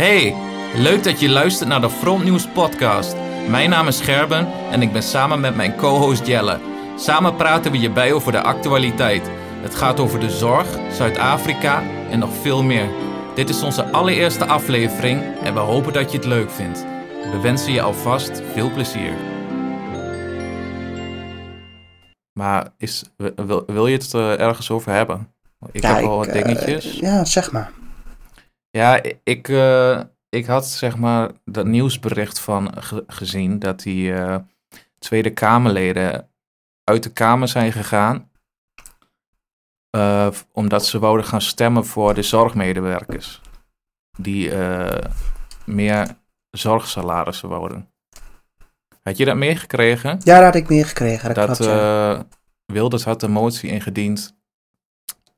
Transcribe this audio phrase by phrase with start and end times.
[0.00, 0.34] Hey,
[0.74, 3.16] leuk dat je luistert naar de Frontnieuws podcast.
[3.48, 6.58] Mijn naam is Gerben en ik ben samen met mijn co-host Jelle.
[6.96, 9.30] Samen praten we je bij over de actualiteit.
[9.62, 12.88] Het gaat over de zorg, Zuid-Afrika en nog veel meer.
[13.34, 16.84] Dit is onze allereerste aflevering en we hopen dat je het leuk vindt.
[17.32, 19.12] We wensen je alvast veel plezier.
[22.32, 25.32] Maar is, wil, wil je het er ergens over hebben?
[25.72, 26.98] Ik Ja, heb wel ik, wat eh, dingetjes.
[26.98, 27.70] ja, zeg maar.
[28.70, 34.36] Ja, ik, eh, ik had zeg maar dat nieuwsbericht van ge- gezien dat die eh,
[34.98, 36.28] Tweede Kamerleden
[36.84, 38.28] uit de Kamer zijn gegaan.
[39.90, 43.40] eh, omdat ze wouden gaan stemmen voor de zorgmedewerkers.
[44.18, 44.52] Die
[45.64, 46.16] meer
[46.50, 47.90] zorgsalarissen wouden.
[49.02, 50.10] Had je dat meegekregen?
[50.24, 51.34] Ja, dat had ik meegekregen.
[51.34, 52.26] Dat, dat klopt, ja.
[52.66, 54.36] Wilders had een motie ingediend.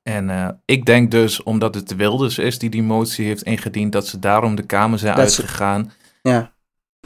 [0.03, 4.07] En eh, ik denk dus, omdat het Wilders is die die motie heeft ingediend, dat
[4.07, 6.53] ze daarom de Kamer zijn Dat ze- uitgegaan, ja,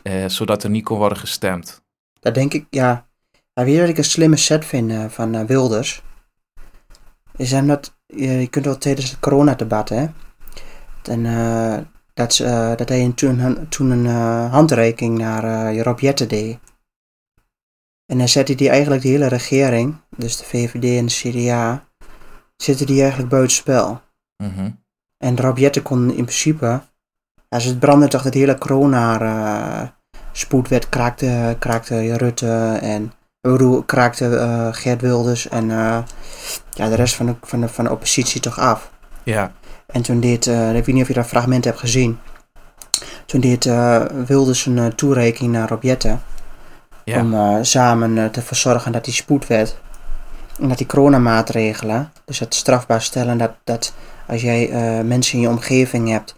[0.03, 1.85] eh, zodat er niet kon worden gestemd.
[2.21, 3.07] dat denk ik, ja.
[3.55, 6.03] Maar weet je wat ik een slimme set vind eh, van Wilders?
[7.37, 10.07] Is hem dat, je, kunt wel tijdens het coronadebat, hè.
[11.03, 11.23] En,
[12.15, 12.37] dat,
[12.77, 14.07] dat hij toen, een- toen een
[14.51, 16.59] handreiking naar Rob Jetten deed.
[18.07, 21.86] En dan zette hij eigenlijk de hele regering, dus de VVD en de CDA,
[22.57, 24.01] zette die eigenlijk buitenspel.
[24.37, 24.71] Mhm.
[25.19, 26.81] En Rob Jetten kon in principe,
[27.49, 29.89] als het brandde toch het hele corona eh,
[30.33, 33.05] spoedwet kraakte, kraakte Rutte en
[33.41, 35.99] ik bedoel, kraakte eh, Geert Wilders en eh,
[36.71, 38.91] ja, de rest van de, van, de, van de oppositie toch af.
[39.23, 39.53] Ja,
[39.87, 42.19] En toen deed, eh, ik weet niet of je dat fragment hebt gezien,
[43.27, 46.23] toen deed eh, Wilders een eh, toerekening naar Rob Jetten
[47.05, 49.79] ja, om eh, samen eh, te verzorgen dat die spoedwet
[50.61, 53.93] dat die coronamaatregelen, dus het strafbaar stellen dat, dat
[54.27, 56.35] als jij eh, mensen in je omgeving hebt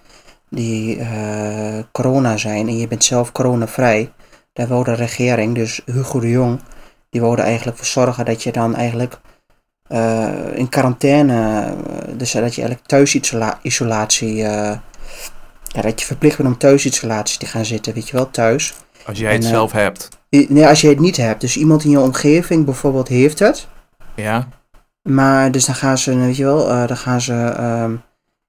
[0.51, 4.13] die eh, corona zijn en je bent zelf coronavrij,
[4.53, 6.61] daar wou de regering, dus Hugo de Jong,
[7.11, 9.21] die wilde eigenlijk voor zorgen dat je dan eigenlijk
[9.89, 11.65] eh, in quarantaine,
[12.17, 17.95] dus dat je eigenlijk thuisisolatie, ja, dat je verplicht bent om thuisisolatie te gaan zitten,
[17.95, 18.75] weet je wel, thuis.
[19.07, 20.09] als jij het en, zelf hebt.
[20.31, 21.41] Nee, als je het niet hebt.
[21.41, 23.69] Dus iemand in je omgeving bijvoorbeeld heeft het.
[24.23, 24.49] Ja,
[25.03, 27.93] Maar dus dan gaan ze, weet je wel, eh, dan gaan ze, ehm,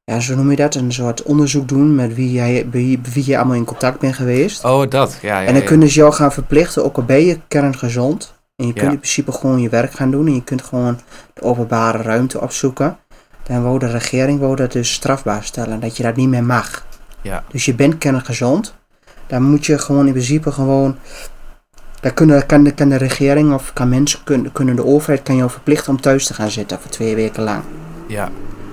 [0.03, 3.38] ja, zo noem je dat, een soort onderzoek doen met wie jij, wie, wie je
[3.38, 4.63] allemaal in contact bent geweest.
[4.63, 5.47] oh dat, ja, ja.
[5.47, 5.68] en dan ja.
[5.68, 8.34] kunnen ze jou gaan verplichten, ook al ben je kerngezond.
[8.56, 8.91] En je kunt Ja.
[8.91, 11.00] in principe gewoon je werk gaan doen en je kunt gewoon
[11.34, 12.97] de openbare ruimte opzoeken.
[13.44, 16.86] Dan wou de regering wou dat dus strafbaar stellen, dat je dat niet meer mag.
[17.22, 17.44] Ja.
[17.51, 18.75] Dus je bent kerngezond,
[19.28, 20.97] dan moet je gewoon in principe gewoon
[22.02, 25.36] dan kunnen, kan, de, kan de regering of kan mensen, kunnen, kunnen de overheid kan
[25.36, 27.64] jou verplichten om thuis te gaan zitten voor twee weken lang.
[28.08, 28.30] Ja,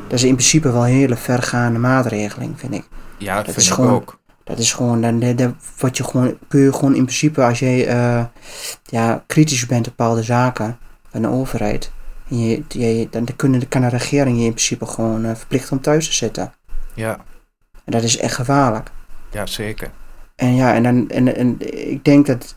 [0.08, 2.88] Dat is in principe wel een hele vergaande maatregeling, vind ik.
[3.18, 4.18] ja dat, Dat vind is ik gewoon- ook.
[4.44, 7.58] Dat is gewoon, dan, dan, dan wat je gewoon, kun je gewoon in principe als
[7.58, 8.24] jij eh,
[8.84, 10.78] ja, kritisch bent op bepaalde zaken
[11.10, 11.90] van de overheid,
[12.30, 15.82] en je, je, dan kunnen, kan de regering je in principe gewoon eh, verplichten om
[15.82, 16.52] thuis te zitten.
[16.94, 17.16] Ja,
[17.84, 18.90] En dat is echt gevaarlijk.
[19.30, 19.90] ja, zeker.
[20.36, 21.56] En ja, en, dan, en, en
[21.90, 22.56] ik denk dat.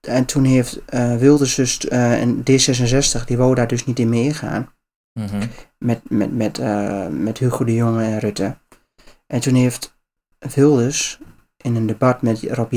[0.00, 1.88] En toen heeft eh Wilders dus.
[1.88, 4.72] eh, en D66, die wou daar dus niet in meegaan.
[5.12, 5.46] Mhm.
[5.78, 8.56] Met, met, met, eh, met Hugo de Jonge en Rutte.
[9.26, 9.98] En toen heeft
[10.54, 11.20] Wilders.
[11.56, 12.72] in een debat met Rob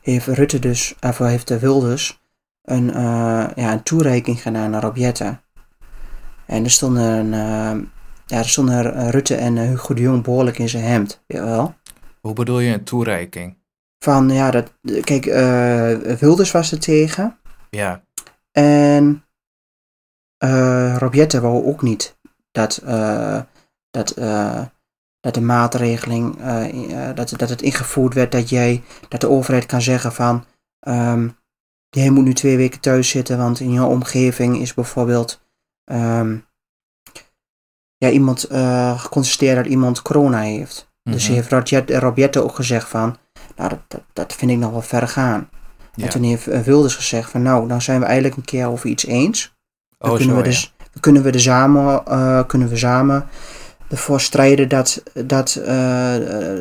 [0.00, 0.94] heeft Rutte dus.
[1.00, 2.22] of heeft de Wilders.
[2.62, 4.96] een, eh, ja, een toereiking gedaan naar Rob.
[6.46, 7.32] En er stonden.
[7.32, 7.76] eh,
[8.26, 11.24] ja, er stonden eh, Rutte en eh, Hugo de Jong behoorlijk in zijn hemd.
[11.26, 11.74] Jawel.
[12.20, 13.56] Hoe bedoel je een toereiking?
[14.04, 17.38] Van ja, dat, kijk, eh, Wilders was er tegen.
[17.70, 18.02] Ja,
[18.50, 19.24] En
[20.36, 22.18] eh Rob Jetten wou ook niet
[22.50, 23.40] dat, eh,
[23.90, 24.62] dat, eh,
[25.20, 29.66] dat de maatregeling, eh, eh, dat, dat het ingevoerd werd dat jij, dat de overheid
[29.66, 30.44] kan zeggen van,
[30.80, 31.28] ehm,
[31.88, 35.40] jij moet nu twee weken thuis zitten, want in jouw omgeving is bijvoorbeeld,
[35.84, 36.38] ehm,
[37.96, 40.92] ja, iemand eh, geconstateerd dat iemand corona heeft.
[41.02, 41.32] Dus Mhm.
[41.34, 43.16] heeft Rob Jetten- Rob Jetten ook gezegd van,
[43.56, 45.48] nou, dat, dat, dat vind ik nog wel ver gaan.
[45.94, 46.04] ja.
[46.04, 48.88] En toen heeft eh, Wilders gezegd van nou, dan zijn we eigenlijk een keer over
[48.88, 49.54] iets eens.
[49.98, 53.28] Dan oh, kunnen, zo, we dus, kunnen we er samen, eh, kunnen we samen
[53.88, 56.14] ervoor strijden dat, dat, eh,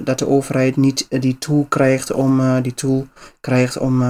[0.04, 3.08] dat de overheid niet die tool krijgt om, die tool
[3.40, 4.02] krijgt om,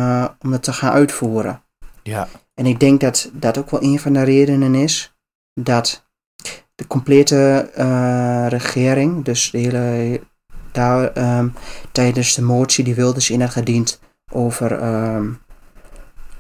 [0.42, 1.62] om het te gaan uitvoeren.
[2.04, 5.14] Ja, En ik denk dat dat ook wel een van de redenen is
[5.54, 6.06] dat
[6.76, 7.70] de complete
[8.50, 10.22] regering, dus de hele,
[10.74, 11.50] daar, ehm,
[11.92, 14.00] tijdens de motie die Wilders in had gediend
[14.32, 15.32] over, ehm,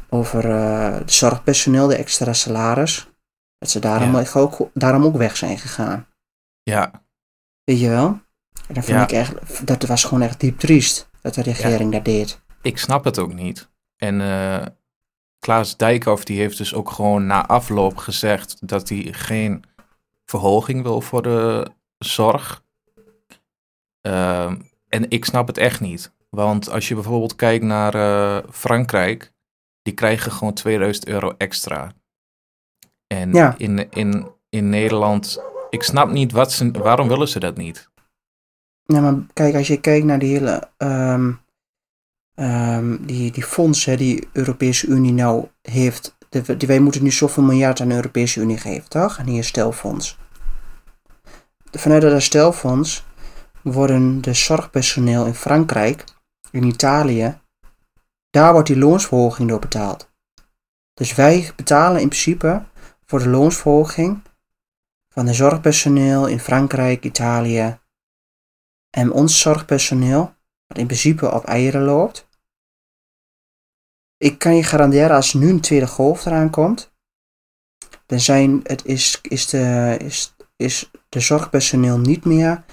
[0.09, 3.09] over eh, de zorgpersoneel, de extra salaris,
[3.57, 4.25] dat ze daarom, Ja.
[4.33, 6.07] ook, daarom ook weg zijn gegaan.
[6.63, 7.01] ja,
[7.63, 8.07] Weet je wel?
[8.67, 9.03] En dan vind Ja.
[9.03, 12.41] ik echt, dat was gewoon echt diep triest dat de regering dat deed.
[12.61, 13.69] Ik snap het ook niet.
[13.97, 14.65] En eh,
[15.39, 19.63] Klaas Dijkhoff die heeft dus ook gewoon na afloop gezegd dat hij geen
[20.25, 22.62] verhoging wil voor de zorg.
[24.03, 24.55] Ehm,
[24.89, 26.11] en ik snap het echt niet.
[26.29, 29.33] Want als je bijvoorbeeld kijkt naar eh, Frankrijk,
[29.81, 31.91] die krijgen gewoon 2000 euro extra.
[33.07, 33.55] En Ja.
[33.57, 37.89] in, in, in Nederland, ik snap niet wat ze, waarom willen ze dat niet?
[38.83, 41.31] Ja, maar kijk, als je kijkt naar die hele, ehm,
[43.05, 47.43] die, die fondsen die de Europese Unie nou heeft, de, die, wij moeten nu zoveel
[47.43, 49.19] miljard aan de Europese Unie geven, toch?
[49.19, 50.17] Aan die herstelfonds.
[51.71, 53.03] Vanuit dat herstelfonds
[53.63, 56.03] worden de zorgpersoneel in Frankrijk,
[56.51, 57.41] in Italië,
[58.29, 60.11] daar wordt die loonsverhoging door betaald.
[60.93, 62.65] Dus wij betalen in principe
[63.05, 64.21] voor de loonsverhoging
[65.09, 67.79] van de zorgpersoneel in Frankrijk, Italië,
[68.89, 70.35] en ons zorgpersoneel,
[70.67, 72.27] wat in principe op eieren loopt.
[74.17, 76.93] Ik kan je garanderen, als nu een tweede golf eraan komt,
[78.05, 82.63] dan zijn, het is, is, de, is, is de zorgpersoneel niet meer.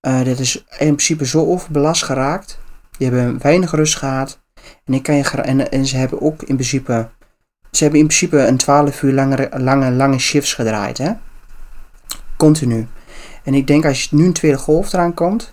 [0.00, 2.58] Eh dit is in principe zo overbelast geraakt.
[2.98, 4.40] Die hebben weinig rust gehad.
[4.84, 7.08] En, ik kan je, en, ze hebben ook in principe.
[7.70, 10.98] Ze hebben in principe een 12 uur lange, lange, lange shifts gedraaid.
[10.98, 11.12] Hè?
[12.36, 12.88] Continu.
[13.44, 15.52] En ik denk als nu een tweede golf eraan komt,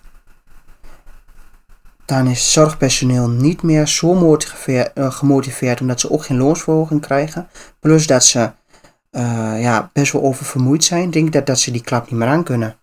[2.05, 7.47] dan is zorgpersoneel niet meer zo eh, gemotiveerd omdat ze ook geen loonsverhoging krijgen.
[7.79, 8.51] Plus dat ze
[9.11, 11.03] eh, ja, best wel oververmoeid zijn.
[11.03, 12.77] Ik denk dat, dat ze die klap niet meer aan kunnen.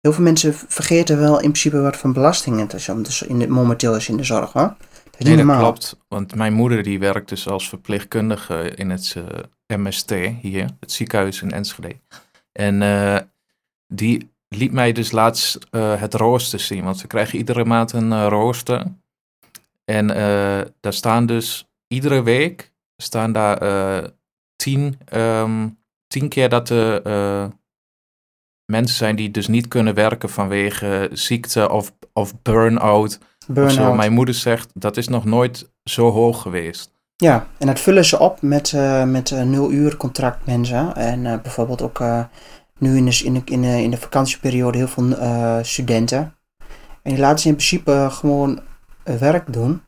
[0.00, 3.38] Heel veel mensen vergeten wel in principe wat van belasting het is om de, in
[3.38, 4.52] de, momenteel is in de zorg.
[4.52, 4.62] Hoor.
[4.62, 5.96] Dat is Nee, niet dat klopt.
[6.08, 9.16] Want mijn moeder die werkt dus als verpleegkundige in het
[9.66, 10.10] eh, MST
[10.40, 11.96] hier, het ziekenhuis in Enschede.
[12.52, 13.18] En eh,
[13.86, 18.28] die liet mij dus laatst eh, het rooster zien, want ze krijgen iedere maand een
[18.28, 18.84] rooster.
[19.84, 20.06] En
[20.80, 23.58] daar staan dus iedere week staan daar
[24.56, 25.68] tien, ehm,
[26.06, 27.46] tien keer dat eh,
[28.70, 33.18] mensen zijn die dus niet kunnen werken vanwege ziekte of, of burn-out.
[33.38, 33.52] Zo.
[33.52, 33.96] Burn-out.
[33.96, 36.98] Mijn moeder zegt dat is nog nooit zo hoog geweest.
[37.16, 40.96] Ja, en dat vullen ze op met, eh met eh, nul uur contract mensen.
[40.96, 42.02] En eh, bijvoorbeeld ook
[42.78, 45.16] nu in de, in, de, in, de, in de vakantieperiode heel veel
[45.64, 46.34] studenten.
[47.02, 48.60] En die laten ze in principe gewoon
[49.02, 49.82] werk doen.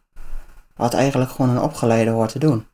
[0.76, 2.66] Wat eigenlijk gewoon een opgeleide hoort te doen.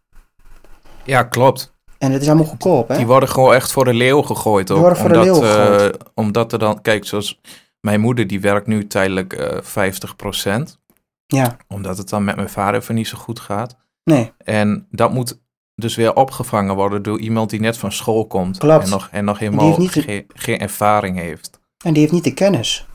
[1.05, 1.77] Ja, klopt.
[1.99, 2.97] En het is allemaal goedkoop, hè?
[2.97, 4.67] Die worden gewoon echt voor de leeuw gegooid.
[4.67, 5.97] Die Ook, worden voor de omdat, leeuw eh, gegooid.
[6.15, 7.41] omdat er dan, kijk, zoals
[7.81, 10.79] mijn moeder die werkt nu tijdelijk eh 50%.
[11.27, 13.77] Ja, Omdat het dan met mijn vader even niet zo goed gaat.
[14.05, 15.41] nee, En dat moet
[15.75, 18.59] dus weer opgevangen worden door iemand die net van school komt.
[18.59, 18.85] Klopt.
[18.85, 21.61] En nog, en nog helemaal de- geen ervaring heeft.
[21.85, 22.87] en die heeft niet de kennis.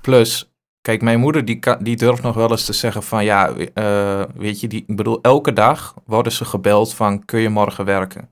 [0.00, 3.52] Plus, kijk, mijn moeder die, kan, die durft nog wel eens te zeggen van ja,
[3.74, 7.84] eh, weet je, die, ik bedoel, elke dag worden ze gebeld van kun je morgen
[7.84, 8.28] werken?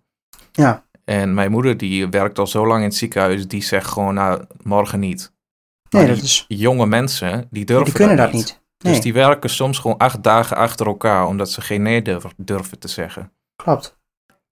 [0.57, 0.85] Ja.
[1.05, 4.45] En mijn moeder die werkt al zo lang in het ziekenhuis, die zegt gewoon nou,
[4.63, 5.33] morgen niet.
[5.91, 8.61] Nee, dat is, jonge mensen, die durven die kunnen dat niet.
[8.79, 12.31] Nee, Dus die werken soms gewoon acht dagen achter elkaar, omdat ze geen nee durven,
[12.37, 13.33] durven te zeggen.
[13.57, 13.99] klopt.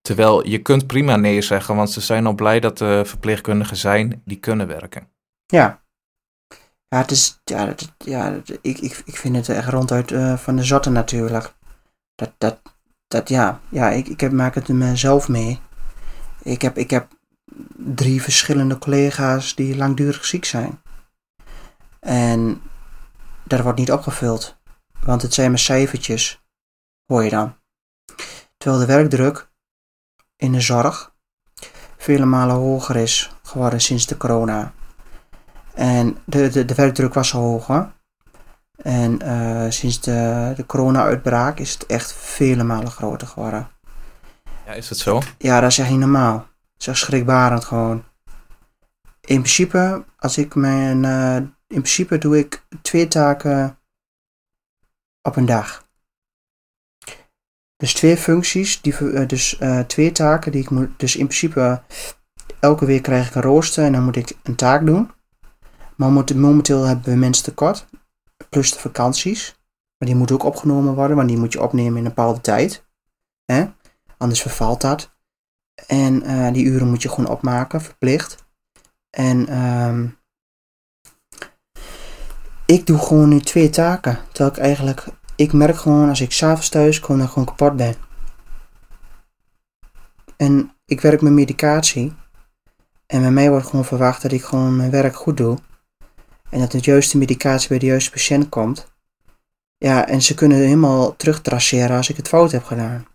[0.00, 4.22] Terwijl je kunt prima nee zeggen, want ze zijn al blij dat er verpleegkundigen zijn
[4.24, 5.08] die kunnen werken.
[5.46, 5.82] Ja.
[6.88, 10.64] Ja, het is, ja, ja ik, ik, ik vind het echt ronduit eh, van de
[10.64, 11.54] zotte natuurlijk.
[12.14, 12.60] Dat, dat,
[13.08, 15.60] dat ja, ja ik, ik heb, maak het mezelf mee.
[16.44, 17.08] Ik heb, ik heb
[17.76, 20.80] drie verschillende collega's die langdurig ziek zijn.
[22.00, 22.62] En
[23.44, 24.56] dat wordt niet opgevuld.
[25.00, 26.44] Want het zijn maar cijfertjes,
[27.06, 27.56] hoor je dan.
[28.56, 29.48] Terwijl de werkdruk
[30.36, 31.14] in de zorg
[31.96, 34.72] vele malen hoger is geworden sinds de corona.
[35.74, 37.92] En de, de, werkdruk was hoger.
[38.76, 43.68] En eh, sinds de, de corona-uitbraak is het echt vele malen groter geworden.
[44.66, 45.22] Ja, is het zo?
[45.38, 46.36] Ja, dat is echt niet normaal.
[46.38, 46.46] Dat
[46.78, 48.04] is echt schrikbarend gewoon.
[49.20, 51.04] In principe, als ik mijn.
[51.04, 53.78] eh, in principe doe ik twee taken
[55.22, 55.82] op een dag.
[57.76, 60.98] Dus twee functies, die, eh, dus eh, twee taken die ik moet.
[60.98, 61.82] Dus in principe,
[62.60, 65.10] elke week krijg ik een rooster en dan moet ik een taak doen.
[65.96, 67.86] Maar momenteel hebben we mensen tekort,
[68.48, 69.58] plus de vakanties.
[69.98, 72.84] Maar die moeten ook opgenomen worden, want die moet je opnemen in een bepaalde tijd.
[73.44, 73.66] Hè?
[74.18, 75.16] Anders vervalt dat.
[75.86, 78.44] En eh, die uren moet je gewoon opmaken, verplicht.
[79.10, 80.08] En ehm,
[82.66, 84.18] ik doe gewoon nu twee taken.
[84.32, 85.04] Terwijl ik eigenlijk,
[85.36, 87.94] ik merk gewoon als ik s'avonds thuis kom, dat ik gewoon kapot ben.
[90.36, 92.14] En ik werk met medicatie.
[93.06, 95.58] En bij mij wordt gewoon verwacht dat ik gewoon mijn werk goed doe.
[96.50, 98.92] En dat de juiste medicatie bij de juiste patiënt komt.
[99.78, 103.06] Ja, en ze kunnen helemaal terugtraceren als ik het fout heb gedaan.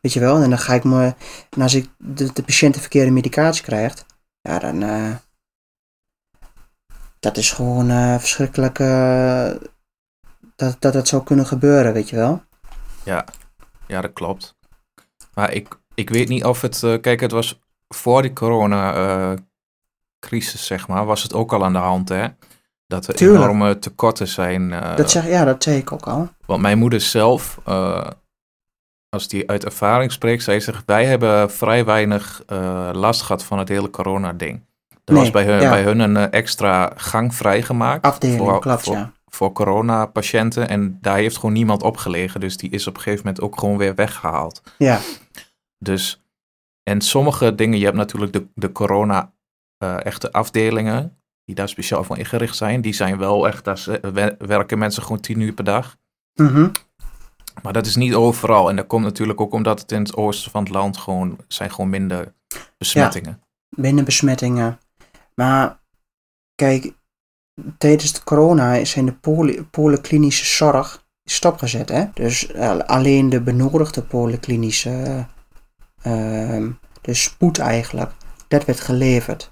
[0.00, 0.42] Weet je wel?
[0.42, 1.14] En dan ga ik me.
[1.50, 4.06] En als ik de, de patiënt de verkeerde medicatie krijgt.
[4.40, 4.82] Ja, dan.
[4.82, 5.14] eh,
[7.20, 8.78] dat is gewoon eh, verschrikkelijk.
[8.78, 9.50] eh,
[10.56, 12.42] dat, dat dat zou kunnen gebeuren, weet je wel?
[13.04, 13.24] Ja,
[13.86, 14.56] ja dat klopt.
[15.34, 16.78] Maar ik, ik weet niet of het...
[17.00, 22.08] kijk, het was voor die corona-crisis, zeg maar, was het ook al aan de hand,
[22.08, 22.26] hè?
[22.86, 23.40] Dat er Tuurlijk.
[23.42, 24.70] enorme tekorten zijn.
[24.96, 26.28] Dat zeg, ja, dat zei ik ook al.
[26.46, 27.58] Want mijn moeder zelf,
[29.16, 33.58] als die uit ervaring spreekt, zij zegt, wij hebben vrij weinig eh, last gehad van
[33.58, 34.64] het hele corona-ding.
[35.04, 35.70] Er Nee, was bij hun, ja.
[35.70, 38.04] bij hun een eh, extra gang vrijgemaakt.
[38.04, 39.12] Afdeling, voor, klopt, voor, ja.
[39.26, 40.68] voor corona-patiënten.
[40.68, 42.40] En daar heeft gewoon niemand opgelegen.
[42.40, 44.62] Dus die is op een gegeven moment ook gewoon weer weggehaald.
[44.78, 45.00] Ja,
[45.78, 46.22] Dus,
[46.82, 52.56] en sommige dingen, je hebt natuurlijk de, de corona-echte afdelingen, die daar speciaal voor ingericht
[52.56, 52.80] zijn.
[52.80, 53.84] Die zijn wel echt, daar
[54.38, 55.96] werken mensen gewoon tien uur per dag.
[56.34, 56.68] mhm.
[57.62, 58.68] Maar dat is niet overal.
[58.68, 61.70] En dat komt natuurlijk ook omdat het in het oosten van het land gewoon, zijn
[61.70, 62.34] gewoon minder
[62.78, 63.42] besmettingen.
[63.68, 64.78] binnen besmettingen.
[65.34, 65.80] Maar
[66.54, 66.92] kijk,
[67.78, 71.88] tijdens de corona zijn de poly, polyklinische zorg stopgezet.
[71.88, 72.04] Hè?
[72.14, 75.26] Dus eh, alleen de benodigde polyklinische,
[76.02, 76.70] ehm
[77.06, 78.12] de spoed eigenlijk,
[78.48, 79.50] dat werd geleverd.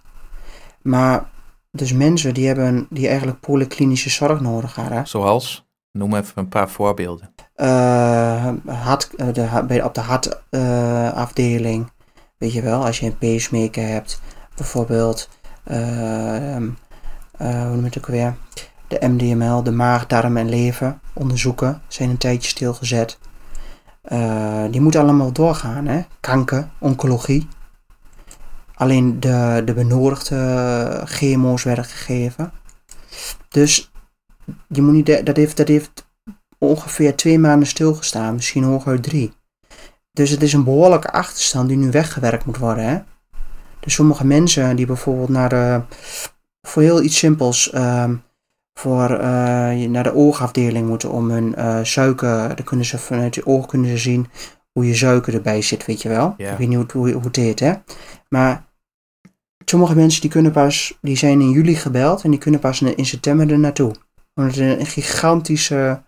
[0.82, 1.30] Maar
[1.70, 6.70] dus mensen die hebben die eigenlijk polyklinische zorg nodig hadden, Zoals, noem even een paar
[6.70, 7.33] voorbeelden.
[7.54, 11.90] Eh, hart, eh, de, op de hartafdeling,
[12.38, 14.20] weet je wel, als je een pacemaker hebt,
[14.56, 15.28] bijvoorbeeld,
[15.64, 16.68] ehm,
[17.36, 18.36] eh, hoe noem het ook weer,
[18.88, 23.18] de MDML, de maag, darm en lever onderzoeken, zijn een tijdje stilgezet.
[24.02, 26.02] Eh, die moeten allemaal doorgaan, hè?
[26.20, 27.48] Kanker, oncologie.
[28.74, 32.52] Alleen de, de benodigde chemo's werden gegeven.
[33.48, 33.92] Dus
[34.68, 36.06] je moet niet, dat heeft, dat heeft
[36.64, 39.32] ongeveer twee maanden stilgestaan, misschien hooguit drie.
[40.12, 42.84] Dus het is een behoorlijke achterstand die nu weggewerkt moet worden.
[42.84, 42.98] Hè?
[43.80, 45.80] Dus sommige mensen die bijvoorbeeld naar de,
[46.62, 48.14] voor heel iets simpels, ehm,
[48.78, 49.10] voor,
[49.76, 53.66] je- naar de oogafdeling moeten om hun eh, suiker, dan kunnen ze vanuit je oog
[53.66, 54.26] kunnen ze zien
[54.72, 56.34] hoe je suiker erbij zit, weet je wel.
[56.36, 56.52] Ja.
[56.52, 57.72] Ik weet niet hoe, het- hoe, het heet, hè.
[58.28, 58.64] Maar
[59.64, 62.96] sommige mensen die kunnen pas, die zijn in juli gebeld en die kunnen pas in,
[62.96, 63.94] in september er naartoe.
[64.34, 66.02] Omdat er een gigantische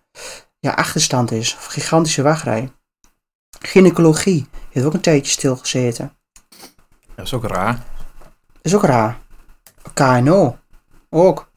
[0.67, 2.73] ja, achterstand is, of gigantische wachtrij.
[3.61, 6.13] Gynaecologie heeft ook een tijdje stilgezeten.
[7.15, 7.73] Dat is ook raar.
[8.53, 9.19] Dat is ook raar.
[9.95, 10.57] KNO
[11.11, 11.51] ook.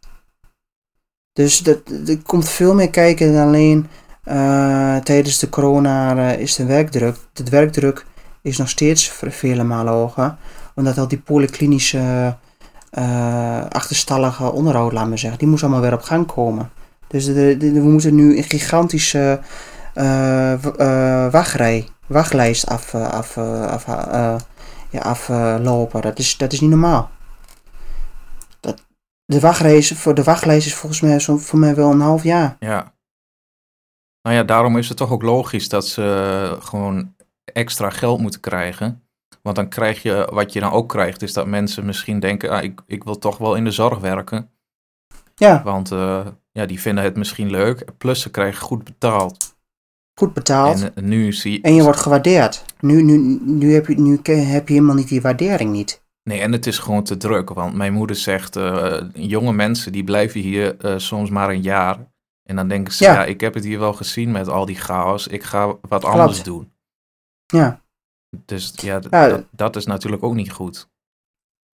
[1.33, 3.89] Dus dat, er komt veel meer kijken dan alleen
[4.23, 7.15] eh, tijdens de corona eh, is de werkdruk.
[7.33, 8.05] De werkdruk
[8.41, 10.37] is nog steeds ve- vele malen hoger.
[10.75, 12.35] Omdat al die polyklinische
[12.89, 16.71] eh, achterstallige onderhoud, laat maar zeggen, die moest allemaal weer op gang komen.
[17.09, 19.39] Dus de, de- we moeten nu een gigantische
[19.93, 23.85] eh, eh, wachtrij, wachtlijst af, eh, af, af,
[24.89, 26.01] ja, aflopen.
[26.01, 27.09] dat, is, dat is niet normaal.
[28.59, 28.85] Dat,
[29.25, 32.55] de, voor de wachtlijst is volgens mij zo, voor mij wel een half jaar.
[32.59, 32.93] Ja.
[34.21, 37.15] Nou ja, daarom is het toch ook logisch dat ze gewoon
[37.53, 39.03] extra geld moeten krijgen.
[39.41, 42.63] Want dan krijg je, wat je dan ook krijgt, is dat mensen misschien denken, ah,
[42.63, 44.51] ik, ik wil toch wel in de zorg werken.
[45.35, 45.91] Ja, Want
[46.59, 47.97] ja, die vinden het misschien leuk.
[47.97, 49.57] Plus ze krijgen goed betaald.
[50.19, 50.81] goed betaald.
[50.81, 52.65] En, En eh, nu zie je wordt gewaardeerd.
[52.79, 56.01] Nu, nu, nu, heb je, nu heb je helemaal niet die waardering niet.
[56.23, 57.49] Nee, en het is gewoon te druk.
[57.49, 62.07] Want mijn moeder zegt, eh, jonge mensen die blijven hier eh, soms maar een jaar.
[62.43, 63.13] En dan denken ze, Ja.
[63.13, 63.25] ja.
[63.25, 65.27] ik heb het hier wel gezien met al die chaos.
[65.27, 66.71] Ik ga wat anders doen.
[67.45, 67.81] Ja,
[68.45, 69.27] Dus ja, Ja.
[69.27, 70.89] dat, dat is natuurlijk ook niet goed.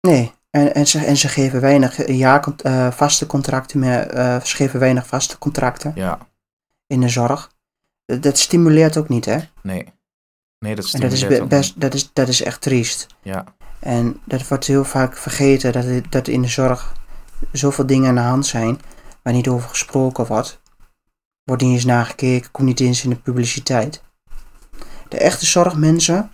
[0.01, 0.33] nee.
[0.55, 4.07] En, en, ze, en ze geven weinig jaar, eh, vaste contracten meer.
[4.07, 6.19] eh, ze geven weinig vaste contracten Ja,
[6.87, 7.51] in de zorg.
[8.05, 9.39] Dat, dat stimuleert ook niet, hè?
[9.63, 9.93] nee.
[10.59, 13.07] Nee, dat En dat is, stimuleert best, dat, is, dat is echt triest.
[13.23, 13.45] Ja,
[13.79, 16.93] En dat wordt heel vaak vergeten dat, dat in de zorg
[17.53, 18.81] zoveel dingen aan de hand zijn
[19.23, 20.61] waar niet over gesproken wordt.
[21.45, 24.03] Wordt niet eens nagekeken, komt niet eens in de publiciteit.
[25.09, 26.31] De echte zorgmensen,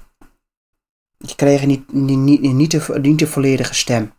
[1.25, 4.13] die krijgen niet, niet, niet, niet, de, niet de volledige stem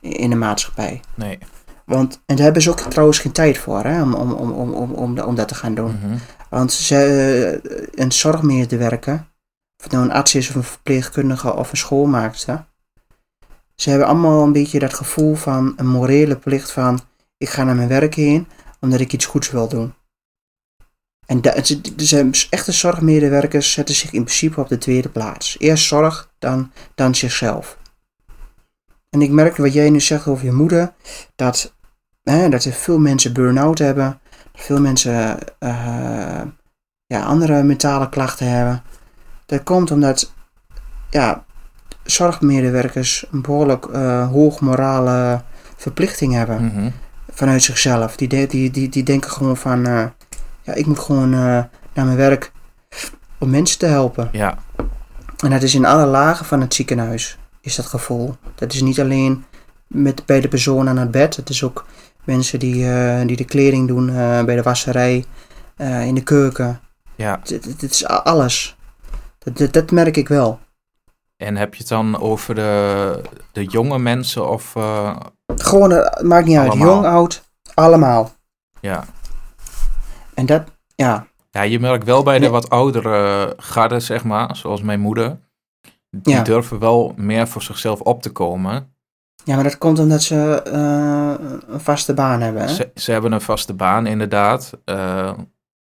[0.00, 1.00] in de maatschappij.
[1.14, 1.38] nee.
[1.84, 4.72] Want, en daar hebben ze ook trouwens geen tijd voor, hè, om, om, om, om,
[4.72, 5.98] om, om, om dat te gaan doen.
[6.02, 6.16] Mhm.
[6.50, 6.96] Want ze,
[7.62, 9.14] eh, een zorgmedewerker,
[9.76, 12.66] of het nou een arts is of een verpleegkundige of een schoolmaakster,
[13.74, 17.00] ze hebben allemaal een beetje dat gevoel van een morele plicht van
[17.36, 18.46] ik ga naar mijn werk heen
[18.80, 19.94] omdat ik iets goeds wil doen.
[21.26, 25.58] En da- ze- ze- echte zorgmedewerkers zetten zich in principe op de tweede plaats.
[25.58, 27.78] Eerst zorg, dan, dan zichzelf.
[29.10, 30.92] En ik merk wat jij nu zegt over je moeder,
[31.36, 31.74] dat
[32.22, 34.20] hè, dat er veel mensen burn-out hebben.
[34.54, 36.42] Veel mensen eh,
[37.06, 38.82] ja, andere mentale klachten hebben.
[39.46, 40.32] Dat komt omdat
[41.10, 41.44] ja,
[42.02, 45.42] zorgmedewerkers een behoorlijk uh, hoog morale
[45.76, 46.90] verplichting hebben Mhm.
[47.30, 48.16] vanuit zichzelf.
[48.16, 50.06] Die, de- die, die, die denken gewoon van, eh,
[50.62, 52.52] ja, ik moet gewoon naar mijn werk
[53.38, 54.28] om mensen te helpen.
[54.32, 54.58] Ja,
[55.42, 58.36] En dat is in alle lagen van het ziekenhuis, is dat gevoel.
[58.54, 59.44] Dat is niet alleen
[59.86, 61.86] met, bij de persoon aan het bed, het is ook
[62.24, 65.24] mensen die, eh, die de kleding doen eh, bij de wasserij,
[65.76, 66.80] eh, in de keuken.
[67.14, 67.40] ja.
[67.42, 68.76] Het is alles.
[69.38, 70.58] Dat, dat, dat merk ik wel.
[71.36, 74.72] En heb je het dan over de, de jonge mensen of...
[75.56, 77.42] Gewoon, het maakt niet uit, jong, oud,
[77.74, 78.32] allemaal.
[78.80, 79.04] ja.
[80.34, 80.62] En dat,
[80.94, 82.50] ja, ja, je merkt wel bij de Nee.
[82.50, 85.38] wat oudere garden, zeg maar, zoals mijn moeder.
[86.10, 86.42] Die Ja.
[86.42, 88.94] durven wel meer voor zichzelf op te komen.
[89.44, 91.34] ja maar dat komt omdat ze eh,
[91.68, 92.62] een vaste baan hebben.
[92.62, 92.68] Hè?
[92.74, 94.72] Ze, ze hebben een vaste baan, inderdaad.
[94.84, 95.32] Eh,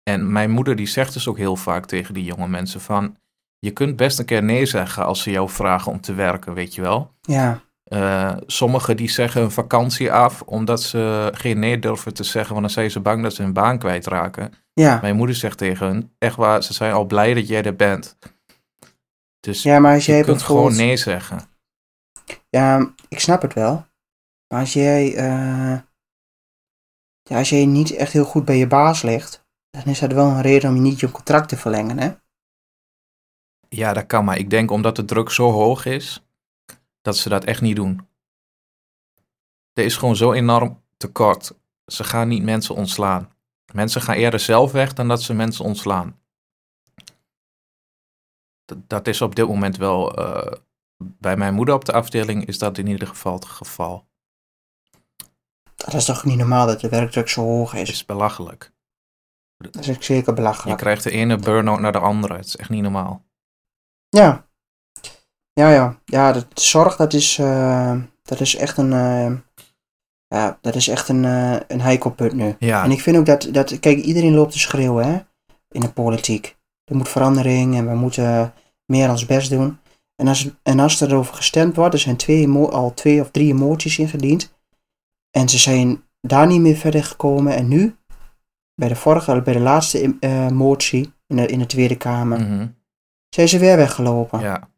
[0.03, 3.15] en mijn moeder die zegt dus ook heel vaak tegen die jonge mensen van...
[3.59, 6.75] Je kunt best een keer nee zeggen als ze jou vragen om te werken, weet
[6.75, 7.11] je wel.
[7.21, 7.59] Ja,
[7.93, 12.65] Eh, sommigen die zeggen een vakantie af omdat ze geen nee durven te zeggen, want
[12.65, 14.53] dan zijn ze bang dat ze hun baan kwijtraken.
[14.73, 14.99] ja.
[15.01, 18.17] Mijn moeder zegt tegen hun, echt waar, ze zijn al blij dat jij er bent.
[19.39, 20.73] Dus ja, maar als jij je kunt bijvoorbeeld...
[20.73, 21.41] gewoon nee zeggen.
[22.49, 23.85] Ja, ik snap het wel.
[24.47, 25.79] Maar als jij, eh,
[27.21, 30.27] ja, als jij niet echt heel goed bij je baas ligt, dan is dat wel
[30.27, 32.11] een reden om je niet je contract te verlengen, hè?
[33.69, 36.23] Ja, dat kan, maar ik denk omdat de druk zo hoog is,
[37.03, 38.07] dat ze dat echt niet doen.
[39.73, 41.53] Er is gewoon zo enorm tekort.
[41.85, 43.31] Ze gaan niet mensen ontslaan.
[43.73, 46.19] Mensen gaan eerder zelf weg dan dat ze mensen ontslaan.
[48.65, 50.57] Dat, dat is op dit moment wel, eh,
[50.97, 54.05] bij mijn moeder op de afdeling is dat in ieder geval het geval.
[55.75, 57.89] Dat is toch niet normaal dat de werkdruk zo hoog Het is?
[57.89, 58.71] is belachelijk.
[59.57, 60.77] Dat is zeker Je belachelijk.
[60.79, 62.35] krijgt de ene burn-out naar de andere.
[62.35, 63.25] Het is echt niet normaal.
[64.09, 64.47] Ja.
[65.53, 65.97] Ja, ja.
[66.05, 69.31] Ja, de zorg, dat is, eh, dat is echt een, eh,
[70.27, 72.55] ja, dat is echt een, eh een heikel punt nu.
[72.59, 75.19] Ja, En ik vind ook dat, dat, kijk, iedereen loopt te schreeuwen, hè,
[75.71, 76.57] in de politiek.
[76.83, 78.53] Er moet verandering en we moeten
[78.85, 79.77] meer ons best doen.
[80.15, 83.53] En als, en als er over gestemd wordt, er zijn twee, al twee of drie
[83.53, 84.53] moties ingediend.
[85.31, 87.55] En ze zijn daar niet meer verder gekomen.
[87.55, 87.95] En nu,
[88.75, 92.67] bij de vorige, bij de laatste eh, motie in de, in de Tweede Kamer, mhm,
[93.29, 94.39] zijn ze weer weggelopen.
[94.39, 94.71] ja.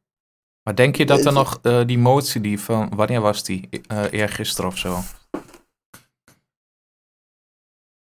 [0.65, 3.69] Maar denk je dat er nog eh, die motie die van, wanneer was die?
[3.87, 4.99] Eh eergisteren of zo.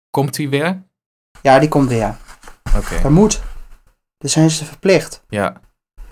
[0.10, 0.84] Komt die weer?
[1.42, 2.16] Ja, die komt weer.
[2.78, 3.42] Oké, Dat moet.
[4.18, 5.24] Dan zijn ze verplicht.
[5.30, 5.62] ja.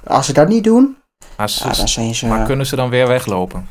[0.04, 0.98] Als ze dat niet doen,
[1.38, 2.26] Maar, ze- ja, dan zijn ze...
[2.28, 3.70] maar kunnen ze dan weer weglopen?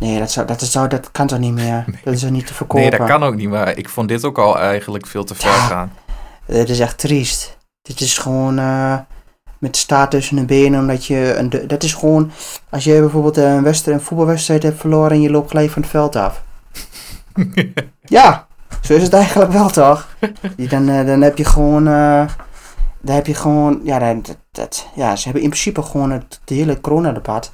[0.00, 1.84] Nee, dat, zou, dat, zou, dat kan toch niet meer?
[2.04, 2.80] Dat is er niet te verkopen.
[2.90, 5.50] Nee, dat kan ook niet, maar ik vond dit ook al eigenlijk veel te ver
[5.50, 5.66] Ja.
[5.66, 5.92] gaan.
[6.44, 7.58] Het is echt triest.
[7.82, 8.98] Dit is gewoon eh,
[9.58, 11.34] met de staart tussen de benen, omdat je...
[11.36, 12.30] Een, de- dat is gewoon...
[12.70, 15.90] Als je bijvoorbeeld een, wedstrijd, een voetbalwedstrijd hebt verloren en je loopt gelijk van het
[15.90, 16.42] veld af.
[18.08, 18.46] Ja,
[18.82, 20.16] zo is het eigenlijk wel, toch?
[20.56, 21.86] Dan, eh, dan heb je gewoon...
[21.86, 22.24] eh
[23.00, 23.80] dan heb je gewoon...
[23.84, 27.52] Ja, dat, dat, ja, ze hebben in principe gewoon het, het hele coronadebat.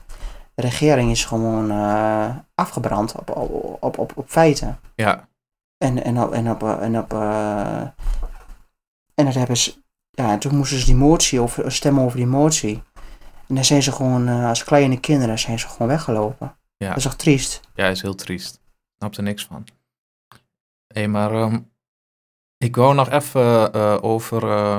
[0.54, 4.78] De regering is gewoon eh, afgebrand op, op, op, op, op feiten.
[4.94, 5.28] ja,
[5.78, 6.32] En, en op.
[6.32, 7.80] En, op, eh, en, op eh,
[9.14, 9.74] en dat hebben ze.
[10.14, 12.82] Ja, en toen moesten ze die motie over, stemmen over die motie.
[13.48, 16.56] En dan zijn ze gewoon, eh, als kleine kinderen, zijn ze gewoon weggelopen.
[16.76, 16.88] Ja.
[16.88, 17.60] Dat is toch triest?
[17.74, 18.54] ja, is heel triest.
[18.54, 19.66] Ik snap er niks van.
[20.86, 21.60] Hé, maar ehm,
[22.56, 24.78] ik wou nog even eh, over eh,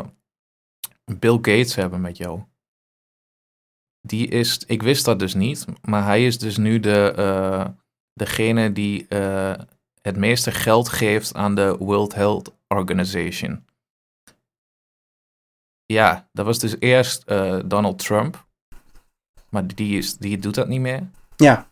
[1.19, 2.41] Bill Gates hebben met jou.
[4.01, 7.73] Die is, ik wist dat dus niet, maar hij is dus nu de,
[8.13, 9.05] degene die
[10.01, 13.65] het meeste geld geeft aan de World Health Organization.
[15.93, 18.45] Ja, dat was dus eerst eh, Donald Trump,
[19.49, 21.09] maar die, is, die doet dat niet meer.
[21.35, 21.67] Ja.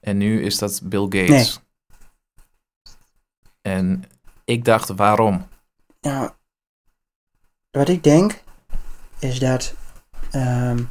[0.00, 1.60] En nu is dat Bill Gates.
[3.60, 4.04] En
[4.44, 5.46] ik dacht, waarom?
[6.00, 6.36] Ja.
[7.70, 8.42] Wat ik denk,
[9.18, 9.74] is dat
[10.30, 10.82] ehm,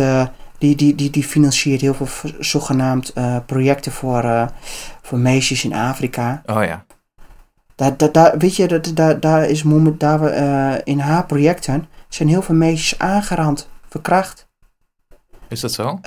[0.60, 4.46] die, die, die, die financiert heel veel zogenaamd eh, projecten voor, eh,
[5.02, 6.42] voor meisjes in Afrika.
[6.46, 6.84] Oh ja.
[7.74, 11.26] Daar, daar, daar, weet je, dat, daar, daar is moment, daar, we, eh, in haar
[11.26, 14.48] projecten zijn heel veel meisjes aangerand, verkracht.
[15.48, 15.98] Is dat zo?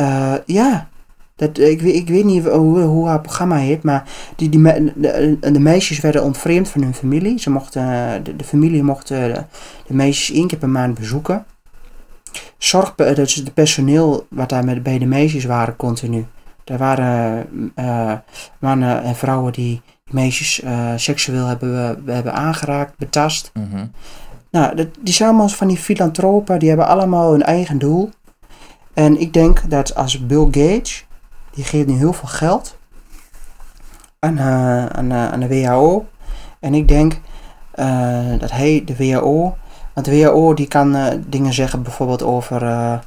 [0.46, 0.90] Ja,
[1.36, 4.04] dat, ik, weet- ik weet niet hoe, hoe haar programma heet, maar
[4.36, 7.40] die, die, me- de, de meisjes werden ontvreemd van hun familie.
[7.40, 7.84] Ze mochten,
[8.24, 9.44] de, de familie mocht eh, de,
[9.88, 11.46] de meisjes één keer per maand bezoeken.
[12.64, 16.26] Zorg, dat is het personeel wat daar met, bij de meisjes waren continu.
[16.64, 18.14] Er waren eh,
[18.60, 23.52] mannen en vrouwen die meisjes eh, seksueel hebben, hebben aangeraakt, betast.
[23.54, 23.86] Mhm.
[24.52, 28.10] Nou, dat, die zijn allemaal van die filantropen, die hebben allemaal hun eigen doel.
[28.94, 31.06] En ik denk dat als Bill Gates,
[31.52, 32.78] die geeft nu heel veel geld
[34.20, 36.06] aan, eh, aan, eh, aan de WHO.
[36.60, 37.20] En ik denk
[37.72, 39.58] eh, dat hij de WHO,
[39.94, 43.00] want de WHO die kan eh, dingen zeggen bijvoorbeeld over, eh,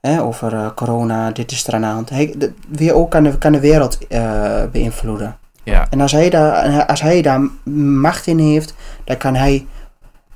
[0.00, 2.10] hè, over eh, corona, dit is er aan de hand.
[2.10, 5.36] Hij, de WHO kan de, kan de wereld eh, beïnvloeden.
[5.62, 5.86] Ja.
[5.90, 7.40] En als hij, daar, als hij daar
[7.74, 9.66] macht in heeft, dan kan hij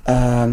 [0.03, 0.53] ehm,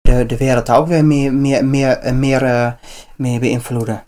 [0.00, 2.72] de, de wereld ook weer meer, meer, meer, meer, eh,
[3.16, 4.02] meer beïnvloeden.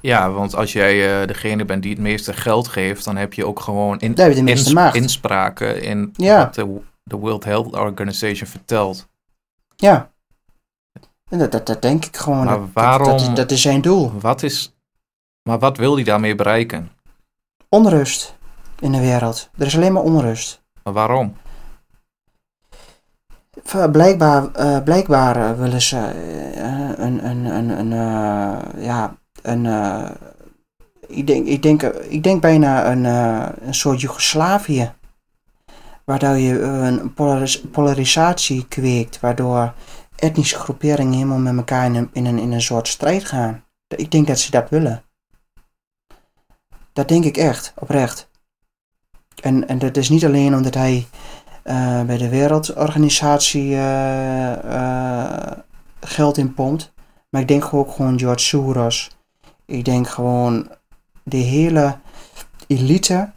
[0.00, 3.46] ja, want als jij eh, degene bent die het meeste geld geeft, dan heb je
[3.46, 4.94] ook gewoon in, Daar heb je de meeste ins- macht.
[4.96, 6.38] inspraken in Ja.
[6.38, 9.08] wat de, de World Health Organization vertelt.
[9.80, 10.10] Ja.
[11.28, 12.44] En dat, dat, dat denk ik gewoon.
[12.44, 14.12] Maar dat, waarom- Dat, dat, is, dat is zijn doel.
[14.20, 14.74] Wat is,
[15.42, 16.90] maar wat wil hij daarmee bereiken?
[17.68, 18.36] Onrust
[18.78, 19.50] in de wereld.
[19.58, 20.62] Er is alleen maar onrust.
[20.82, 21.36] Maar waarom?
[23.92, 29.66] Blijkbaar, eh, blijkbaar eh, willen ze eh, een, een, een, een ja, een,
[31.06, 33.04] ik denk, ik denk, ik denk bijna een,
[33.66, 34.92] een soort Joegoslavië.
[36.10, 39.74] Waardoor je eh, een polaris- polarisatie kweekt, waardoor
[40.16, 43.64] etnische groeperingen helemaal met elkaar in een, in een, in een soort strijd gaan.
[43.88, 45.02] Ik denk dat ze dat willen.
[46.92, 48.30] Dat denk ik echt, oprecht.
[49.42, 51.06] En, en dat is niet alleen omdat hij
[51.62, 55.52] eh, bij de Wereldorganisatie eh,
[56.00, 56.92] geld in pompt.
[57.28, 59.10] Maar ik denk ook gewoon George Soros.
[59.64, 60.68] Ik denk gewoon
[61.22, 61.98] de hele
[62.66, 63.30] elite.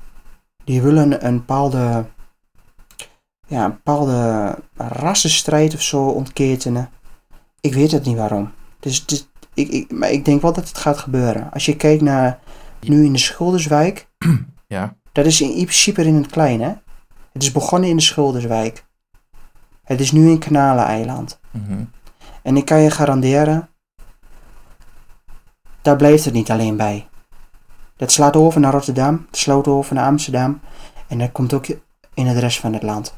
[0.63, 2.05] Die willen een bepaalde,
[3.47, 6.89] ja, een bepaalde rassenstrijd of zo ontketenen.
[7.61, 8.51] Ik weet het niet waarom.
[8.79, 11.51] Dus, is- ik, ik, maar ik denk wel dat het gaat gebeuren.
[11.51, 12.39] Als je kijkt naar
[12.79, 14.07] nu in de Schilderswijk.
[14.67, 14.95] Ja.
[15.11, 16.73] Dat is in principe in het klein, hè?
[17.33, 18.85] Het is begonnen in de Schilderswijk.
[19.83, 21.39] Het is nu in Kanaleneiland.
[21.51, 21.83] Mhm.
[22.41, 23.69] En ik kan je garanderen,
[25.81, 27.07] daar blijft het niet alleen bij.
[27.95, 30.59] Dat slaat over naar Rotterdam, het slaat over naar Amsterdam
[31.07, 31.65] en dat komt ook
[32.13, 33.15] in het rest van het land.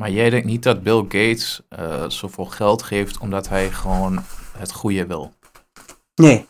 [0.00, 4.24] Maar jij denkt niet dat Bill Gates eh, zoveel geld geeft omdat hij gewoon
[4.58, 5.32] het goede wil?
[6.14, 6.46] Nee,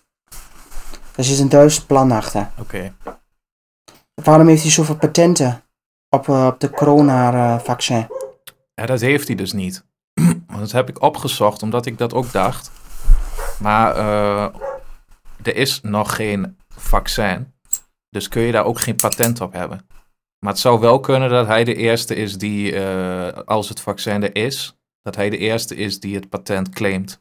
[1.15, 2.51] er zit een duizend plan achter.
[2.59, 2.95] Oké.
[4.15, 5.63] Waarom heeft hij zoveel patenten
[6.09, 8.09] op, eh, op de corona-vaccin?
[8.75, 9.85] Ja, dat heeft hij dus niet.
[10.47, 12.71] Want dat heb ik opgezocht, omdat ik dat ook dacht.
[13.59, 14.55] Maar eh,
[15.43, 17.53] er is nog geen vaccin.
[18.11, 19.90] Dus kun je daar ook geen patent op hebben.
[20.41, 24.23] Maar het zou wel kunnen dat hij de eerste is die, eh, als het vaccin
[24.23, 27.21] er is, dat hij de eerste is die het patent claimt.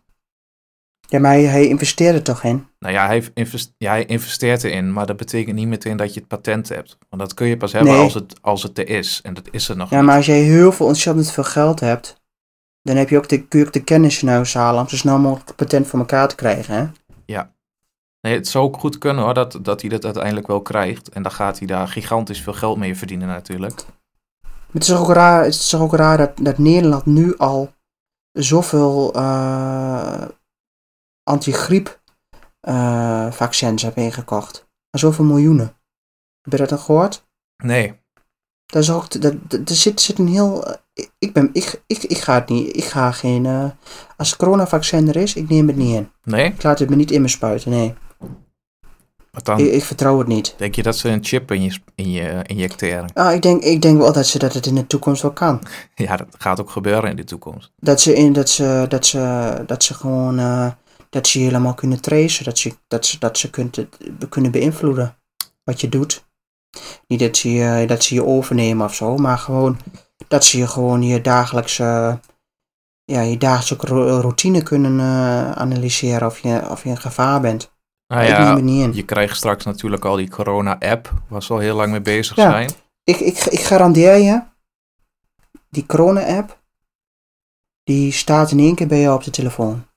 [1.07, 2.67] Ja, maar hij, hij investeert er toch in?
[2.79, 6.19] Nou ja hij, invest- ja, hij investeert erin, maar dat betekent niet meteen dat je
[6.19, 6.97] het patent hebt.
[7.09, 8.01] Want dat kun je pas hebben Nee.
[8.03, 9.19] als, het, als het er is.
[9.23, 10.05] En dat is er nog Ja, niet.
[10.05, 12.15] maar als jij heel veel, ontzettend veel geld hebt,
[12.81, 14.95] dan heb je ook de, kun je ook de kennis in huis halen om zo
[14.95, 16.87] snel mogelijk het patent voor elkaar te krijgen, hè?
[18.21, 21.09] Nee, het zou ook goed kunnen hoor, dat, dat hij dat uiteindelijk wel krijgt.
[21.09, 23.85] En dan gaat hij daar gigantisch veel geld mee verdienen natuurlijk.
[24.71, 27.73] Het is ook raar, het is ook raar dat, dat Nederland nu al
[28.31, 30.25] zoveel eh
[31.23, 32.01] antigriep
[32.59, 34.67] eh, vaccins heeft ingekocht.
[34.91, 35.65] Maar zoveel miljoenen.
[36.41, 37.27] Heb je dat dan gehoord?
[37.63, 37.99] Nee,
[38.65, 42.17] Dat is ook, dat, er zit, zit een heel, eh, ik- ben, ik, ik, ik
[42.17, 43.45] ga het niet, ik ga geen,
[44.17, 46.11] als het coronavaccin er is, ik neem het niet in.
[46.23, 46.45] nee.
[46.45, 47.93] Ik laat het me niet in me spuiten, nee.
[49.43, 49.65] Wat dan?
[49.65, 50.53] Ik, ik vertrouw het niet.
[50.57, 53.13] Denk je dat ze een chip in je, in je injecteren?
[53.13, 55.61] Ah, ik, denk, ik denk wel dat, ze, dat het in de toekomst wel kan.
[55.95, 57.71] Ja, dat gaat ook gebeuren in de toekomst.
[57.75, 60.71] Dat ze, in, dat ze, dat ze, dat ze gewoon eh,
[61.09, 62.45] dat ze je helemaal kunnen tracen.
[62.45, 63.85] Dat ze, dat ze, dat ze kunt,
[64.29, 65.17] kunnen beïnvloeden
[65.63, 66.27] wat je doet.
[67.07, 69.77] Niet dat ze, je, dat ze je overnemen of zo, maar gewoon
[70.27, 72.19] dat ze je gewoon je dagelijkse,
[73.05, 77.71] ja, je dagelijkse ro- routine kunnen eh, analyseren of je, of je in gevaar bent.
[78.09, 78.93] Ik neem ja, het niet in.
[78.93, 82.49] je krijgt straks natuurlijk al die corona-app, waar ze al heel lang mee bezig Ja.
[82.51, 82.69] zijn.
[83.03, 84.41] Ik, ik, ik garandeer je,
[85.69, 86.59] die corona-app,
[87.83, 89.87] die staat in één keer bij jou op de telefoon.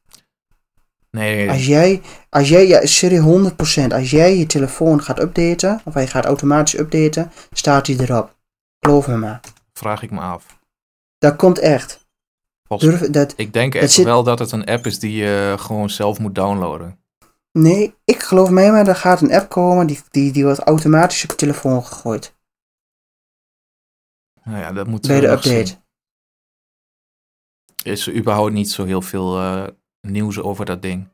[1.11, 3.51] Nee, Als jij, als jij, ja, serieus
[3.85, 8.37] 100%, als jij je telefoon gaat updaten, of hij gaat automatisch updaten, staat hij erop.
[8.81, 9.41] Geloof me maar.
[9.73, 10.59] vraag ik me af.
[11.19, 12.07] Dat komt echt.
[12.69, 15.55] Volgens- Durf, dat, ik denk echt zit- wel dat het een app is die je
[15.59, 16.99] gewoon zelf moet downloaden.
[17.53, 21.25] Nee, ik geloof mij maar, er gaat een app komen die, die, die wordt automatisch
[21.25, 22.35] op je telefoon gegooid.
[24.45, 25.67] Nou ja, dat moet Bij de update.
[25.67, 25.81] zien.
[27.83, 29.67] Is er überhaupt niet zo heel veel eh,
[30.01, 31.09] nieuws over dat ding.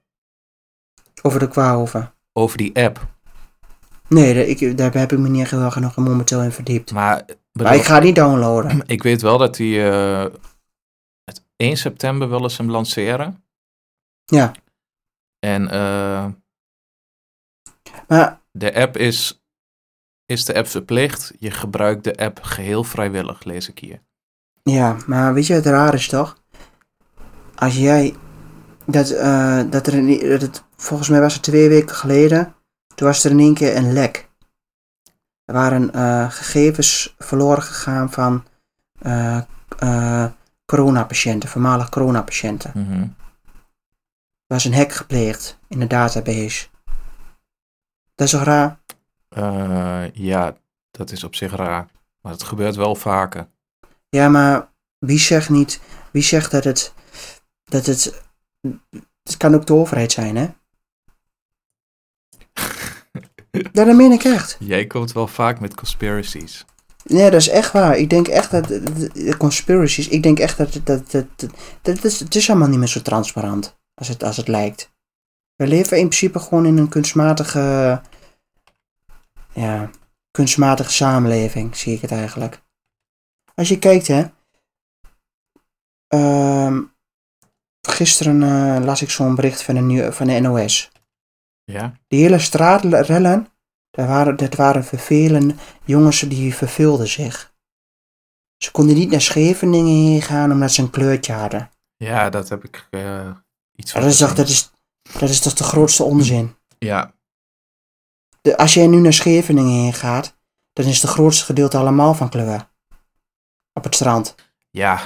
[1.23, 2.15] Over de kwahoven.
[2.33, 3.07] Over die app.
[4.09, 6.93] Nee, daar, ik, daar heb ik me niet echt heel nog momenteel in verdiept.
[6.93, 8.83] Maar, Maar ik ga niet downloaden.
[8.87, 10.27] ik weet wel dat die eh,
[11.25, 13.45] het 1 september willen ze hem lanceren.
[14.25, 14.53] Ja.
[15.39, 16.27] En eh,
[18.09, 19.43] Maar de app is,
[20.27, 21.33] is de app verplicht.
[21.39, 24.01] Je gebruikt de app geheel vrijwillig, lees ik hier.
[24.63, 26.37] Ja, maar weet je wat raar is toch?
[27.55, 28.15] Als jij.
[28.85, 32.55] Dat, eh, dat er een, dat het, volgens mij was het twee weken geleden.
[32.95, 34.29] Toen was er in één keer een lek.
[35.45, 38.45] Er waren eh, gegevens verloren gegaan van
[38.99, 40.27] eh,
[40.67, 42.73] coronapatiënten, voormalig coronapatiënten.
[42.75, 43.03] Mhm.
[43.03, 43.09] Er
[44.49, 46.67] was een hack gepleegd in de database.
[48.15, 48.81] Dat is toch raar?
[49.29, 50.57] Eh, ja,
[50.91, 51.89] dat is op zich raar.
[52.21, 53.49] Maar het gebeurt wel vaker.
[54.09, 55.81] Ja, maar wie zegt niet.
[56.13, 56.95] Wie zegt dat het.
[57.65, 58.23] Dat het.
[59.23, 60.49] Het kan ook de overheid zijn, hè?
[63.73, 64.57] Ja, dat meen ik echt.
[64.59, 66.65] Jij komt wel vaak met conspiracies.
[67.05, 67.97] Nee, dat is echt waar.
[67.97, 68.67] Ik denk echt dat.
[68.67, 70.09] De, de conspiracies.
[70.09, 70.73] Ik denk echt dat.
[70.73, 71.51] dat, dat, dat, dat,
[71.83, 73.78] dat is, het is allemaal niet meer zo transparant.
[73.99, 74.93] Als het, als het lijkt.
[75.55, 78.01] We leven in principe gewoon in een kunstmatige.
[79.55, 79.91] Ja.
[80.31, 82.63] Kunstmatige samenleving, zie ik het eigenlijk.
[83.55, 84.27] Als je kijkt, hè.
[86.07, 86.83] Ehm,
[87.89, 90.91] gisteren eh, las ik zo'n bericht van de, nieuw- van de NOS.
[91.65, 91.93] Ja?
[92.07, 93.49] Die hele straatrellen,
[93.91, 97.55] dat waren, dat waren vervelende jongens die verveelden zich.
[98.57, 101.71] Ze konden niet naar Scheveningen heen gaan omdat ze een kleurtje hadden.
[101.97, 103.31] Ja, dat heb ik eh,
[103.79, 104.45] iets Ja, van dat, is toch, gezien.
[104.45, 104.71] dat, is,
[105.21, 106.57] dat is toch de grootste onzin.
[106.79, 107.13] Ja,
[108.41, 110.37] De, als jij nu naar Scheveningen heen gaat,
[110.73, 112.69] dan is het grootste gedeelte allemaal van kleur.
[113.73, 114.35] Op het strand.
[114.71, 115.01] ja,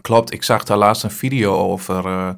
[0.00, 0.32] klopt.
[0.32, 2.06] Ik zag daar laatst een video over.
[2.06, 2.34] eh,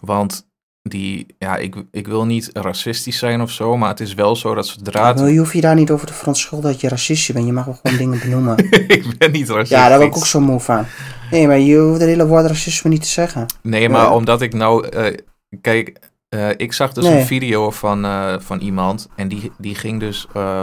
[0.00, 0.50] want
[0.82, 4.54] die, ja, ik, ik wil niet racistisch zijn of zo, maar het is wel zo
[4.54, 5.12] dat zodra.
[5.12, 7.46] Nou, je hoeft je daar niet over te verontschuldigen dat je racist bent.
[7.46, 8.56] Je mag wel gewoon dingen benoemen.
[8.98, 9.78] ik ben niet racistisch.
[9.78, 10.84] Ja, daar ben ik ook zo moe van.
[11.30, 13.46] Nee, maar je hoeft het hele woord racisme niet te zeggen.
[13.62, 14.14] Nee, maar Ja.
[14.14, 14.88] omdat ik nou...
[14.88, 15.16] eh,
[15.60, 17.18] kijk, eh, ik zag dus Nee.
[17.20, 19.08] een video van, eh, van iemand.
[19.16, 20.26] En die, die ging dus...
[20.34, 20.62] eh,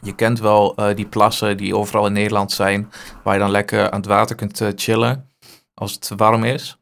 [0.00, 2.90] je kent wel eh, die plassen die overal in Nederland zijn.
[3.24, 5.28] Waar je dan lekker aan het water kunt eh, chillen.
[5.74, 6.78] Als het warm is.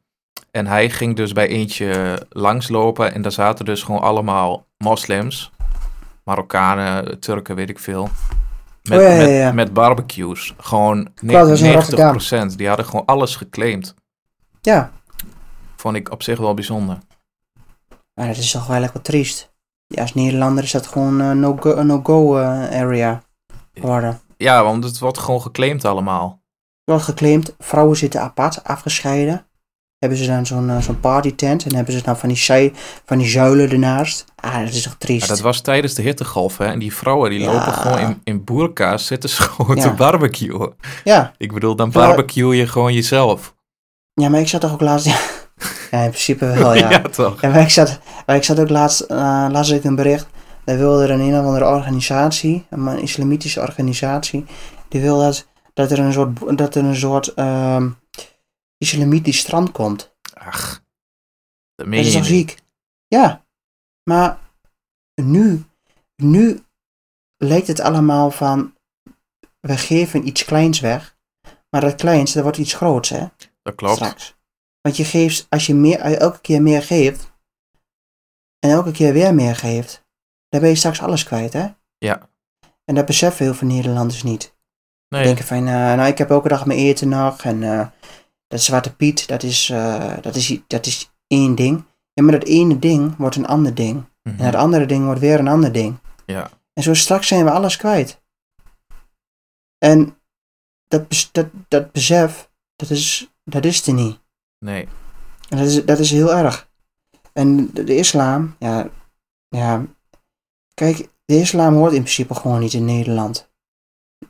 [0.55, 3.13] En hij ging dus bij eentje langslopen.
[3.13, 5.51] En daar zaten dus gewoon allemaal moslims.
[6.23, 8.09] Marokkanen, Turken, weet ik veel.
[8.89, 9.51] Met, Oh, ja, ja, met, ja.
[9.51, 10.53] met barbecues.
[10.57, 12.19] Gewoon ne- dat was in Rotterdam.
[12.53, 12.55] 90%.
[12.57, 13.93] Die hadden gewoon alles geclaimd.
[14.61, 14.91] Ja,
[15.75, 16.97] Vond ik op zich wel bijzonder.
[18.13, 19.53] maar dat is toch wel lekker triest.
[19.87, 23.21] Ja, als Nederlander is dat gewoon een no-go no-go, eh, area
[23.73, 24.19] geworden.
[24.37, 26.39] Ja, want het wordt gewoon geclaimd allemaal.
[26.83, 29.45] Er wordt geclaimd, vrouwen zitten apart, afgescheiden.
[30.05, 32.73] Hebben ze dan zo'n eh, zo'n partytent en hebben ze dan van die, zij,
[33.05, 34.25] van die zuilen ernaast.
[34.35, 35.21] Ah, dat is toch triest.
[35.21, 36.65] Ja, dat was tijdens de hittegolf, hè.
[36.65, 37.51] En die vrouwen, die Ja.
[37.51, 39.81] lopen gewoon in, in boerka's, zitten gewoon Ja.
[39.81, 40.73] te barbecuen.
[41.03, 41.31] ja.
[41.37, 43.55] Ik bedoel, dan barbecue je gewoon jezelf.
[44.13, 45.05] ja, maar ik zat toch ook laatst...
[45.91, 46.89] ja, in principe wel, ja.
[46.95, 47.41] ja toch?
[47.41, 50.27] Ja, maar ik zat, maar ik zat ook laatst, eh, las ik een bericht.
[50.65, 54.45] Daar wilde er een een of andere organisatie, een islamitische organisatie,
[54.89, 57.87] die wil dat, dat er een soort, dat er een soort ehm,
[58.93, 60.15] islamitisch strand komt.
[60.33, 60.83] Ach,
[61.75, 62.25] dat meen Dat is niet.
[62.25, 62.57] ziek?
[63.07, 63.45] Ja,
[64.03, 64.39] maar
[65.21, 65.65] nu,
[66.15, 66.63] nu
[67.37, 68.75] lijkt het allemaal van,
[69.59, 71.17] we geven iets kleins weg,
[71.69, 73.27] maar dat kleins, dat wordt iets groots, hè?
[73.61, 73.95] Dat klopt.
[73.95, 74.35] straks.
[74.81, 77.33] Want je geeft, als je meer, als je elke keer meer geeft,
[78.59, 80.05] en elke keer weer meer geeft,
[80.49, 81.67] daar ben je straks alles kwijt, hè?
[81.97, 82.29] Ja.
[82.85, 84.53] En dat beseffen heel veel Nederlanders niet.
[85.09, 87.43] Nee, denken van, eh, nou, ik heb elke dag mijn eten nog.
[87.43, 87.87] En eh,
[88.55, 91.83] dat Zwarte Piet, dat is, eh, dat, is, dat is één ding.
[92.13, 94.03] Ja, maar dat ene ding wordt een ander ding.
[94.23, 95.97] mhm, En dat andere ding wordt weer een ander ding.
[96.25, 96.49] ja.
[96.73, 98.21] En zo straks zijn we alles kwijt.
[99.77, 100.17] En
[100.87, 104.19] dat, dat, dat besef, dat is, dat is er niet.
[104.59, 104.87] Nee.
[105.49, 106.69] En dat is, dat is heel erg.
[107.33, 108.89] En de, de islam, ja,
[109.49, 109.85] ja,
[110.73, 113.49] kijk, de islam hoort in principe gewoon niet in Nederland.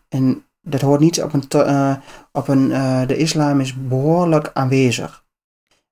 [0.09, 1.97] En dat hoort niet op een, eh,
[2.32, 5.25] op een eh, de islam is behoorlijk aanwezig.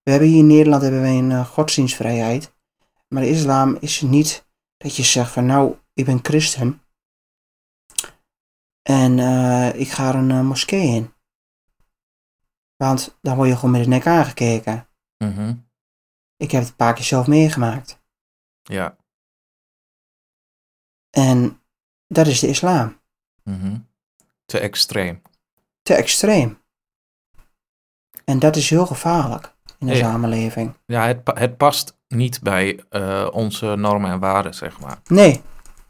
[0.03, 2.53] We hebben hier in Nederland hebben we een eh, godsdienstvrijheid.
[3.07, 6.81] Maar de islam is niet dat je zegt van nou, ik ben christen.
[8.81, 9.19] En
[9.75, 11.13] ik ga een moskee in.
[12.75, 14.88] Want dan word je gewoon met de nek aangekeken.
[15.17, 15.55] mhm,
[16.36, 18.03] Ik heb het een paar keer zelf meegemaakt.
[18.63, 18.97] Ja.
[21.09, 21.62] En
[22.07, 23.01] dat is de islam.
[23.43, 23.79] mhm.
[24.45, 25.21] Te extreem.
[25.82, 26.58] Te extreem.
[28.25, 29.99] En dat is heel gevaarlijk in de Ja.
[29.99, 30.73] samenleving.
[30.86, 34.99] Ja, het, het past niet bij eh, onze normen en waarden, zeg maar.
[35.08, 35.41] Nee,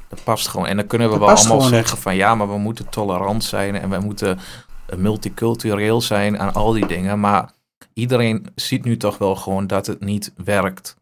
[0.07, 0.65] Dat past gewoon.
[0.67, 3.75] En dan kunnen we Dat wel allemaal zeggen van ja, maar we moeten tolerant zijn
[3.75, 4.39] en we moeten
[4.87, 7.19] eh, multicultureel zijn en al die dingen.
[7.19, 7.51] Maar
[7.93, 10.95] iedereen ziet nu toch wel gewoon dat het niet werkt.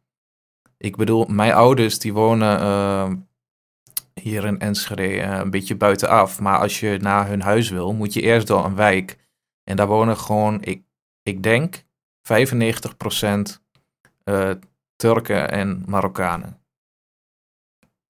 [0.78, 3.12] Ik bedoel, mijn ouders die wonen eh,
[4.22, 6.40] hier in Enschede eh, een beetje buitenaf.
[6.40, 9.18] Maar als je naar hun huis wil, moet je eerst door een wijk.
[9.64, 10.84] En daar wonen gewoon, ik,
[11.24, 11.84] ik denk,
[12.34, 12.38] 95%
[14.24, 14.52] eh,
[14.96, 16.60] Turken en Marokkanen.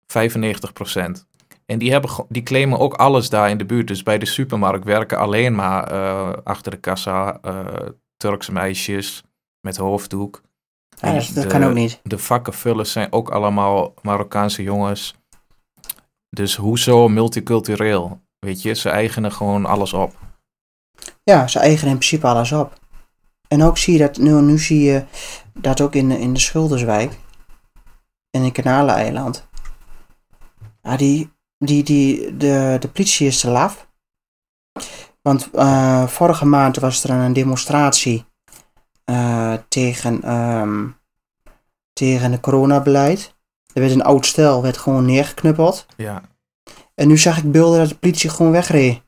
[0.06, 1.26] 95%.
[1.66, 3.86] En die, hebben, die claimen ook alles daar in de buurt.
[3.86, 7.40] Dus bij de supermarkt werken alleen maar eh, achter de kassa
[8.16, 9.22] Turkse meisjes
[9.60, 10.42] met hoofddoek.
[10.88, 12.00] ja, En dat, dat de- kan ook niet.
[12.02, 15.14] De vakkenvullers zijn ook allemaal Marokkaanse jongens.
[16.30, 18.20] Dus hoezo multicultureel?
[18.38, 20.16] Weet je, ze eigenen gewoon alles op.
[21.24, 22.78] Ja, ze eigenen in principe alles op.
[23.48, 25.04] En ook zie je dat, nu, nu zie je
[25.54, 27.18] dat ook in, de- in de Schilderswijk.
[28.30, 29.48] En in Kanaleneiland.
[30.82, 33.88] Ja, die, die, die, de, de politie is te laf.
[35.22, 38.24] Want eh, vorige maand was er een demonstratie
[39.04, 40.86] eh, tegen, ehm,
[41.92, 43.36] tegen het coronabeleid.
[43.78, 45.86] Er werd een oud stel, werd gewoon neergeknuppeld.
[45.96, 46.22] Ja,
[46.94, 49.02] En nu zag ik beelden dat de politie gewoon wegreed.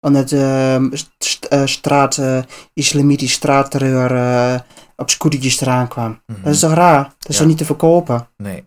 [0.00, 0.84] Omdat uh,
[1.18, 4.60] st eh, straat, eh, islamitisch straatterreur eh,
[4.96, 6.22] op scootertjes eraan kwam.
[6.26, 6.42] mhm.
[6.42, 7.02] Dat is toch raar?
[7.04, 7.38] Dat is Ja.
[7.40, 8.28] toch niet te verkopen?
[8.36, 8.64] Nee,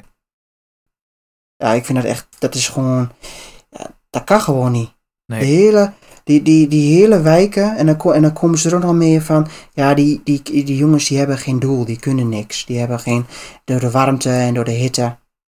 [1.56, 3.12] Ja, ik vind dat echt, dat is gewoon,
[3.70, 4.90] ja, dat kan gewoon niet.
[5.26, 5.44] De nee.
[5.44, 5.94] hele,
[6.30, 9.22] die, die, die hele wijken, en dan, en dan komen ze er ook nog mee
[9.22, 12.66] van, ja, die, die, die jongens die hebben geen doel, die kunnen niks.
[12.66, 13.26] Die hebben geen,
[13.64, 15.02] door de warmte en door de hitte.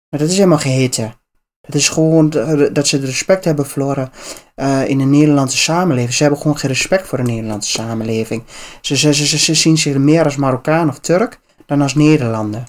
[0.09, 1.13] Maar dat is helemaal geen hitte.
[1.61, 2.29] Dat is gewoon
[2.73, 4.11] dat ze het respect hebben verloren
[4.55, 6.13] eh, in de Nederlandse samenleving.
[6.13, 8.43] Ze hebben gewoon geen respect voor de Nederlandse samenleving.
[8.81, 12.63] Ze, ze, ze, ze zien zich meer als Marokkaan of Turk dan als Nederlander.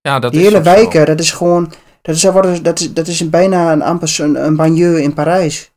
[0.00, 0.62] Ja, dat Die is hele zo.
[0.70, 2.22] wijken, dat is gewoon, dat is,
[2.62, 5.70] dat is, dat is bijna een, amper een, een banlieue in Parijs.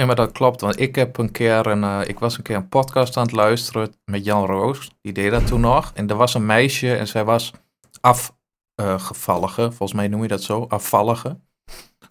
[0.00, 0.60] Ja, maar dat klopt.
[0.60, 3.32] Want ik heb een keer een, eh, ik was een keer een podcast aan het
[3.32, 4.90] luisteren met Jan Roos.
[5.00, 5.90] Die deed dat toen nog.
[5.94, 7.52] En er was een meisje en zij was
[8.00, 11.40] afgevallige, volgens mij noem je dat zo, afvallige,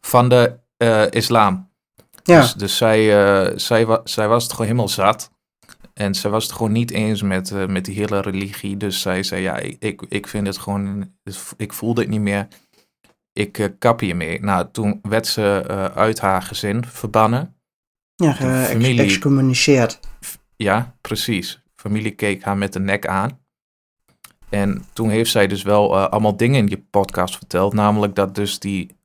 [0.02, 1.70] van de eh, islam.
[2.24, 3.00] Ja, Dus, dus zij,
[3.50, 5.32] eh, zij, wa- zij was het gewoon helemaal zat.
[5.94, 8.78] En zij was het gewoon niet eens met, met die hele religie.
[8.78, 11.14] Dus zij zei, ja, ik- ik, vind het gewoon,
[11.58, 12.48] ik voel dit niet meer.
[13.34, 14.40] Ik kap hiermee.
[14.42, 15.64] Nou, toen werd ze
[15.96, 17.55] uit haar gezin verbannen.
[18.16, 20.00] Ja ge- ex- familie- excommuniceerd.
[20.56, 21.62] Ja, precies.
[21.76, 23.40] Familie keek haar met de nek aan.
[24.50, 27.74] En toen heeft zij dus wel eh, allemaal dingen in je podcast verteld.
[27.74, 28.98] Namelijk dat dus die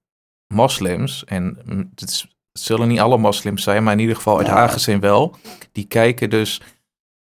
[0.54, 1.58] moslims, en
[1.94, 4.52] het, zullen niet alle moslims zijn, maar in ieder geval uit Ja.
[4.52, 5.36] haar gezin wel.
[5.72, 6.60] Die kijken dus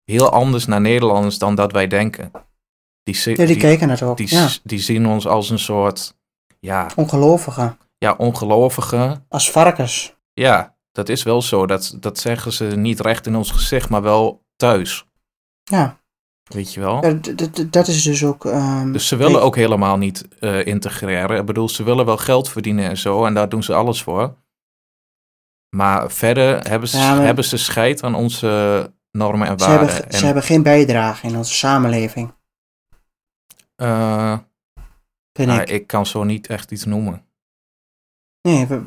[0.03, 2.31] heel anders naar Nederlanders dan dat wij denken.
[3.03, 4.17] Die, Ja, die die, keken het ook.
[4.17, 6.15] die, ja, die zien ons als een soort,
[6.59, 7.77] ja, ongelovigen.
[7.97, 9.25] ja ongelovigen.
[9.29, 10.15] Als varkens.
[10.33, 11.65] Ja, dat is wel zo.
[11.65, 15.05] Dat, dat zeggen ze niet recht in ons gezicht, maar wel thuis.
[15.63, 16.01] Ja,
[16.43, 17.05] Weet je wel?
[17.05, 17.13] Ja,
[17.69, 18.45] dat is dus ook...
[18.45, 21.39] ehm, Dus ze willen ook helemaal niet eh, integreren.
[21.39, 24.35] Ik bedoel, ze willen wel geld verdienen en zo, en daar doen ze alles voor.
[25.75, 29.87] Maar verder hebben ze, Ja, maar- hebben ze scheid aan onze normen en Ze waarden.
[29.93, 32.33] hebben, en, ze hebben geen bijdrage in onze samenleving,
[33.75, 35.69] nou, ik.
[35.69, 37.25] ik kan zo niet echt iets noemen.
[38.41, 38.81] Nee, we,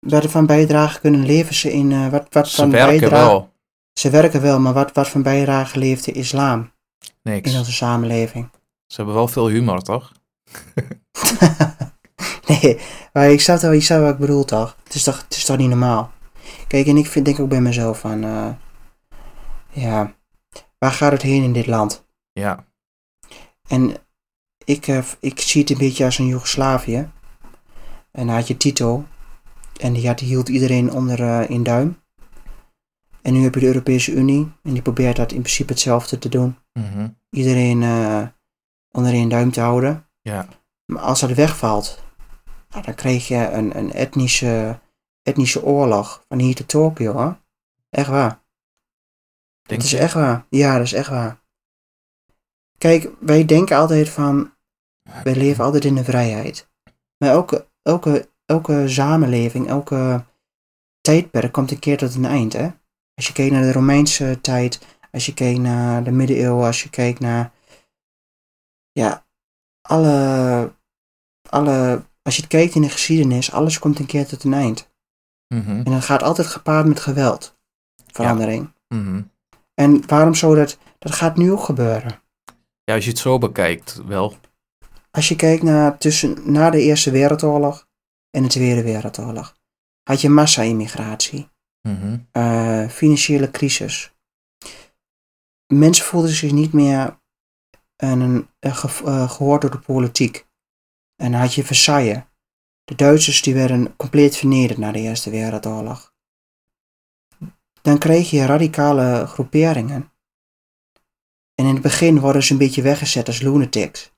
[0.00, 1.92] wat van bijdrage kunnen leven ze in...
[1.92, 3.52] eh, wat, wat Ze van werken bijdrage, wel.
[3.92, 6.70] Ze werken wel, maar wat, wat van bijdrage leeft de islam
[7.22, 7.52] Niks.
[7.52, 8.50] in onze samenleving?
[8.86, 10.12] Ze hebben wel veel humor, toch?
[12.46, 12.78] Nee,
[13.12, 14.76] maar ik snap, wel, ik snap wat ik bedoel toch?
[14.84, 16.10] Het is toch, het is toch niet normaal?
[16.66, 18.24] Kijk, en ik vind, denk ook bij mezelf van...
[18.24, 18.48] eh,
[19.70, 20.14] ja,
[20.78, 22.04] waar gaat het heen in dit land?
[22.32, 22.64] Ja,
[23.68, 23.96] En
[24.64, 27.10] ik, eh, ik zie het een beetje als een Joegoslavië.
[28.12, 29.04] En dan had je Tito.
[29.78, 32.00] En die, had, die hield iedereen onder eh, in duim.
[33.22, 34.52] En nu heb je de Europese Unie.
[34.62, 36.56] En die probeert dat in principe hetzelfde te doen.
[36.72, 38.26] mhm, Iedereen eh,
[38.90, 40.08] onder in duim te houden.
[40.20, 40.48] ja,
[40.84, 42.02] Maar als dat wegvalt,
[42.68, 44.78] nou, dan krijg je een, een etnische,
[45.22, 47.12] etnische oorlog van hier tot Tokio.
[47.12, 47.38] Hoor.
[47.90, 48.42] Echt waar.
[49.62, 49.98] denk Het is je?
[49.98, 50.46] echt waar.
[50.50, 51.44] Ja, dat is echt waar.
[52.78, 54.54] Kijk, wij denken altijd van,
[55.24, 56.68] wij leven altijd in de vrijheid.
[57.18, 60.24] Maar elke, elke, elke samenleving, elke
[61.00, 62.68] tijdperk komt een keer tot een eind, hè.
[63.14, 66.90] Als je kijkt naar de Romeinse tijd, als je kijkt naar de middeleeuwen, als je
[66.90, 67.52] kijkt naar,
[68.92, 69.24] ja,
[69.88, 70.72] alle,
[71.48, 74.90] alle, als je het kijkt in de geschiedenis, alles komt een keer tot een eind.
[75.54, 77.58] Mhm, En dat gaat altijd gepaard met geweld.
[78.06, 78.72] Verandering.
[78.88, 79.22] mhm.
[79.74, 82.20] En waarom zou dat, dat gaat nu ook gebeuren.
[82.84, 84.34] Ja, als je het zo bekijkt, wel.
[85.10, 87.85] Als je kijkt naar tussen, na de Eerste Wereldoorlog
[88.36, 89.56] en de Tweede Wereldoorlog,
[90.02, 91.48] had je massa-immigratie,
[91.82, 94.14] Mhm, eh, financiële crisis.
[95.66, 97.20] Mensen voelden zich niet meer
[97.96, 98.20] een,
[98.60, 100.46] een, ge- eh, gehoord door de politiek.
[101.16, 102.22] En dan had je Versailles.
[102.84, 106.14] De Duitsers die werden compleet vernederd na de Eerste Wereldoorlog.
[107.82, 110.12] Dan kreeg je radicale groeperingen.
[111.54, 114.12] En in het begin worden ze een beetje weggezet als lunatics.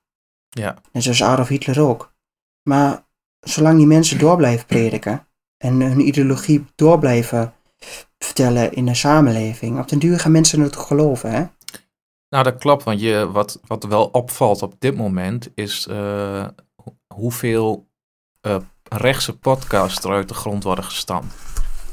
[0.48, 2.14] Ja, En zoals Adolf Hitler ook.
[2.62, 3.06] Maar
[3.40, 5.26] zolang die mensen door blijven prediken
[5.56, 7.52] en hun ideologie door blijven
[8.18, 11.44] vertellen in de samenleving, op den duur gaan mensen het geloven, hè?
[12.28, 16.96] nou dat klopt, want je, wat, wat wel opvalt op dit moment is eh, ho-
[17.14, 17.88] hoeveel
[18.40, 18.56] eh,
[18.88, 21.34] rechtse podcasts er uit de grond worden gestampt.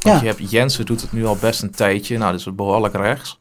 [0.02, 0.22] Want Ja.
[0.22, 3.40] je hebt, Jensen doet het nu al best een tijdje, nou dat is behoorlijk rechts.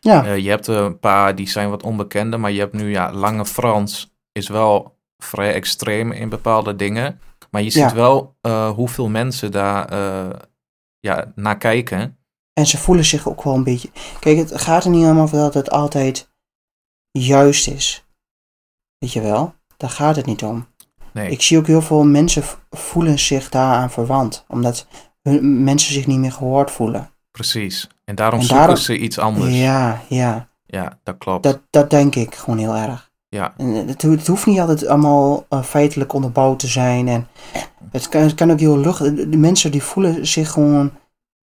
[0.00, 3.12] Ja, Eh, je hebt een paar die zijn wat onbekender, maar je hebt nu ja,
[3.12, 7.20] Lange Frans is wel vrij extreem in bepaalde dingen.
[7.50, 7.94] Maar je ziet Ja.
[7.94, 10.38] wel eh, hoeveel mensen daar eh,
[11.00, 12.18] ja, naar kijken.
[12.52, 13.90] en ze voelen zich ook wel een beetje.
[14.20, 16.30] Kijk, het gaat er niet allemaal over dat het altijd
[17.10, 18.04] juist is.
[18.98, 19.54] Weet je wel?
[19.76, 20.66] Daar gaat het niet om.
[21.12, 24.86] Nee, Ik zie ook heel veel mensen voelen zich daaraan verwant, omdat
[25.22, 27.10] hun, mensen zich niet meer gehoord voelen.
[27.30, 27.88] precies.
[28.04, 29.54] En daarom En zoeken daarom- ze iets anders.
[29.54, 30.98] Ja, Ja, ja.
[31.02, 31.42] dat klopt.
[31.42, 33.07] Dat, dat denk ik gewoon heel erg.
[33.28, 37.08] Ja, En het, ho- het hoeft niet altijd allemaal eh, feitelijk onderbouwd te zijn.
[37.08, 37.28] En
[37.90, 38.98] het kan, het kan ook heel lucht.
[39.30, 40.90] De mensen die voelen zich gewoon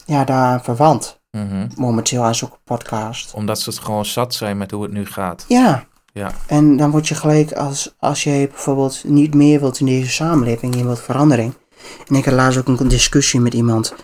[0.05, 1.21] ja, daaraan verwant.
[1.31, 1.69] mhm.
[1.77, 3.35] Momenteel aan zo'n podcast.
[3.35, 5.45] omdat ze het gewoon zat zijn met hoe het nu gaat.
[5.49, 5.87] Ja.
[6.13, 6.31] Ja.
[6.47, 10.77] En dan word je gelijk als, als jij bijvoorbeeld niet meer wilt in deze samenleving.
[10.77, 11.55] Je wilt verandering.
[12.09, 13.95] En ik had laatst ook een discussie met iemand.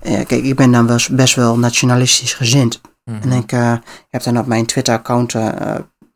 [0.00, 2.80] Eh, kijk, ik ben dan wel, best wel nationalistisch gezind.
[3.04, 3.22] Mhm.
[3.22, 3.72] En ik eh,
[4.08, 5.34] heb dan op mijn Twitter-account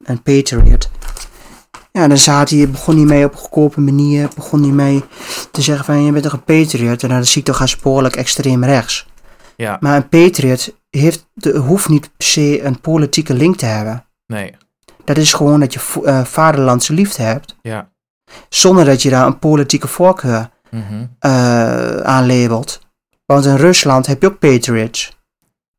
[0.09, 0.91] een Patriot.
[1.93, 4.29] Ja, dan zat hij, begon hij mee op een goedkope manier.
[4.35, 5.05] Begon hij mee
[5.51, 7.03] te zeggen van, je bent toch een Patriot?
[7.03, 9.07] En dan zie ik toch aansporelijk extreem rechts.
[9.57, 14.05] Ja, Maar een Patriot heeft, de, hoeft niet per se een politieke link te hebben.
[14.27, 14.55] nee.
[15.05, 17.57] Dat is gewoon dat je eh, vaderlandse liefde hebt.
[17.63, 17.89] Ja.
[18.49, 20.51] Zonder dat je daar een politieke voorkeur
[21.19, 22.81] eh, aan labelt.
[23.27, 25.17] Want in Rusland heb je ook patriots.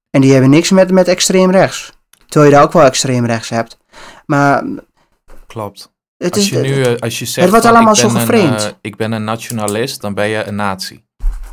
[0.10, 1.94] En die hebben niks met, met extreem rechts.
[2.28, 3.78] Terwijl je daar ook wel extreem rechts hebt.
[4.26, 4.64] Maar
[5.48, 5.94] Klopt.
[6.18, 6.50] het Als is...
[6.50, 8.64] je nu, eh, als je zegt wordt van, allemaal zo een, gevreemd.
[8.64, 11.04] eh, ik ben een nationalist, dan ben je een nazi.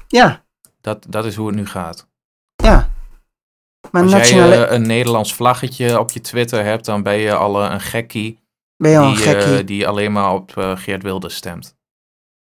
[0.08, 0.44] ja,
[0.80, 2.08] Dat, dat is hoe het nu gaat.
[2.56, 2.94] ja.
[3.90, 4.54] Maar Als nationale...
[4.54, 8.44] jij eh, een Nederlands vlaggetje op je Twitter hebt, dan ben je al een gekkie
[8.76, 9.64] ben je al een die, gekkie?
[9.64, 11.76] die alleen maar op Geert Wilders stemt.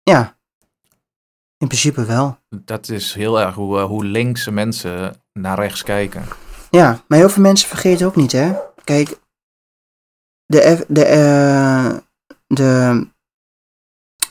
[0.03, 0.39] ja.
[1.59, 2.39] In principe wel.
[2.49, 6.25] Dat is heel erg hoe, hoe linkse mensen naar rechts kijken.
[6.71, 8.53] Ja, maar heel veel mensen vergeten ook niet, hè.
[8.85, 9.20] Kijk,
[10.51, 11.97] de, F- de, eh,
[12.47, 13.07] de,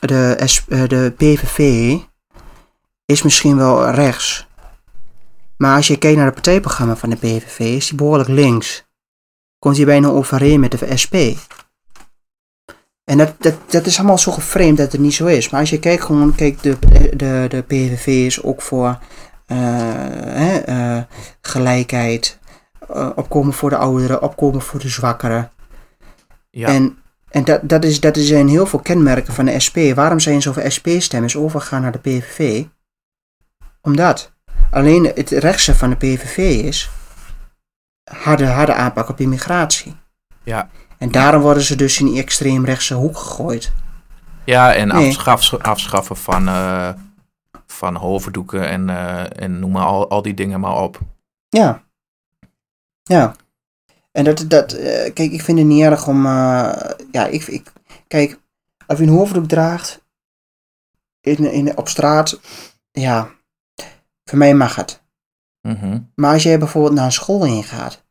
[0.00, 0.36] de,
[0.68, 1.94] eh, de PVV
[3.04, 4.48] is misschien wel rechts.
[5.56, 8.88] Maar als je kijkt naar het partijprogramma van de PVV, is die behoorlijk links.
[9.58, 11.14] Komt hij bijna overeen met de SP.
[13.04, 15.50] En dat, dat, dat is allemaal zo geframed dat het niet zo is.
[15.50, 16.78] Maar als je kijkt gewoon, kijk, de,
[17.16, 18.98] de, de PVV is ook voor
[19.46, 19.58] eh,
[20.24, 21.02] hè, eh,
[21.40, 22.38] gelijkheid,
[22.88, 25.52] eh, opkomen voor de ouderen, opkomen voor de zwakkeren.
[26.50, 26.98] Ja, En,
[27.28, 29.76] en dat, dat, is, dat zijn heel veel kenmerken van de SP.
[29.94, 32.64] Waarom zijn zoveel SP-stemmers overgegaan naar de PVV?
[33.82, 34.32] Omdat
[34.70, 36.90] alleen het rechtse van de PVV is
[38.12, 39.96] harde, harde aanpak op immigratie.
[40.42, 43.72] ja, En daarom worden ze dus in die extreemrechtse hoek gegooid.
[44.44, 45.06] Ja, en Nee.
[45.08, 46.88] afschaf, afschaffen van, eh,
[47.66, 50.98] van hoofddoeken en, eh, en noem maar al, al die dingen maar op.
[51.48, 51.82] Ja.
[53.02, 53.34] Ja.
[54.10, 57.72] En dat, dat eh, kijk, ik vind het niet erg om, eh, ja, ik, ik,
[58.06, 58.40] kijk,
[58.86, 60.04] als je een hoofddoek draagt
[61.20, 62.40] in, in, op straat,
[62.90, 63.30] ja,
[64.24, 65.02] voor mij mag het.
[65.60, 66.00] Mhm.
[66.14, 68.04] Maar als jij bijvoorbeeld naar een school ingaat,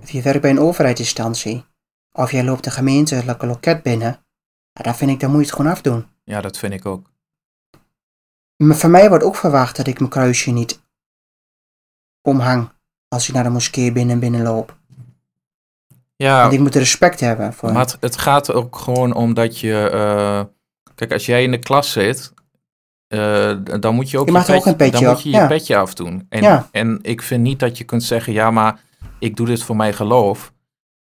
[0.00, 1.64] of je werkt bij een overheidsinstantie,
[2.12, 4.26] of jij loopt een gemeentelijke loket binnen,
[4.72, 6.06] ja, dan vind ik, dan moet je het gewoon afdoen.
[6.24, 7.12] Ja, dat vind ik ook.
[8.56, 10.82] Maar van mij wordt ook verwacht dat ik mijn kruisje niet
[12.22, 12.72] omhang
[13.08, 14.78] als ik naar de moskee binnen binnen loop.
[16.16, 17.72] Ja, Want ik moet respect hebben voor.
[17.72, 19.88] maar het, het gaat ook gewoon om dat je...
[19.92, 20.40] eh,
[20.94, 22.32] kijk, als jij in de klas zit,
[23.06, 25.36] eh, dan moet je ook Je mag er ook een petje dan moet je je
[25.36, 25.46] ja.
[25.46, 26.26] petje afdoen.
[26.28, 26.68] En, Ja.
[26.70, 28.80] en ik vind niet dat je kunt zeggen, ja, maar
[29.18, 30.52] ik doe dit voor mijn geloof.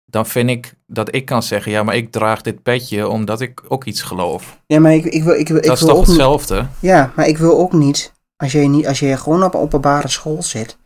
[0.04, 3.62] Dan vind ik dat ik kan zeggen, ja, maar ik draag dit petje omdat ik
[3.68, 4.60] ook iets geloof.
[4.66, 6.16] Ja, maar ik, ik wil, ik wil, ik dat is wil toch ook niet.
[6.16, 6.66] hetzelfde?
[6.80, 8.12] Ja, maar ik wil ook niet.
[8.36, 10.78] Als je, niet, als je gewoon op openbare school zit,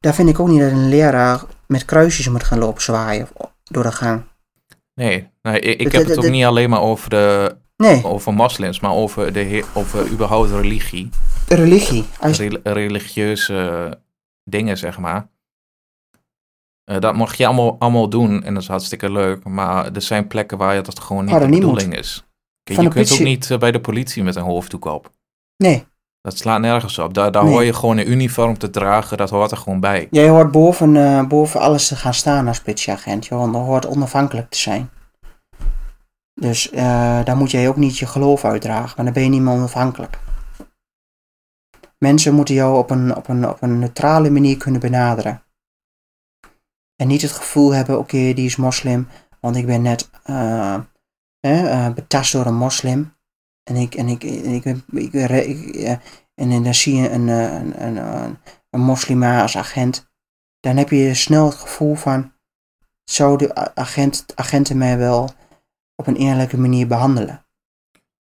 [0.00, 3.28] dan vind ik ook niet dat een leraar met kruisjes moet gaan lopen zwaaien
[3.62, 4.22] de gang.
[4.94, 8.92] Nee, nee ik, heb het- ook niet alleen maar over, de, Nee, over moslims, maar
[8.92, 11.08] over, de, over überhaupt religie.
[11.48, 12.04] religie.
[12.20, 14.00] Als, Rel- religieuze
[14.44, 15.30] dingen, zeg maar.
[16.84, 19.44] Eh, dat mag je allemaal, allemaal doen en dat is hartstikke leuk.
[19.44, 22.24] Maar er zijn plekken waar je dat gewoon niet de bedoeling is.
[22.62, 25.10] Kijk, je kunt ook niet eh, bij de politie met een hoofddoek op.
[25.56, 25.84] nee,
[26.22, 27.14] Dat slaat nergens op.
[27.14, 27.52] Daar, daar Nee.
[27.52, 29.16] hoor je gewoon een uniform te dragen.
[29.16, 30.08] Dat hoort er gewoon bij.
[30.10, 33.26] jij hoort boven, eh, boven alles te gaan staan als politieagent.
[33.26, 34.90] Je hoort, onafhankelijk te zijn.
[36.34, 39.40] Dus eh dan moet jij ook niet je geloof uitdragen, maar dan ben je niet
[39.40, 40.18] meer onafhankelijk.
[41.98, 45.42] Mensen moeten jou op een, op een, op een neutrale manier kunnen benaderen.
[46.96, 49.08] En niet het gevoel hebben, oké, die is moslim,
[49.40, 50.78] want ik ben net eh,
[51.40, 53.14] eh, betast door een moslim.
[53.62, 55.98] En ik, en ik, en ik, ik,
[56.34, 58.38] en dan zie je een, eh, een, een, een,
[58.70, 60.10] een moslima als agent.
[60.60, 62.32] Dan heb je snel het gevoel van,
[63.04, 65.30] zou de agent, agenten mij wel
[65.96, 67.46] op een eerlijke manier behandelen?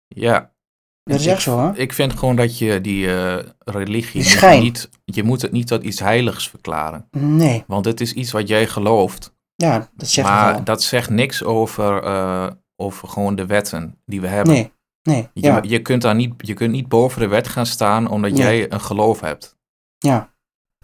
[0.07, 0.55] Ja.
[1.03, 1.78] Dat is Ik- echt zo, hè?
[1.78, 4.89] Ik vind gewoon dat je die eh, religie niet...
[5.05, 7.07] Je moet het niet tot iets heiligs verklaren.
[7.11, 9.36] Nee, Want het is iets wat jij gelooft.
[9.55, 14.28] ja, dat zegt maar dat zegt niks over, eh, over gewoon de wetten die we
[14.28, 14.53] hebben.
[14.53, 14.71] Nee,
[15.08, 18.08] nee, Je, ja, je, kunt daar niet, je kunt niet boven de wet gaan staan
[18.10, 18.41] omdat Nee.
[18.41, 19.58] jij een geloof hebt.
[19.97, 20.34] ja,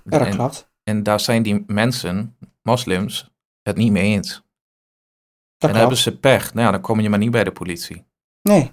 [0.03, 0.69] ja, dat en, klopt.
[0.84, 4.30] en daar zijn die mensen, moslims, het niet mee eens.
[4.30, 4.43] Dat en
[5.57, 5.78] dan klopt.
[5.78, 6.53] hebben ze pech.
[6.53, 8.03] Nou dan kom je maar niet bij de politie.
[8.41, 8.71] Nee.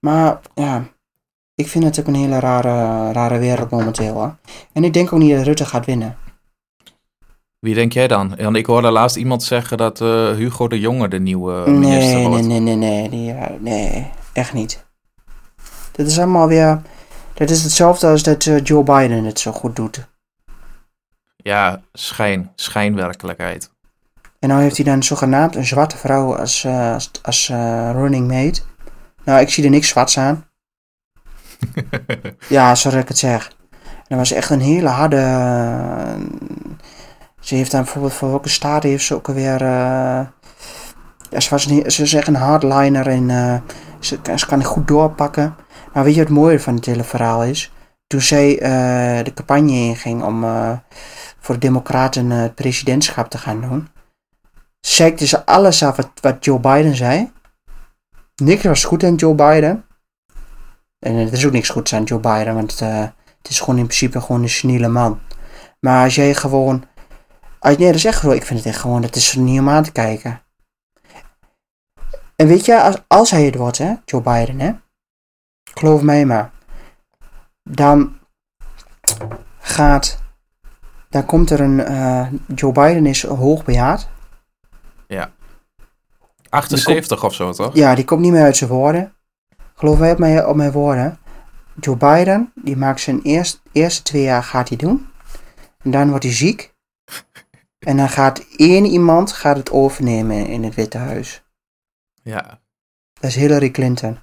[0.00, 0.84] Maar ja,
[1.54, 4.22] ik vind het ook een hele rare, rare wereld momenteel.
[4.22, 4.28] Hè?
[4.72, 6.16] En ik denk ook niet dat Rutte gaat winnen.
[7.58, 8.36] Wie denk jij dan?
[8.36, 12.14] Want ik hoorde laatst iemand zeggen dat eh, Hugo de Jonge de nieuwe minister Nee,
[12.14, 12.46] nee, wordt.
[12.46, 14.84] nee, nee, nee, die, eh, nee, echt niet.
[15.92, 16.82] Dit is allemaal weer,
[17.34, 20.06] dat is hetzelfde als dat eh, Joe Biden het zo goed doet.
[21.36, 23.70] Ja, schijn, schijnwerkelijkheid.
[24.38, 28.28] En nou heeft hij dan zogenaamd een zwarte vrouw als, eh, als, als eh, running
[28.28, 28.60] mate.
[29.24, 30.44] Nou, ik zie er niks zwarts aan.
[32.48, 33.52] Ja, zoals ik het zeg.
[33.80, 35.16] En dat was echt een hele harde.
[37.40, 39.62] ze heeft dan bijvoorbeeld voor welke staat heeft ze ook alweer.
[41.30, 43.56] ja, ze, was een, ze is echt een hardliner eh,
[44.04, 45.56] ze, kan het goed doorpakken.
[45.92, 47.72] Maar weet je wat het mooie van het hele verhaal is?
[48.06, 50.78] Toen zij eh, de campagne inging om eh,
[51.40, 53.88] voor de Democraten eh, het presidentschap te gaan doen,
[54.80, 57.32] zeikte ze alles af wat, wat Joe Biden zei.
[58.42, 59.84] Niks was goed aan Joe Biden.
[60.98, 64.20] En er is ook niks goeds aan Joe Biden, want het is gewoon in principe
[64.20, 65.20] gewoon een seniele man.
[65.80, 66.84] Maar als jij gewoon.
[67.58, 68.22] Als, nee, dat is echt.
[68.22, 69.02] Ik vind het echt gewoon.
[69.02, 70.43] Dat is niet om aan te kijken.
[72.36, 74.72] En weet je, als, als hij het wordt, hè, Joe Biden, hè.
[75.74, 76.50] Geloof mij maar.
[77.62, 78.18] Dan
[79.60, 80.22] gaat.
[81.08, 81.80] Dan komt er een.
[81.80, 84.08] eh, Joe Biden is hoogbejaard.
[86.48, 87.74] 78 of zo, toch?
[87.74, 89.14] Ja, die komt niet meer uit zijn woorden.
[89.74, 91.18] Geloof mij op mijn, op mijn woorden.
[91.80, 95.08] Joe Biden, die maakt zijn eerst, eerste twee jaar gaat hij doen.
[95.82, 96.72] En dan wordt hij ziek.
[97.78, 101.43] En dan gaat één iemand gaat het overnemen in het Witte Huis.
[102.24, 102.60] Ja.
[103.12, 104.18] Dat is Hillary Clinton.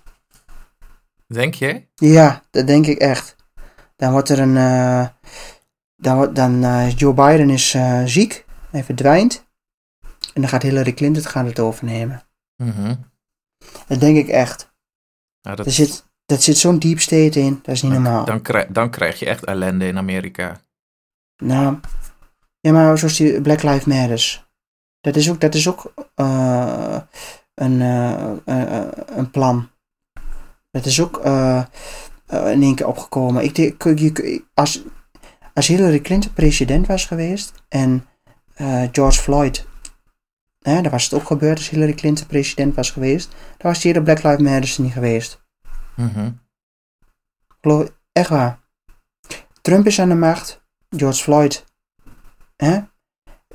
[1.28, 1.88] Denk je?
[1.96, 3.36] Ja, dat denk ik echt.
[3.96, 4.58] Dan wordt er een.
[4.58, 5.08] eh,
[5.96, 8.46] dan wordt dan eh, Joe Biden is eh, ziek.
[8.70, 9.46] Hij verdwijnt.
[10.34, 12.24] En dan gaat Hillary Clinton gaat het overnemen.
[12.56, 12.96] Mhm.
[13.88, 14.74] Dat denk ik echt.
[15.42, 17.60] Ja, dat, Er zit, dat zit zo'n deep state in.
[17.64, 18.26] Dat is niet dan, normaal.
[18.26, 20.62] Dan, krijg, dan krijg je echt ellende in Amerika.
[21.38, 21.80] Nou,
[22.60, 24.50] ja, maar zoals die Black Lives Matters.
[25.02, 27.02] Dat is ook, dat is ook, eh,
[27.54, 29.70] een, eh, eh, eh, een plan.
[30.72, 31.18] Dat is ook
[32.28, 33.44] in één keer opgekomen.
[33.44, 34.84] Ik je- als,
[35.54, 38.06] als Hillary Clinton president was geweest en
[38.92, 39.66] George Floyd,
[40.60, 43.92] hè, daar was het ook gebeurd als Hillary Clinton president was geweest, dan was die
[43.92, 45.42] hele Black Lives Matter er niet geweest.
[47.62, 48.60] Geloof, echt waar.
[49.62, 51.66] Trump is aan de macht, George Floyd.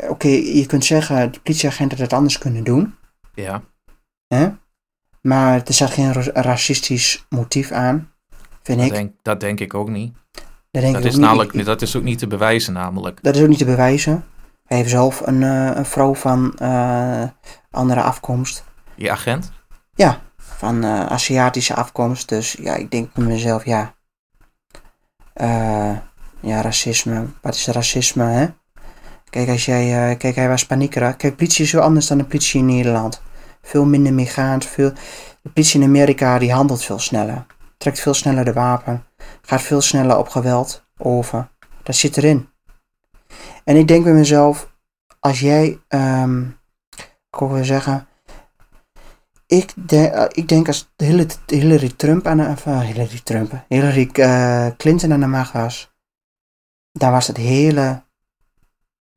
[0.09, 2.95] Oké, je kunt zeggen, de politieagenten dat anders kunnen doen.
[3.35, 3.63] Ja.
[4.29, 4.49] Hè?
[5.21, 8.13] Maar er zat geen ra- racistisch motief aan,
[8.63, 8.93] vind Dat ik.
[8.93, 10.15] denk, dat denk ik ook niet.
[10.71, 11.27] dat, denk Dat ik is, ook niet.
[11.29, 13.19] namelijk, Ik- dat is ook niet te bewijzen namelijk.
[13.23, 14.25] dat is ook niet te bewijzen.
[14.67, 17.23] Hij heeft zelf een, eh, een vrouw van eh,
[17.71, 18.65] andere afkomst.
[18.95, 19.53] Je agent?
[20.37, 22.29] Van eh, Aziatische afkomst.
[22.29, 23.95] Dus ja, ik denk bij mezelf, ja.
[26.41, 27.27] Ja, racisme.
[27.43, 28.47] Wat is racisme, hè?
[29.31, 31.17] Kijk, als jij, kijk, hij was paniekerig.
[31.17, 33.23] Kijk, politie is zo anders dan de politie in Nederland.
[33.67, 34.65] Veel minder meegaand.
[34.65, 34.93] Veel...
[35.43, 37.47] De politie in Amerika, die handelt veel sneller.
[37.79, 39.05] Trekt veel sneller de wapen.
[39.43, 41.49] Gaat veel sneller op geweld over.
[41.83, 42.49] Dat zit erin.
[43.65, 44.75] En ik denk bij mezelf,
[45.21, 46.43] als jij, ehm
[47.41, 48.09] ik zeggen,
[49.47, 50.93] eh, ik denk als
[51.47, 55.95] Hillary, Trump aan eh, Hillary Trump, Hillary eh, Clinton aan de macht was,
[56.93, 58.03] dan was het hele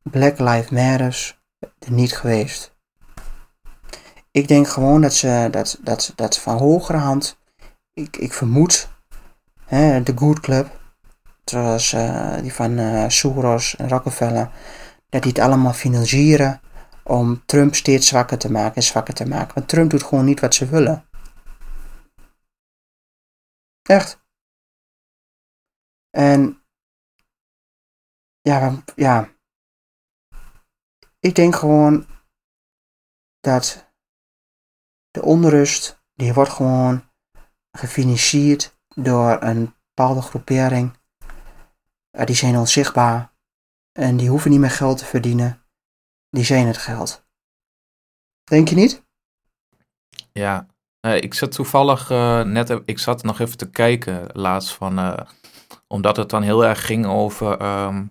[0.02, 2.78] Black Lives Matters er niet geweest.
[4.32, 7.40] Ik denk gewoon dat ze, dat, dat, dat van hogere hand,
[7.94, 8.90] ik, ik vermoed,
[9.70, 10.80] de Good Club,
[11.46, 14.52] zoals eh, die van eh, Soros en Rockefeller,
[15.10, 16.62] dat die het allemaal financieren
[17.04, 19.54] om Trump steeds zwakker te maken en zwakker te maken.
[19.54, 21.10] Want Trump doet gewoon niet wat ze willen.
[23.82, 24.22] Echt.
[26.10, 26.64] En
[28.42, 29.30] ja, ja.
[31.20, 32.08] Ik denk gewoon
[33.40, 33.89] dat
[35.12, 37.04] de onrust, die wordt gewoon
[37.72, 40.98] gefinancierd door een bepaalde groepering.
[42.12, 43.34] Eh, die zijn onzichtbaar
[43.92, 45.64] en die hoeven niet meer geld te verdienen.
[46.30, 47.28] Die zijn het geld.
[48.44, 49.04] Denk je niet?
[50.32, 50.68] Ja.
[51.02, 55.18] Ik zat toevallig eh, net, e- ik zat nog even te kijken laatst van, eh,
[55.88, 58.06] omdat het dan heel erg ging over ehm,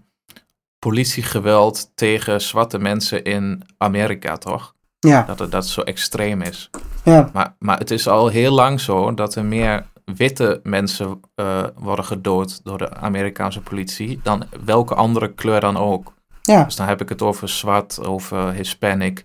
[0.78, 4.74] politiegeweld tegen zwarte mensen in Amerika, toch?
[4.99, 6.70] Ja, Dat het dat zo extreem is.
[7.05, 11.64] Ja, Maar, maar het is al heel lang zo dat er meer witte mensen eh,
[11.74, 16.14] worden gedood door de Amerikaanse politie dan welke andere kleur dan ook.
[16.42, 19.24] ja, Dus dan heb ik het over zwart, over Hispanic.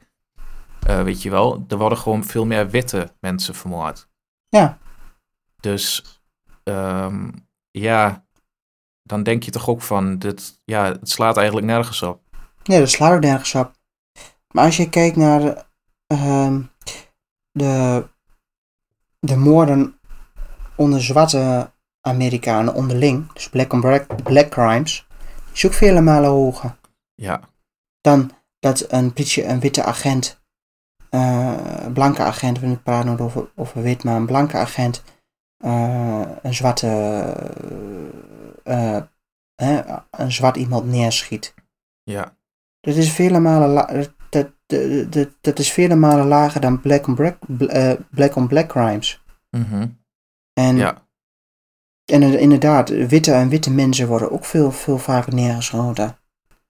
[0.87, 4.07] eh, weet je wel, er worden gewoon veel meer witte mensen vermoord.
[4.49, 4.77] ja,
[5.59, 6.03] Dus
[6.63, 7.29] ehm,
[7.71, 8.25] ja,
[9.03, 12.21] dan denk je toch ook van, dit, ja, het slaat eigenlijk nergens op.
[12.63, 13.71] ja, dat slaat ook nergens op.
[14.53, 15.65] Maar als je kijkt naar
[16.07, 16.61] ehm,
[17.53, 18.07] de,
[19.19, 19.99] de moorden
[20.75, 25.07] onder zwarte Amerikanen onderling, dus black on black, black crimes,
[25.53, 26.75] is ook vele malen hoger.
[27.13, 27.41] Ja,
[28.01, 30.41] dan dat een politie, een witte agent,
[31.09, 35.03] een blanke agent, we praten niet over, over wit, maar een blanke agent,
[35.57, 36.87] eh, een zwarte,
[38.63, 39.01] eh,
[40.09, 41.53] een zwart iemand neerschiet.
[42.03, 42.37] ja,
[42.79, 44.47] Dat is vele malen, dat,
[45.13, 49.23] dat, dat, is vele malen lager dan black on black, eh, black, on black crimes.
[49.49, 49.87] mhm,
[50.53, 51.07] En, ja,
[52.05, 56.17] en inderdaad, witte en witte mensen worden ook veel, veel vaker neergeschoten.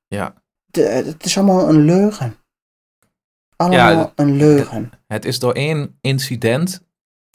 [0.08, 0.34] ja.
[0.66, 2.36] De- Het is allemaal een leugen.
[3.56, 4.92] Allemaal Ja, een leugen.
[5.08, 6.84] Het is door één incident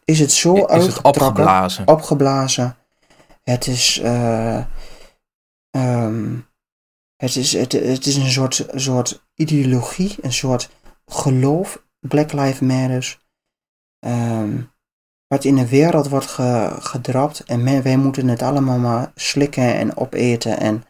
[0.04, 1.86] Is het zo is het opgeblazen.
[1.88, 2.76] opgeblazen.
[3.42, 4.64] Het is, eh,
[5.70, 6.36] ehm,
[7.18, 10.70] het is, het, het is een soort, soort ideologie, een soort
[11.06, 13.18] geloof, Black Lives Matters,
[13.98, 14.62] ehm,
[15.26, 19.74] wat in de wereld wordt ge, gedrapt en men- wij moeten het allemaal maar slikken
[19.74, 20.84] en opeten en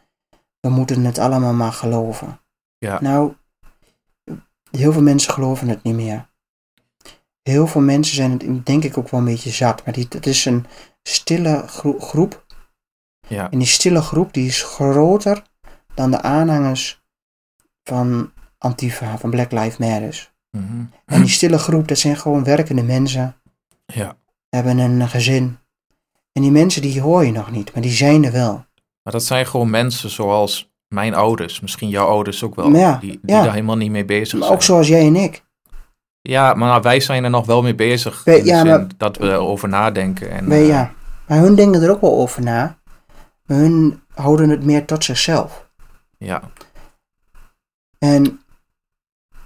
[0.61, 2.41] we moeten het allemaal maar geloven.
[2.79, 3.01] Ja.
[3.01, 3.35] Nou,
[4.71, 6.29] heel veel mensen geloven het niet meer.
[7.43, 10.27] Heel veel mensen zijn het denk ik ook wel een beetje zat, maar die, het
[10.27, 10.67] is een
[11.03, 12.47] stille gro- groep
[13.29, 15.43] Ja, en die stille groep die is groter
[15.99, 17.03] dan de aanhangers
[17.85, 20.33] van Antifa, van Black Lives Matter.
[20.51, 23.37] mhm, En die stille groep, dat zijn gewoon werkende mensen,
[23.87, 24.17] ja.
[24.49, 25.59] hebben een gezin.
[26.33, 28.53] En die mensen die hoor je nog niet, maar die zijn er wel.
[29.03, 33.11] Maar dat zijn gewoon mensen zoals mijn ouders, misschien jouw ouders ook wel, ja, die,
[33.11, 33.43] die ja.
[33.43, 34.53] daar helemaal niet mee bezig Maar zijn.
[34.59, 35.47] ook zoals jij en ik.
[36.21, 38.23] Ja, maar nou, wij zijn er nog wel mee bezig.
[38.23, 40.31] De ja, maar- dat we erover nadenken.
[40.31, 40.93] En, eh, ja.
[41.27, 42.79] Maar hun denken er ook wel over na.
[43.47, 45.68] Maar hun houden het meer tot zichzelf.
[46.19, 46.51] Ja,
[47.99, 48.41] En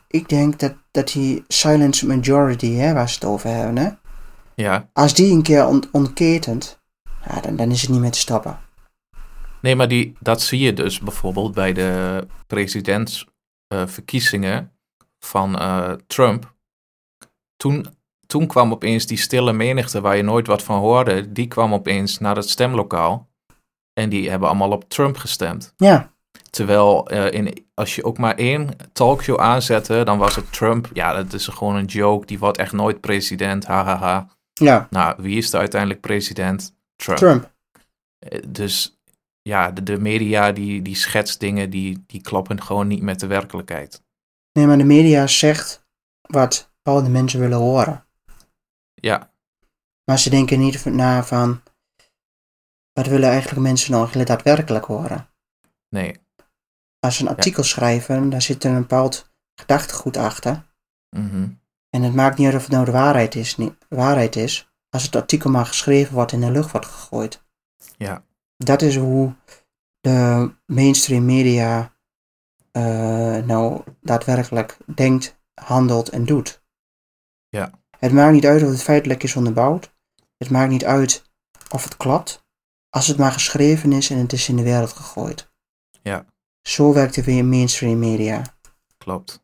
[0.07, 3.91] ik denk dat, dat die silent majority, hè, waar ze het over hebben, hè,
[4.55, 4.91] Ja.
[4.93, 6.81] als die een keer on ontketent,
[7.29, 8.59] ja, dan, dan is het niet meer te stoppen.
[9.61, 14.73] Nee, maar die, dat zie je dus bijvoorbeeld bij de presidentsverkiezingen
[15.19, 16.55] van eh, Trump.
[17.57, 17.87] Toen,
[18.27, 22.19] toen kwam opeens die stille menigte waar je nooit wat van hoorde, die kwam opeens
[22.19, 23.31] naar het stemlokaal.
[23.93, 25.75] En die hebben allemaal op Trump gestemd.
[25.77, 26.12] Ja,
[26.57, 30.91] Terwijl eh, in, als je ook maar één talkshow aanzette, dan was het Trump.
[30.93, 32.27] Ja, dat is gewoon een joke.
[32.27, 33.67] Die wordt echt nooit president.
[33.67, 34.29] Hahaha.
[34.53, 36.75] ja, Nou, wie is er uiteindelijk president?
[36.97, 37.19] Trump.
[37.19, 37.53] Trump.
[38.19, 39.01] Eh, Dus
[39.43, 43.27] ja, de, de media die, die schetst dingen die, die kloppen gewoon niet met de
[43.27, 44.03] werkelijkheid.
[44.53, 45.87] Nee, maar de media zegt
[46.21, 48.07] wat bepaalde mensen willen horen.
[48.95, 49.31] Ja,
[50.05, 51.63] Maar ze denken niet na van,
[52.93, 55.29] wat willen eigenlijk mensen nou eigenlijk daadwerkelijk horen?
[55.89, 56.21] nee.
[57.05, 60.75] Als een artikel schrijven, daar zit er een bepaald gedachtegoed achter.
[61.17, 61.49] Mhm.
[61.91, 65.03] En het maakt niet uit of het nou de waarheid is, niet, waarheid is, als
[65.03, 67.45] het artikel maar geschreven wordt en in de lucht wordt gegooid.
[67.97, 68.25] Ja.
[68.57, 69.35] Dat is hoe
[70.01, 71.97] de mainstream media
[72.71, 76.65] eh, nou daadwerkelijk denkt, handelt en doet.
[77.49, 77.71] Ja.
[77.99, 79.95] Het maakt niet uit of het feitelijk is onderbouwd.
[80.37, 81.31] Het maakt niet uit
[81.71, 82.47] of het klopt.
[82.89, 85.53] Als het maar geschreven is en het is in de wereld gegooid.
[86.03, 86.27] Ja.
[86.63, 88.43] Zo werkt de weer mainstream media.
[88.99, 89.43] Klopt.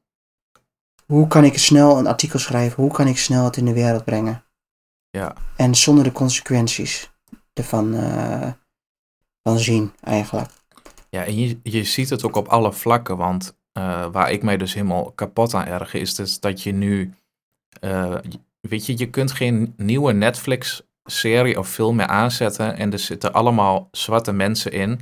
[1.06, 2.82] Hoe kan ik snel een artikel schrijven?
[2.82, 4.44] Hoe kan ik snel het in de wereld brengen?
[5.10, 5.34] Ja.
[5.56, 7.10] En zonder de consequenties
[7.52, 8.52] ervan eh,
[9.42, 10.50] van zien, eigenlijk.
[11.10, 14.56] Ja, en je, je ziet het ook op alle vlakken, want eh, waar ik mij
[14.56, 17.14] dus helemaal kapot aan erger is dus dat je nu,
[17.80, 18.14] eh,
[18.60, 23.88] weet je, je kunt geen nieuwe Netflix-serie of film meer aanzetten en er zitten allemaal
[23.90, 25.00] zwarte mensen in.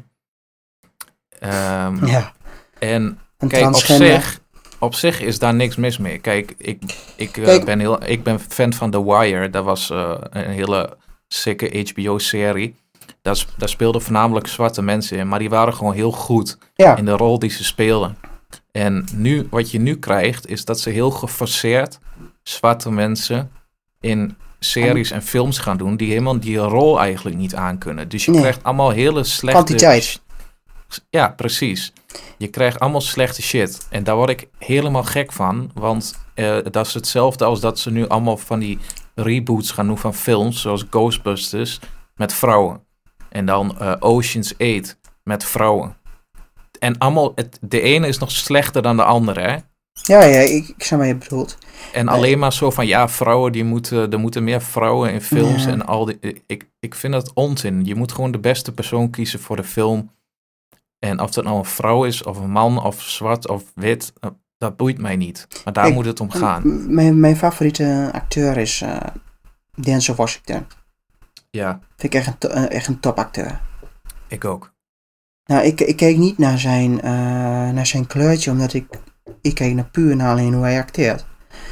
[1.39, 2.33] Ehm, Ja,
[2.79, 4.41] En een kijk, op zich,
[4.79, 6.19] op zich is daar niks mis mee.
[6.19, 6.83] Kijk, ik,
[7.17, 9.51] ik, eh, ben, heel, ik ben fan van The Wire.
[9.51, 10.97] Dat was eh, een hele
[11.29, 12.75] sikke HBO-serie.
[13.23, 17.05] Daar, daar speelden voornamelijk zwarte mensen in, maar die waren gewoon heel goed Ja, in
[17.05, 18.17] de rol die ze speelden.
[18.73, 21.99] En nu, wat je nu krijgt, is dat ze heel geforceerd
[22.43, 23.51] zwarte mensen
[24.01, 28.09] in series en films gaan doen, die helemaal die rol eigenlijk niet aankunnen.
[28.09, 28.41] Dus je Nee.
[28.41, 29.63] krijgt allemaal hele slechte...
[29.63, 30.21] Kwantiteit.
[31.11, 31.93] Ja, precies.
[32.39, 33.87] Je krijgt allemaal slechte shit.
[33.91, 37.91] En daar word ik helemaal gek van, want eh, dat is hetzelfde als dat ze
[37.91, 38.79] nu allemaal van die
[39.15, 41.81] reboots gaan doen van films, zoals Ghostbusters,
[42.15, 42.81] met vrouwen.
[43.29, 45.97] En dan eh, Ocean's 8 met vrouwen.
[46.79, 49.57] En allemaal, het, de ene is nog slechter dan de andere, hè?
[50.03, 51.59] ja, ja ik, ik snap wat je bedoelt.
[51.93, 52.15] En Nee.
[52.15, 55.71] alleen maar zo van, ja, vrouwen, die moeten, er moeten meer vrouwen in films Ja.
[55.71, 56.43] en al die...
[56.47, 57.85] Ik, ik vind dat onzin.
[57.85, 60.11] Je moet gewoon de beste persoon kiezen voor de film.
[61.07, 64.31] En of dat nou een vrouw is, of een man, of zwart, of wit, eh,
[64.59, 65.47] dat boeit mij niet.
[65.65, 66.95] Maar daar moet het om gaan.
[66.95, 68.97] Mijn, mijn favoriete acteur is eh
[69.75, 70.67] Denzel Washington.
[71.51, 73.61] Ja, Vind ik echt een, eh, echt een topacteur.
[74.29, 74.75] ik ook.
[75.45, 76.95] Nou, ik, ik kijk niet naar zijn,
[77.75, 78.87] naar zijn kleurtje, omdat ik,
[79.41, 81.27] ik kijk naar puur naar alleen hoe hij acteert.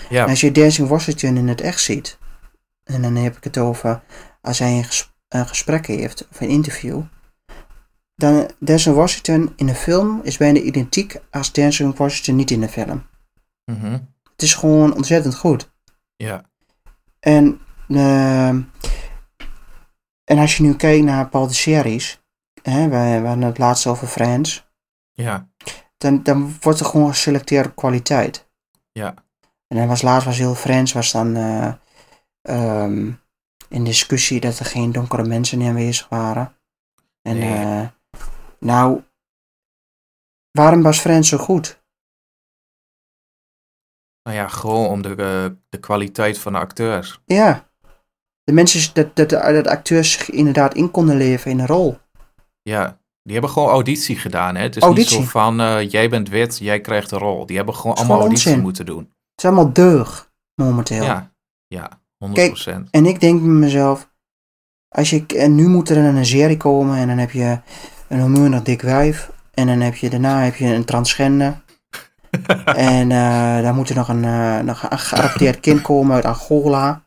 [0.08, 2.18] Ja, En als je Denzel Washington in het echt ziet,
[2.84, 4.02] en dan heb ik het over
[4.40, 7.02] als hij een, ges- een gesprek heeft of een interview,
[8.58, 13.06] Denzel Washington in de film is bijna identiek als Denzel Washington niet in de film.
[13.64, 13.98] mhm,
[14.32, 15.72] Het is gewoon ontzettend goed.
[16.16, 16.44] ja,
[17.20, 18.60] En, ehm,
[20.24, 22.22] en als je nu kijkt naar bepaalde series,
[22.62, 24.66] hè, we, we hadden het laatst over Friends,
[25.12, 25.48] ja,
[25.96, 28.48] dan, dan wordt er gewoon geselecteerd op kwaliteit.
[28.92, 29.14] ja,
[29.66, 31.72] En dan was laatst was heel Friends, was dan eh,
[32.42, 33.12] ehm,
[33.68, 36.56] in discussie dat er geen donkere mensen in aanwezig waren.
[37.22, 37.64] En Nee.
[37.64, 37.86] eh,
[38.64, 39.02] nou,
[40.50, 41.82] waarom was Friends zo goed?
[44.22, 47.20] Nou ja, gewoon om de, eh, de kwaliteit van de acteurs.
[47.24, 47.68] Ja,
[48.44, 51.98] de mensen, dat, dat, dat acteurs zich inderdaad in konden leven in een rol.
[52.62, 54.54] Ja, die hebben gewoon auditie gedaan.
[54.54, 54.62] Hè?
[54.62, 55.18] Het is Auditie.
[55.18, 57.46] niet zo van, eh, jij bent wit, jij krijgt de rol.
[57.46, 58.64] Die hebben gewoon allemaal gewoon auditie onzin.
[58.64, 59.02] moeten doen.
[59.02, 61.02] Het is allemaal deug, momenteel.
[61.02, 61.32] Ja,
[61.66, 62.90] ja, 100%.
[62.90, 64.10] En ik denk bij mezelf,
[64.88, 67.60] als je, en nu moet er een serie komen en dan heb je
[68.14, 69.30] een hormonig dik wijf.
[69.54, 71.62] En dan heb je, daarna heb je een transgender.
[72.64, 77.02] en eh dan moet er nog een, eh, nog een geadopteerd kind komen uit Angola.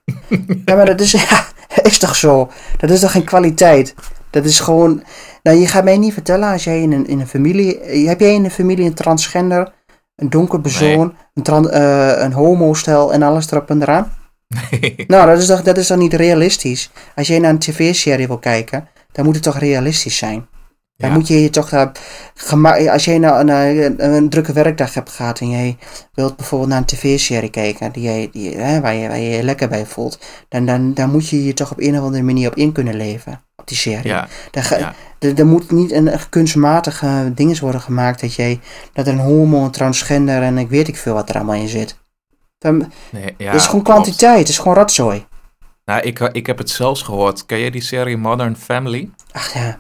[0.65, 1.45] ja, maar dat is, ja,
[1.81, 2.49] is toch zo?
[2.77, 3.95] Dat is toch geen kwaliteit?
[4.29, 5.03] Dat is gewoon...
[5.43, 7.79] Nou, je gaat mij niet vertellen als jij in een, in een familie...
[8.07, 9.73] Heb jij in een familie een transgender,
[10.15, 14.11] een donker persoon, een, tran, eh, een homostel en alles erop en eraan?
[14.47, 14.95] Nee.
[15.07, 16.91] Nou, dat is, toch, dat is toch niet realistisch?
[17.15, 20.47] Als jij naar een tv-serie wil kijken, dan moet het toch realistisch zijn?
[20.97, 21.15] Dan Ja.
[21.15, 21.91] moet je je toch,
[22.33, 25.77] gema- als jij nou een, een, een drukke werkdag hebt gehad en jij
[26.13, 29.43] wilt bijvoorbeeld naar een tv-serie kijken die jij, die, hè, waar, je, waar je je
[29.43, 30.19] lekker bij voelt,
[30.49, 32.95] dan, dan, dan moet je je toch op een of andere manier op in kunnen
[32.95, 34.07] leven, op die serie.
[34.07, 34.93] Ja, ja.
[35.19, 38.59] er, moet niet een kunstmatige dinges worden gemaakt dat jij,
[38.93, 41.97] dat een homo, een transgender en ik weet ik veel wat er allemaal in zit.
[42.57, 45.25] Dan, nee, ja, het is gewoon kwantiteit, het is gewoon rotzooi.
[45.85, 47.45] Nou, ik, ik heb het zelfs gehoord.
[47.45, 49.09] Ken je die serie Modern Family?
[49.31, 49.79] Ach ja,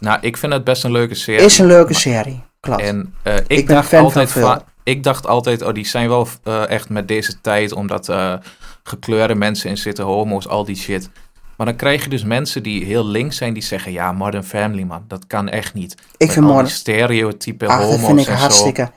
[0.00, 1.44] Nou, ik vind het best een leuke serie.
[1.44, 2.82] is een leuke serie, klopt.
[2.82, 6.08] En eh, ik, Ik ben dacht fan altijd van ik dacht altijd, oh, die zijn
[6.08, 8.34] wel eh, echt met deze tijd, omdat eh,
[8.82, 11.10] gekleurde mensen in zitten, homo's, al die shit.
[11.56, 14.82] Maar dan krijg je dus mensen die heel links zijn, die zeggen, ja, Modern Family,
[14.82, 15.92] man, dat kan echt niet.
[15.92, 18.40] ik Met vind Modern, stereotype ach, dat homo's vind ik en zo.
[18.40, 18.90] hartstikke,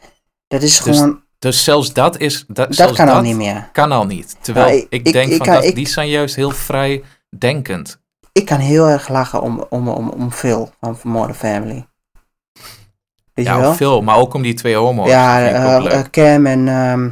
[0.48, 3.36] dat is Dus gewoon, Dus zelfs dat is, dat, dat zelfs kan dat al niet
[3.36, 3.70] meer.
[3.72, 4.36] kan al niet.
[4.42, 7.04] Terwijl Ja, ik, denk ik van, dat, die zijn juist heel vrij
[7.38, 8.00] denkend.
[8.32, 11.86] Ik kan heel erg lachen om, om, om, om Phil van Modern Family.
[13.34, 13.74] Weet je Ja, wel?
[13.74, 15.10] veel, maar ook om die twee homo's.
[15.10, 16.68] ja, eh, eh, Cam en...
[16.68, 17.10] ehm,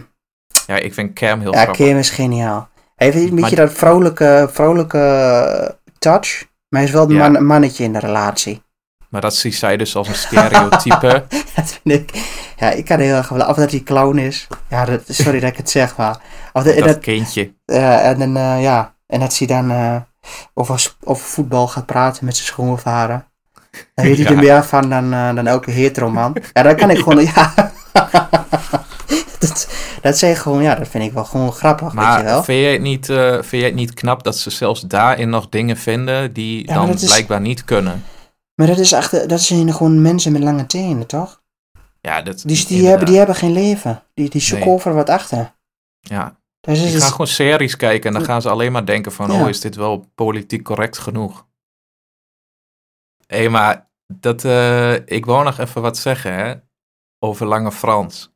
[0.67, 1.85] ja, ik vind Cam heel ja, grappig.
[1.87, 2.69] Cam is geniaal.
[2.95, 6.47] Hij heeft een Maar- beetje dat vrolijke, vrolijke touch.
[6.69, 7.29] Maar hij is wel een Ja.
[7.29, 8.61] man, mannetje in de relatie.
[9.09, 11.25] Maar dat zie zij dus als een stereotype.
[11.55, 12.27] dat vind ik...
[12.57, 13.47] Ja, ik kan heel erg wel...
[13.47, 14.47] Of dat hij clown is.
[14.69, 16.17] Ja, dat, sorry dat ik het zeg, maar...
[16.53, 17.53] Of dat, dat, dat, kindje.
[17.65, 18.93] ja, en dan, eh, ja...
[19.07, 19.71] En dat hij dan
[20.53, 23.27] over, sp- over voetbal gaat praten met zijn schoonvader.
[23.93, 24.31] Dan weet hij Ja.
[24.31, 26.35] er meer van dan, eh, dan elke hetero man.
[26.53, 27.25] Ja, dat kan ik gewoon...
[27.35, 27.53] Ja.
[29.39, 29.67] dat,
[30.01, 30.61] dat ik gewoon...
[30.63, 32.43] Ja, dat vind ik wel gewoon grappig, weet je Maar wel.
[32.43, 35.49] vind jij, het niet, eh, vind jij het niet knap dat ze zelfs daarin nog
[35.49, 38.03] dingen vinden die Ja, maar dan is- blijkbaar niet kunnen?
[38.55, 41.41] Maar dat, is achter, dat zijn gewoon mensen met lange tenen, toch?
[42.01, 42.87] Ja, dat, Die, die, inderdaad.
[42.89, 44.03] hebben, die hebben geen leven.
[44.13, 44.75] Die, die zoeken Nee.
[44.75, 45.53] over wat achter.
[45.99, 49.11] Ja, Dus die is, gaan gewoon series kijken en dan gaan ze alleen maar denken
[49.11, 49.41] van, Ja.
[49.41, 51.47] oh, is dit wel politiek correct genoeg?
[53.27, 56.53] Hé, maar dat, eh, ik wou nog even wat zeggen, hè,
[57.19, 58.33] over Lange Frans.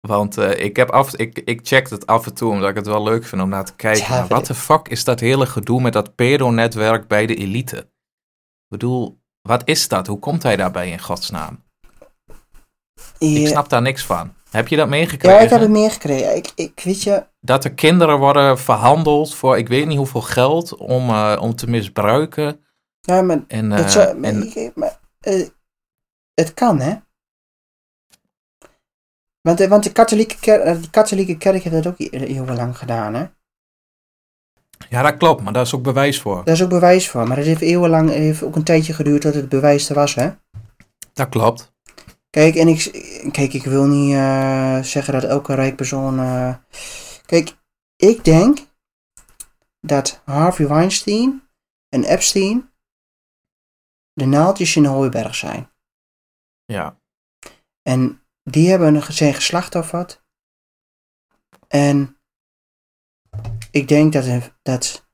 [0.00, 2.86] Want eh, ik, heb af, ik, ik check het af en toe omdat ik het
[2.86, 4.14] wel leuk vind om naar te kijken.
[4.14, 7.76] Ja, wat de fuck is dat hele gedoe met dat pedo-netwerk bij de elite?
[7.76, 10.06] Ik bedoel, wat is dat?
[10.06, 11.64] Hoe komt hij daarbij in godsnaam?
[13.18, 14.34] Ik snap daar niks van.
[14.50, 15.38] Heb je dat meegekregen?
[15.38, 16.36] ja, ik heb het meegekregen.
[16.36, 20.76] Ik, ik weet je, Dat er kinderen worden verhandeld voor ik weet niet hoeveel geld
[20.76, 22.64] om, eh, om te misbruiken.
[23.00, 25.46] ja, maar, En, dat eh, zou- maar, en ik- maar, eh,
[26.34, 26.94] het kan, hè?
[29.40, 33.26] Want, want de, katholieke kerk, de katholieke kerk heeft dat ook eeuwenlang gedaan, hè?
[34.88, 36.44] ja, dat klopt, maar daar is ook bewijs voor.
[36.44, 37.28] Daar is ook bewijs voor.
[37.28, 40.30] Maar het heeft eeuwenlang, heeft ook een tijdje geduurd tot het bewijs er was, hè?
[41.12, 41.72] Dat klopt.
[42.30, 42.82] Kijk, en ik,
[43.32, 46.18] kijk, ik wil niet eh, zeggen dat elke rijk persoon.
[46.18, 46.56] eh,
[47.26, 47.56] kijk,
[47.96, 48.58] ik denk
[49.80, 51.48] dat Harvey Weinstein
[51.88, 52.72] en Epstein
[54.12, 55.70] de naaldjes in de hooiberg zijn.
[56.64, 57.00] Ja,
[57.82, 60.22] En die hebben een- zijn geslachtofferd.
[61.68, 62.18] En
[63.70, 65.08] ik denk dat, dat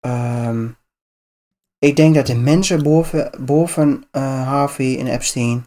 [0.00, 0.72] ehm,
[1.78, 5.66] ik denk dat de mensen boven, boven eh, Harvey en Epstein,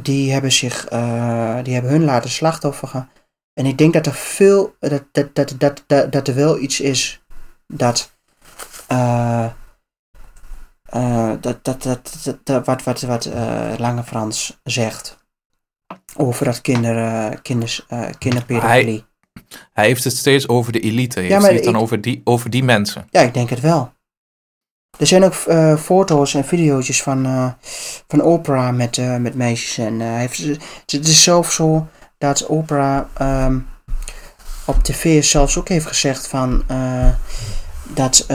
[0.00, 3.10] die hebben zich, eh, die hebben hun laten slachtofferen.
[3.54, 6.80] En ik denk dat er veel, dat, dat, dat, dat, dat, dat er wel iets
[6.80, 7.22] is
[7.66, 8.12] dat,
[8.88, 9.46] eh,
[10.82, 13.24] eh, dat, dat, dat, dat, dat- wat, wat, wat
[13.78, 15.20] Lange Frans zegt
[16.16, 17.86] over dat kinder, kinders,
[18.18, 19.04] kinderpedofilie.
[19.72, 21.18] hij heeft het steeds over de elite.
[21.20, 23.06] Heeft Ja, maar hij het dan ik- over die, over die mensen?
[23.10, 23.92] Ja, ik denk het wel.
[24.98, 27.52] Er zijn ook eh, foto's en video's van, eh,
[28.08, 29.78] van Oprah met, eh, met meisjes.
[29.78, 30.38] En hij heeft,
[30.86, 31.88] het is zelfs zo
[32.18, 33.58] dat Oprah ehm,
[34.64, 36.64] op tv zelfs ook heeft gezegd van...
[37.94, 38.26] dat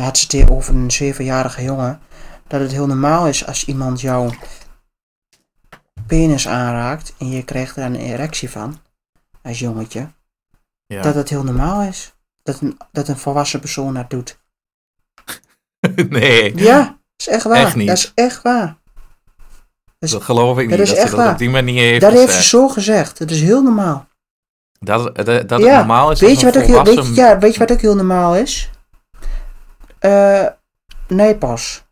[0.00, 2.00] had ze het over een zevenjarige jongen.
[2.46, 4.30] Dat het heel normaal is als iemand jouw
[6.06, 8.78] penis aanraakt en je krijgt er een erectie van.
[9.42, 10.12] Als jongetje.
[10.86, 11.02] Ja.
[11.02, 12.14] Dat het heel normaal is.
[12.42, 14.39] Dat een, dat een volwassen persoon dat doet.
[16.08, 17.56] nee, Ja, dat is echt waar.
[17.56, 17.86] Echt niet.
[17.88, 18.78] Dat is echt waar.
[19.98, 20.88] is- dat geloof ik dat niet.
[20.88, 21.32] is Dat, echt ze dat waar.
[21.32, 23.18] op die manier heeft dat heeft ze zo gezegd.
[23.18, 24.08] Dat is heel normaal.
[24.78, 27.38] Dat, dat, dat het Ja, normaal is Weet je, wat ook heel, weet, je, ja,
[27.38, 28.70] weet je wat ook heel normaal is?
[29.98, 30.46] Eh
[31.08, 31.84] nee, pas.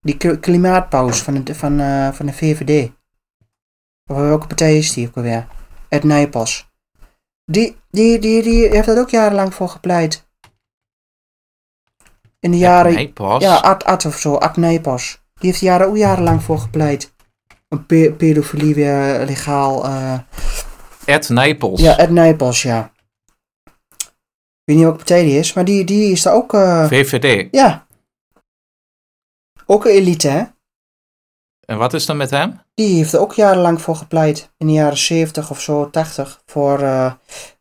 [0.00, 2.90] Die klimaatpauze van de, van, eh, van de VVD.
[4.10, 5.46] Of welke partij is die ook alweer?
[5.88, 6.70] Ed Nijpas.
[7.44, 10.25] Die, die, die, die heeft dat ook jarenlang voor gepleit.
[12.46, 13.12] In de jaren...
[13.38, 15.20] Ja, Ad, Ad of zo, Ad Nijpas.
[15.34, 17.14] Die heeft jaren, ook jarenlang voor gepleit.
[17.68, 19.84] Om pe pedofilie weer legaal...
[19.84, 20.18] eh
[21.04, 21.80] Ed Nijpels.
[21.80, 22.92] ja, Ed Nijpas, ja.
[23.64, 24.12] Ik
[24.64, 26.54] weet niet welke partij die is, maar die, die is daar ook...
[26.54, 27.48] eh, VVD.
[27.50, 27.86] ja.
[29.66, 30.42] Ook een elite, hè?
[31.66, 32.60] En wat is er met hem?
[32.74, 34.50] Die heeft er ook jarenlang voor gepleit.
[34.56, 36.42] In de jaren 70 of zo, 80.
[36.46, 37.12] Voor, eh,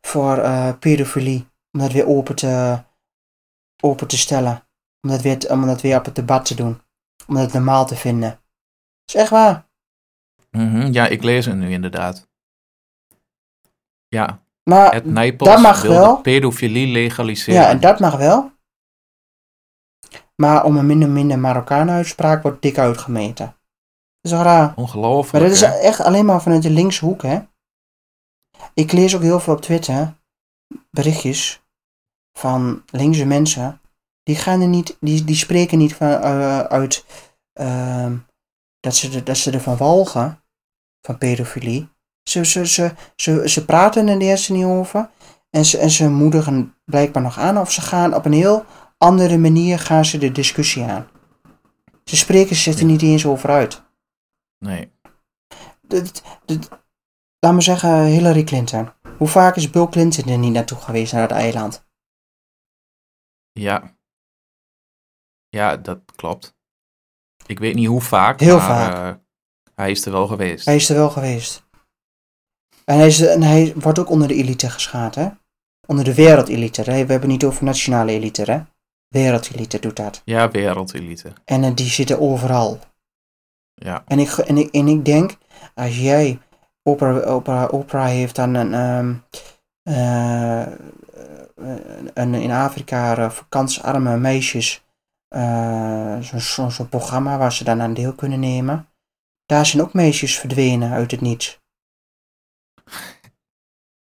[0.02, 1.48] voor eh, pedofilie.
[1.72, 2.84] Om dat weer open te,
[3.84, 4.65] open te stellen.
[5.06, 6.82] Om dat, weer, om dat weer op het debat te doen.
[7.28, 8.30] Om dat normaal te vinden.
[8.30, 8.40] Dat
[9.06, 9.68] is echt waar.
[10.52, 12.28] Mhm, Ja, ik lees het nu inderdaad.
[14.08, 16.22] Ja, Maar het Nijpels dat mag wel.
[16.22, 17.62] pedofilie legaliseren.
[17.62, 18.52] Ja, en dat mag wel.
[20.36, 23.46] Maar om een minder minder Marokkaan uitspraak wordt dik uitgemeten.
[23.46, 23.56] Dat
[24.22, 24.74] is toch raar.
[24.76, 25.68] Ongelooflijk, Maar dat is hè?
[25.80, 27.40] echt alleen maar vanuit de linkse hoek, hè.
[28.74, 30.14] Ik lees ook heel veel op Twitter
[30.92, 31.64] berichtjes
[32.34, 33.80] van linkse mensen.
[34.26, 37.06] Die gaan er niet, die, die spreken niet van, eh, uit
[37.54, 38.18] ehm,
[38.80, 40.44] dat, ze, dat ze ervan walgen,
[41.02, 41.90] van pedofilie.
[42.30, 45.10] Ze, ze, ze, ze, ze praten er eerst niet over.
[45.50, 47.58] En ze, en ze moedigen blijkbaar nog aan.
[47.58, 48.66] Of ze gaan op een heel
[48.98, 51.08] andere manier gaan ze de discussie aan.
[52.04, 53.84] Ze spreken zich er niet eens over uit.
[54.60, 54.92] Nee.
[55.82, 56.70] dit- dit-
[57.40, 58.90] laat me zeggen, Hillary Clinton.
[59.18, 61.86] Hoe vaak is Bill Clinton er niet naartoe geweest naar het eiland?
[63.52, 63.95] Ja.
[65.56, 66.56] Ja, dat klopt.
[67.46, 68.94] Ik weet niet hoe vaak, Heel maar vaak.
[68.94, 69.22] eh,
[69.76, 70.66] hij is er wel geweest.
[70.66, 71.64] Hij is er wel geweest.
[72.86, 75.28] En hij, is, en hij wordt ook onder de elite geschaad, hè?
[75.88, 76.82] Onder de wereldelite.
[76.82, 76.92] hè?
[76.92, 78.62] We hebben het niet over nationale elite, hè?
[79.08, 80.22] Wereldelite doet dat.
[80.26, 81.34] Ja, wereldelite.
[81.46, 82.80] En eh, die zitten overal.
[83.74, 84.04] Ja.
[84.08, 85.38] En ik, en ik, en ik denk,
[85.74, 86.40] als jij,
[86.84, 89.14] Oprah, Oprah, Oprah heeft dan een, ehm,
[89.84, 90.68] eh,
[92.14, 94.85] een in Afrika vakantiearme meisjes,
[95.36, 98.88] eh, zo'n zo, zo'n programma waar ze dan aan deel kunnen nemen.
[99.46, 101.60] Daar zijn ook meisjes verdwenen uit het niets.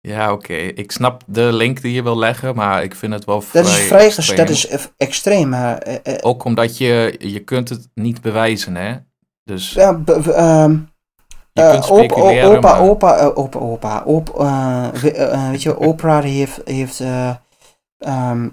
[0.01, 0.55] Ja, oké.
[0.55, 3.70] Ik snap de link die je wil leggen, maar ik vind het wel vrij Dat
[3.73, 4.37] is vrij, extreem.
[4.37, 8.97] dat is extreem, maar eh, eh, Ook omdat je, je kunt het niet bewijzen, hè?
[9.45, 10.79] Dus ja, ehm,
[11.53, 12.81] je kunt opa, speculeren, opa, maar...
[12.81, 14.29] opa, opa, opa, op,
[15.01, 17.35] we- weet je, Oprah heeft, heeft, eh,
[17.99, 18.49] ehm,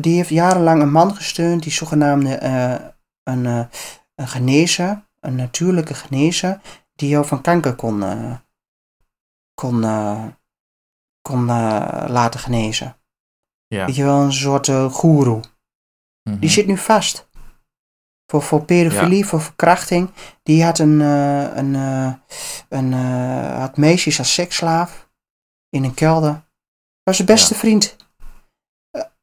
[0.00, 2.88] die heeft jarenlang een man gesteund die zogenaamde eh,
[3.22, 3.66] een, eh,
[4.14, 6.60] een genezer, een natuurlijke genezer,
[6.94, 8.36] die jou van kanker kon, eh,
[9.54, 9.80] kon,
[11.22, 11.46] kon
[12.10, 12.96] laten genezen.
[13.66, 13.86] Ja.
[13.86, 15.40] Weet je wel, een soort goeroe.
[16.22, 16.38] Mhm.
[16.38, 17.28] Die zit nu vast.
[18.26, 20.10] Voor, voor pedofilie, voor verkrachting.
[20.42, 21.74] Die had een, een,
[22.68, 22.92] een
[23.58, 25.08] had meisjes als seksslaaf
[25.68, 26.44] in een kelder.
[27.02, 27.60] Was zijn beste Ja.
[27.60, 27.96] vriend.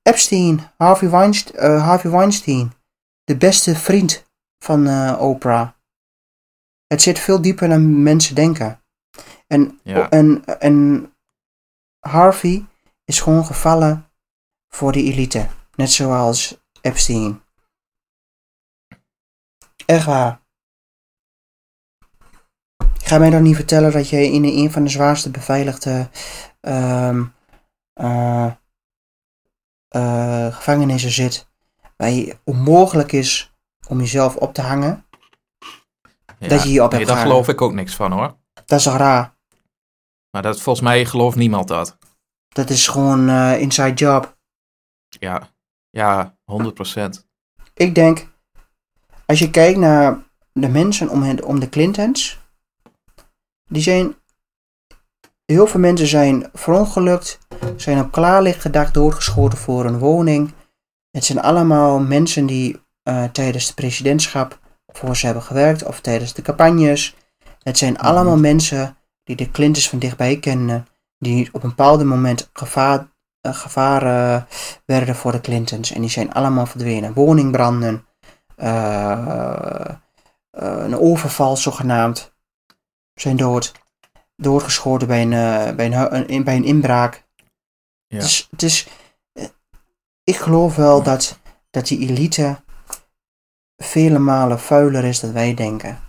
[0.04, 2.74] Epstein, Harvey Weinstein, eh, Harvey Weinstein.
[3.24, 4.26] De beste vriend
[4.60, 5.70] van eh, Oprah.
[6.88, 8.82] Het zit veel dieper dan mensen denken.
[9.48, 10.10] En, Ja.
[10.10, 11.08] en, en
[12.00, 12.66] Harvey
[13.06, 14.10] is gewoon gevallen
[14.70, 15.48] voor die elite.
[15.76, 17.42] Net zoals Epstein.
[19.86, 20.42] Echt waar.
[23.04, 26.10] Ga mij dan niet vertellen dat jij in een van de zwaarste beveiligde
[26.60, 27.26] eh,
[29.94, 31.48] eh, gevangenissen zit.
[31.98, 33.54] Waar je onmogelijk is
[33.88, 35.06] om jezelf op te hangen.
[36.40, 36.48] Ja.
[36.48, 38.38] dat je je op Nee, hebt daar geloof ik ook niks van, hoor.
[38.66, 39.36] Dat is raar?
[40.32, 41.98] Maar dat, volgens mij gelooft niemand dat.
[42.48, 44.38] Dat is gewoon eh, inside job.
[45.08, 45.50] Ja,
[45.90, 47.10] ja 100%.
[47.74, 48.28] Ik denk,
[49.26, 52.40] als je kijkt naar de mensen om, hen, om de Clintons,
[53.66, 54.16] die zijn,
[55.46, 57.40] heel veel mensen zijn verongelukt,
[57.76, 60.54] zijn op klaarlichte dag doodgeschoten voor een woning.
[61.12, 66.34] Het zijn allemaal mensen die eh, tijdens de presidentschap voor ze hebben gewerkt of tijdens
[66.34, 67.16] de campagnes.
[67.64, 70.88] Het zijn allemaal mensen die de Clintons van dichtbij kennen,
[71.18, 73.08] die op een bepaald moment gevaar,
[73.42, 74.04] eh, gevaar
[74.86, 75.92] werden voor de Clintons.
[75.92, 77.14] En die zijn allemaal verdwenen.
[77.14, 78.06] Woningbranden,
[78.56, 79.86] eh,
[80.52, 82.34] een overval zogenaamd,
[83.14, 83.72] zijn dood.
[84.36, 87.23] Doodgeschoten bij een, bij een, bij een inbraak.
[88.14, 88.22] Ja.
[88.50, 88.88] Het is,
[89.34, 89.48] eh,
[90.24, 91.40] ik geloof wel dat,
[91.70, 92.64] dat die elite
[93.78, 96.00] vele malen vuiler is dan wij denken.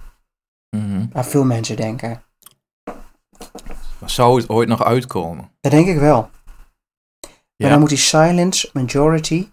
[1.13, 2.23] Maar veel mensen denken.
[4.05, 5.51] Zou het ooit nog uitkomen?
[5.61, 6.31] Dat denk ik wel.
[7.57, 9.49] Maar dan moet die silent majority,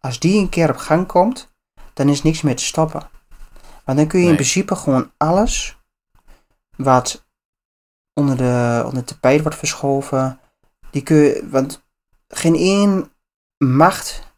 [0.00, 1.52] als die een keer op gang komt,
[1.94, 3.10] dan is niks meer te stoppen.
[3.84, 5.78] Want dan kun je in principe gewoon alles
[6.76, 7.26] wat
[8.14, 10.40] onder de, onder het tapijt wordt verschoven,
[10.90, 11.84] die kun je, want
[12.28, 13.12] geen één
[13.58, 14.28] macht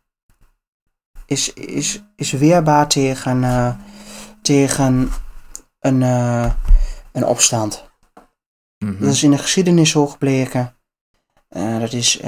[1.27, 3.77] is, is, is weerbaar tegen, eh,
[4.43, 5.11] tegen
[5.79, 6.55] een, eh,
[7.13, 7.91] een opstand.
[8.79, 9.05] Mhm.
[9.05, 10.77] Dat is in de geschiedenis zo gebleken.
[11.49, 12.21] Eh, dat is.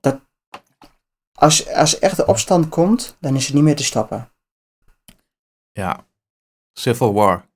[0.00, 0.20] dat
[1.32, 4.32] als, als echt de opstand komt, dan is het niet meer te stoppen.
[5.72, 6.06] Ja.
[6.72, 7.48] Civil War.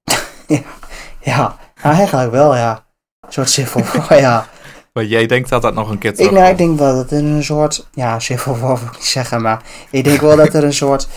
[1.20, 2.84] Ja, nou, eigenlijk wel, ja.
[3.20, 4.46] Een soort civil war, ja.
[4.92, 7.24] Maar jij denkt dat dat nog een keer Ik, nou, ik denk wel dat er
[7.24, 10.64] een soort, ja, civil war wil ik niet zeggen, maar ik denk wel dat er
[10.64, 11.08] een soort,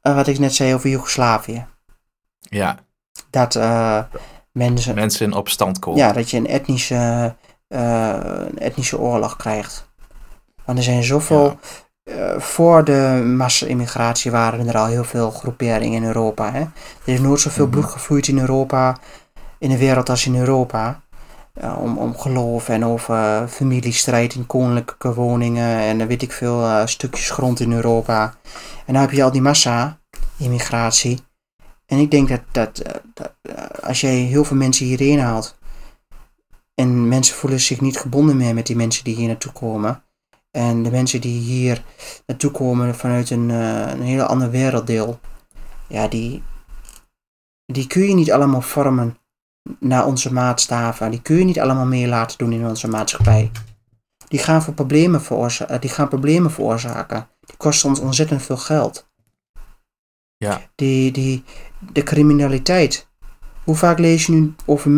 [0.00, 1.66] eh, wat ik net zei over Joegoslavië,
[2.40, 2.76] Ja,
[3.30, 3.98] dat eh,
[4.52, 6.00] mensen, mensen in opstand komen.
[6.00, 7.34] ja, dat je een etnische,
[7.68, 9.86] eh, een etnische oorlog krijgt.
[10.64, 11.58] Want er zijn zoveel,
[12.38, 16.52] voor de massa-immigratie waren er al heel veel groeperingen in Europa.
[16.52, 16.60] Hè?
[16.60, 16.70] Er
[17.14, 17.72] is nooit zoveel Mhm.
[17.72, 18.96] bloed gevloeid in Europa,
[19.58, 21.02] in de wereld als in Europa.
[21.60, 26.86] Eh, om, om geloof en over familiestrijd in koninklijke woningen en weet ik veel eh,
[26.86, 28.34] stukjes grond in Europa.
[28.86, 31.18] En dan heb je al die massa-immigratie.
[31.86, 33.32] En ik denk dat, dat, eh, dat
[33.82, 35.58] als jij heel veel mensen hierheen haalt
[36.74, 40.02] en mensen voelen zich niet gebonden meer met die mensen die hier naartoe komen.
[40.50, 41.84] En de mensen die hier
[42.26, 45.20] naartoe komen vanuit een, een heel ander werelddeel,
[45.88, 46.42] ja, die,
[47.66, 49.16] die kun je niet allemaal vormen
[49.80, 51.10] naar onze maatstaven.
[51.10, 53.50] Die kun je niet allemaal mee laten doen in onze maatschappij.
[54.28, 57.28] Die gaan, voor problemen veroorza- eh, die gaan problemen veroorzaken.
[57.40, 59.08] Die kosten ons ontzettend veel geld.
[60.36, 60.60] Ja.
[60.74, 61.44] Die, die,
[61.92, 63.08] de criminaliteit.
[63.64, 64.90] Hoe vaak lees je nu over?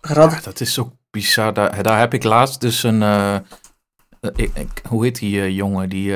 [0.00, 1.54] Er Ja, dat is ook bizar.
[1.54, 3.02] Daar, daar heb ik laatst dus een.
[3.02, 3.42] eh, eh,
[4.20, 5.88] ik, ik- hoe heet die jongen?
[5.88, 6.14] Die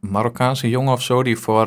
[0.00, 1.66] Marokkaanse jongen of zo, die voor,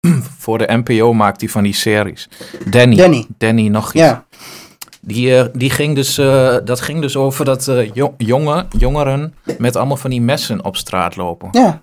[0.38, 2.28] voor de NPO maakt die van die series.
[2.70, 2.96] Danny.
[2.96, 3.26] Danny.
[3.38, 4.02] Danny nog iets.
[4.04, 4.24] Ja,
[5.00, 9.34] Die, eh, die ging dus, eh, dat ging dus over dat eh, jo- jongen, jongeren
[9.58, 11.48] met allemaal van die messen op straat lopen.
[11.52, 11.82] ja,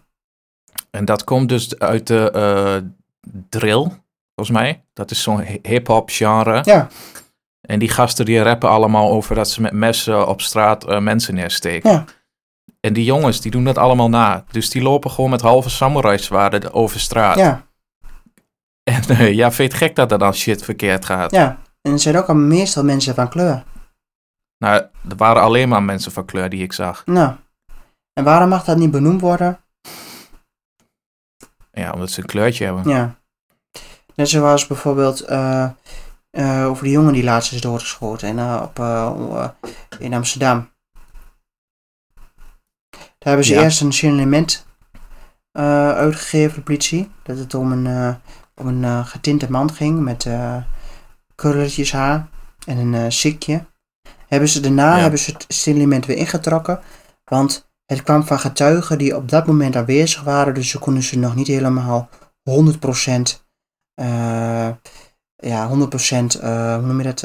[0.91, 2.84] En dat komt dus uit de
[3.49, 3.91] drill,
[4.36, 4.84] volgens mij.
[4.93, 6.61] Dat is zo'n hi- hip-hop genre.
[6.63, 6.88] ja,
[7.61, 11.91] En die gasten die rappen allemaal over dat ze met messen op straat mensen neersteken.
[11.91, 12.05] Ja.
[12.80, 14.43] En die jongens, die doen dat allemaal na.
[14.51, 17.38] Dus die lopen gewoon met halve samurai zwaarden over straat.
[17.38, 17.65] ja,
[18.88, 21.31] En eh, ja, vind je het gek dat er dan shit verkeerd gaat?
[21.31, 21.57] ja.
[21.81, 23.63] En het zijn ook al meestal mensen van kleur.
[24.57, 27.05] Nou, er waren alleen maar mensen van kleur die ik zag.
[27.05, 27.35] Nou,
[28.13, 29.59] en waarom mag dat niet benoemd worden?
[31.71, 32.89] Ja, omdat ze een kleurtje hebben.
[32.89, 33.15] Ja.
[34.15, 35.69] Net zoals bijvoorbeeld eh,
[36.29, 38.79] eh, over die jongen die laatst is doodgeschoten en, op,
[39.99, 40.69] in Amsterdam.
[42.89, 42.99] Daar
[43.35, 43.61] hebben ze Ja.
[43.63, 44.65] eerst een signalement
[45.51, 47.11] uitgegeven, de politie.
[47.23, 48.17] Dat het om een,
[48.58, 50.58] om een eh, getinte man ging met eh
[51.36, 52.28] krulletjes haar
[52.66, 53.66] en een sikje.
[54.28, 55.01] Hebben ze, daarna Ja.
[55.01, 56.80] hebben ze het signalement weer ingetrokken,
[57.24, 61.18] want het kwam van getuigen die op dat moment aanwezig waren, dus ze konden ze
[61.20, 62.10] nog niet helemaal
[62.43, 63.45] 100%
[63.93, 64.70] eh
[65.36, 67.20] ja, 100% eh, hoe noem je dat,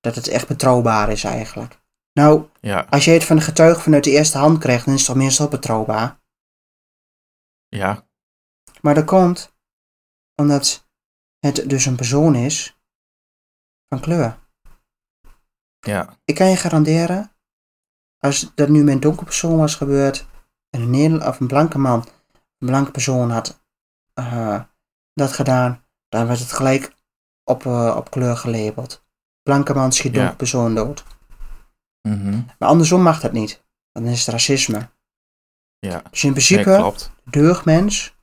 [0.00, 1.80] dat het echt betrouwbaar is eigenlijk.
[2.12, 5.00] Nou, Ja, als je het van de getuige vanuit de eerste hand krijgt, dan is
[5.00, 6.20] het toch meestal betrouwbaar.
[7.68, 8.06] ja,
[8.80, 9.56] Maar dat komt
[10.38, 10.86] omdat
[11.38, 12.78] het dus een persoon is
[13.88, 14.38] van kleur.
[15.80, 17.32] ja, Ik kan je garanderen,
[18.18, 20.26] als dat nu met een donker persoon was gebeurd,
[20.70, 22.08] en een, Nederl- of een blanke man,
[22.58, 23.62] een blanke persoon had
[24.14, 24.62] eh,
[25.14, 26.94] dat gedaan, dan werd het gelijk
[27.44, 29.04] op, eh, op kleur gelabeld.
[29.42, 30.18] Blanke man schiet Ja.
[30.18, 31.04] donker persoon dood.
[32.02, 33.64] mhm, Maar andersom mag dat niet.
[33.92, 34.90] Dan is het racisme.
[35.78, 36.02] ja.
[36.10, 37.10] Dus in Nee, principe, klopt.
[37.24, 38.16] deugdmens,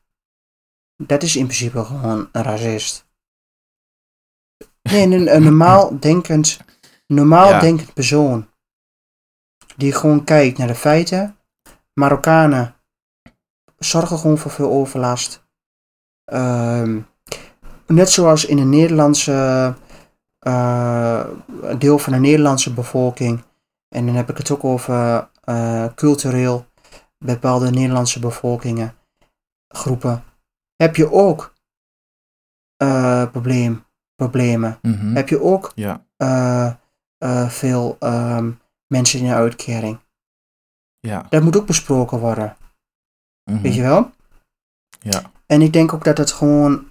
[0.98, 3.06] dat is in principe gewoon een racist.
[4.82, 6.60] Nee, een, een normaal denkend,
[7.08, 7.60] normaal Ja.
[7.60, 8.50] denkend persoon.
[9.76, 11.38] Die gewoon kijkt naar de feiten.
[11.94, 12.76] Marokkanen
[13.78, 15.44] zorgen gewoon voor veel overlast.
[16.26, 17.02] Ehm,
[17.88, 19.74] net zoals in de Nederlandse
[20.40, 21.28] eh,
[21.78, 23.44] deel van de Nederlandse bevolking.
[23.96, 26.66] En dan heb ik het ook over eh, cultureel
[27.18, 28.96] bepaalde Nederlandse bevolkingen,
[29.68, 30.24] groepen.
[30.76, 31.54] Heb je ook
[32.78, 33.84] eh, probleem,
[34.16, 34.80] problemen?
[34.82, 36.74] Mhm, Heb je ook Ja, eh,
[37.18, 38.52] eh, veel ehm,
[38.88, 40.00] mensen in een uitkering?
[41.00, 41.26] ja.
[41.30, 42.58] Dat moet ook besproken worden,
[43.52, 44.12] mhm, weet je wel?
[45.00, 46.88] Ja, En ik denk ook dat het gewoon,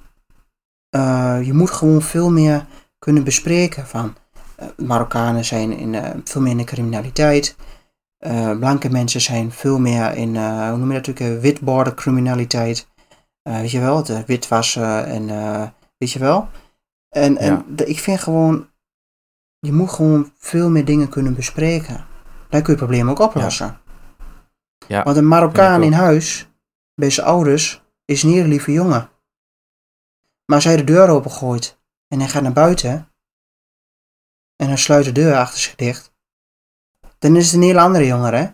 [1.44, 2.66] je moet gewoon veel meer
[2.98, 4.16] kunnen bespreken van
[4.76, 7.56] Marokkanen zijn in, veel meer in de criminaliteit.
[8.58, 12.88] Blanke mensen zijn veel meer in, hoe noem je dat natuurlijk, witborder criminaliteit.
[13.44, 15.68] Eh, weet je wel, het witwassen en eh,
[15.98, 16.48] weet je wel.
[17.08, 17.64] En, en Ja.
[17.68, 18.70] de- ik vind gewoon,
[19.58, 21.96] je moet gewoon veel meer dingen kunnen bespreken.
[22.48, 23.80] Dan kun je het probleem ook oplossen.
[24.88, 26.48] Ja, Want een Marokkaan in huis,
[26.94, 29.10] bij zijn ouders, is niet een lieve jongen.
[30.44, 33.08] Maar als hij de deur opengooit en hij gaat naar buiten
[34.56, 36.12] en hij sluit de deur achter zich dicht,
[37.18, 38.50] dan is het een heel andere jongen, hè?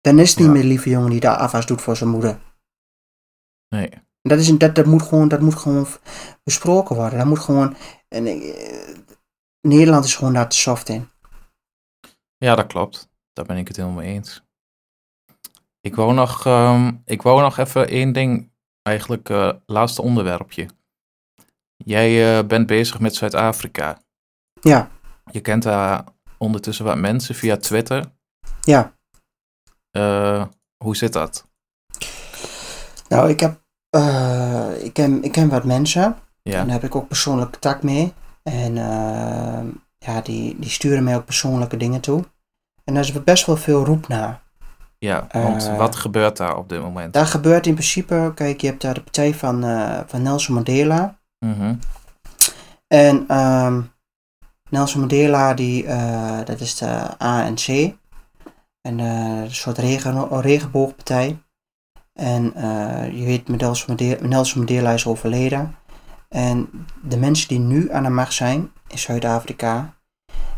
[0.00, 0.52] Dan is het niet Ja.
[0.52, 2.38] meer de lieve jongen die daar afwas doet voor zijn moeder.
[3.68, 3.90] Nee.
[4.22, 5.86] Dat, is, een- dat, dat, moet gewoon, dat moet gewoon
[6.42, 7.18] besproken worden.
[7.18, 7.76] Dat moet gewoon.
[8.08, 8.96] En, eh,
[9.60, 11.08] Nederland is gewoon daar te soft in.
[12.36, 13.08] Ja, dat klopt.
[13.32, 14.42] Daar ben ik het helemaal mee eens.
[15.80, 20.68] Ik wou nog, ehm, ik wou nog even één ding, eigenlijk eh laatste onderwerpje.
[21.76, 23.98] Jij eh, bent bezig met Zuid-Afrika.
[24.60, 24.90] Ja,
[25.32, 26.04] Je kent daar
[26.38, 28.12] ondertussen wat mensen via Twitter.
[28.60, 28.94] ja.
[30.84, 31.48] Hoe zit dat?
[33.08, 33.61] Nou, ik heb.
[33.92, 36.02] Eh, ik, ken, ik ken wat mensen.
[36.42, 38.12] En daar heb ik ook persoonlijk contact mee.
[38.42, 39.64] En eh,
[39.98, 42.24] ja, die, die sturen mij ook persoonlijke dingen toe.
[42.84, 44.42] En daar is best wel veel roep naar.
[44.98, 47.12] ja want eh, wat gebeurt daar op dit moment?
[47.12, 49.62] Daar gebeurt in principe, kijk, je hebt daar de partij van,
[50.06, 51.18] van Nelson Mandela.
[51.38, 51.74] Mhm.
[52.86, 53.80] En ehm,
[54.70, 55.86] Nelson Mandela, die,
[56.44, 57.94] dat is de ANC.
[58.80, 61.38] En een soort regen, regenboogpartij.
[62.12, 63.48] En eh, je weet,
[64.20, 65.76] Nelson Mandela, is overleden.
[66.28, 69.94] En de mensen die nu aan de macht zijn in Zuid-Afrika,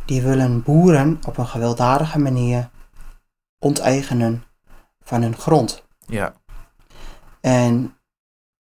[0.05, 2.71] die willen boeren op een gewelddadige manier
[3.59, 4.45] onteigenen
[5.05, 5.85] van hun grond.
[6.07, 6.35] Ja,
[7.41, 7.97] En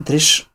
[0.04, 0.50] er is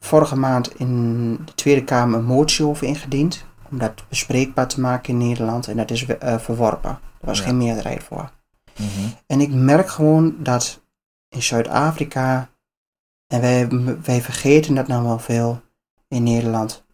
[0.00, 3.44] vorige maand in de Tweede Kamer een motie over ingediend.
[3.70, 5.68] Om dat bespreekbaar te maken in Nederland.
[5.68, 6.90] En dat is eh, verworpen.
[6.90, 7.44] Er was Ja.
[7.44, 8.30] geen meerderheid voor.
[8.76, 9.08] mhm.
[9.26, 10.82] En ik merk gewoon dat
[11.34, 12.48] in Zuid-Afrika.
[13.26, 13.68] En wij,
[14.02, 15.62] wij vergeten dat nou wel veel
[16.08, 16.84] in Nederland.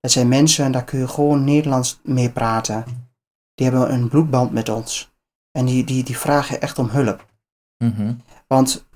[0.00, 2.84] Dat zijn mensen, daar kun je gewoon Nederlands mee praten.
[3.54, 5.12] Die hebben een bloedband met ons.
[5.52, 7.26] En die, die, die vragen echt om hulp.
[7.84, 8.14] Mhm.
[8.46, 8.88] Want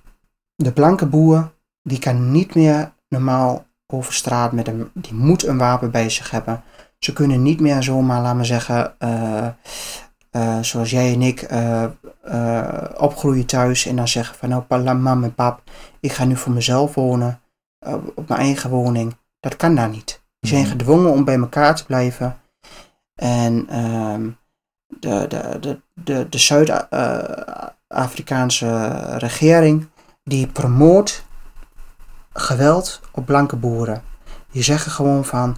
[0.57, 5.59] de blanke boer, die kan niet meer normaal over straat met een, die moet een
[5.59, 6.63] wapen bij zich hebben.
[6.99, 9.49] Ze kunnen niet meer zomaar, laat maar zeggen, eh,
[10.35, 11.85] eh, zoals jij en ik, eh,
[12.23, 15.63] eh, opgroeien thuis en dan zeggen van nou, mam en pap,
[16.01, 17.41] ik ga nu voor mezelf wonen,
[17.79, 19.17] eh, op mijn eigen woning.
[19.41, 20.23] Dat kan daar niet.
[20.41, 20.71] Die zijn Mhm.
[20.71, 22.39] gedwongen om bij elkaar te blijven.
[23.15, 24.31] En ehm,
[25.01, 29.89] de, de, de, de, de Zuid-Afrikaanse regering
[30.23, 31.25] die promoot
[32.33, 34.03] geweld op blanke boeren.
[34.51, 35.57] Die zeggen gewoon van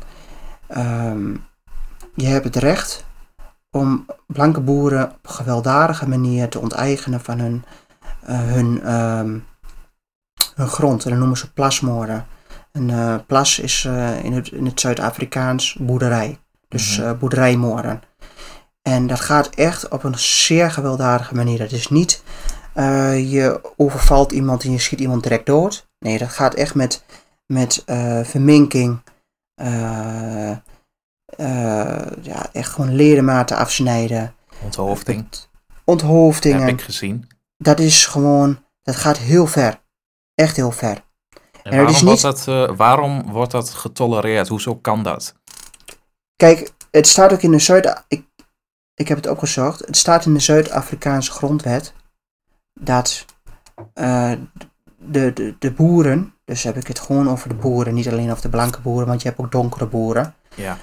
[0.67, 1.35] ehm,
[2.15, 3.06] je hebt het recht
[3.77, 7.65] om blanke boeren op een gewelddadige manier te onteigenen van hun,
[8.23, 9.39] eh, hun, ehm,
[10.55, 11.05] hun grond.
[11.05, 12.27] En dat noemen ze plasmoorden.
[12.77, 16.39] Een eh, plas is eh, in het, in het Zuid-Afrikaans boerderij.
[16.69, 18.03] Dus eh, boerderijmoorden.
[18.83, 21.59] En dat gaat echt op een zeer gewelddadige manier.
[21.59, 22.23] Dat is niet
[23.15, 25.89] je overvalt iemand en je schiet iemand direct dood.
[25.99, 27.05] Nee, dat gaat echt met,
[27.47, 27.83] met
[28.23, 29.01] verminking.
[31.37, 34.35] Eh, ja, echt gewoon ledematen afsnijden.
[34.63, 35.29] Onthoofding.
[35.85, 36.61] Onthoofdingen.
[36.61, 37.29] Heb ik gezien.
[37.57, 39.81] Dat is gewoon, dat gaat heel ver.
[40.35, 41.05] Echt heel ver.
[41.63, 44.49] En waarom, is wordt niet- dat, eh, waarom wordt dat getolereerd?
[44.49, 45.35] Hoezo kan dat?
[46.37, 48.05] Kijk, het staat ook in de Zuid...
[48.09, 48.27] Ik,
[48.95, 49.87] ik heb het opgezocht.
[49.87, 51.93] Het staat in de Zuid-Afrikaanse grondwet
[52.81, 53.25] dat
[53.95, 54.33] eh,
[54.99, 58.43] de, de, de boeren, dus heb ik het gewoon over de boeren, niet alleen over
[58.43, 60.35] de blanke boeren, want je hebt ook donkere boeren.
[60.55, 60.79] Ja.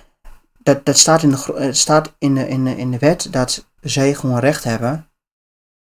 [0.64, 3.66] Dat, dat staat, in de, het staat in, de, in, de, in de wet dat
[3.82, 5.10] zij gewoon recht hebben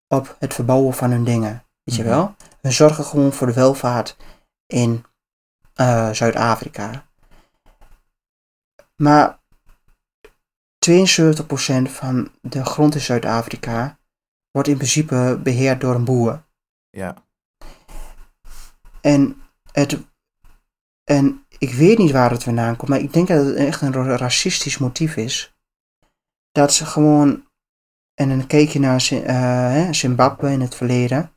[0.07, 1.65] op het verbouwen van hun dingen.
[1.84, 2.11] Weet je Mhm.
[2.11, 2.35] wel?
[2.61, 4.18] We zorgen gewoon voor de welvaart
[4.65, 5.06] in
[5.73, 7.06] eh, Zuid-Afrika.
[8.95, 9.39] Maar
[10.77, 13.99] 72% van de grond in Zuid-Afrika
[14.52, 16.43] wordt in principe beheerd door een boer.
[16.89, 17.15] Ja.
[19.02, 19.41] En,
[19.72, 19.98] het,
[21.03, 23.94] en ik weet niet waar het vandaan komt, maar ik denk dat het echt een
[23.94, 25.56] ra- racistisch motief is.
[26.52, 27.46] Dat ze gewoon,
[28.14, 31.32] en dan keek je naar eh, Zimbabwe in het verleden,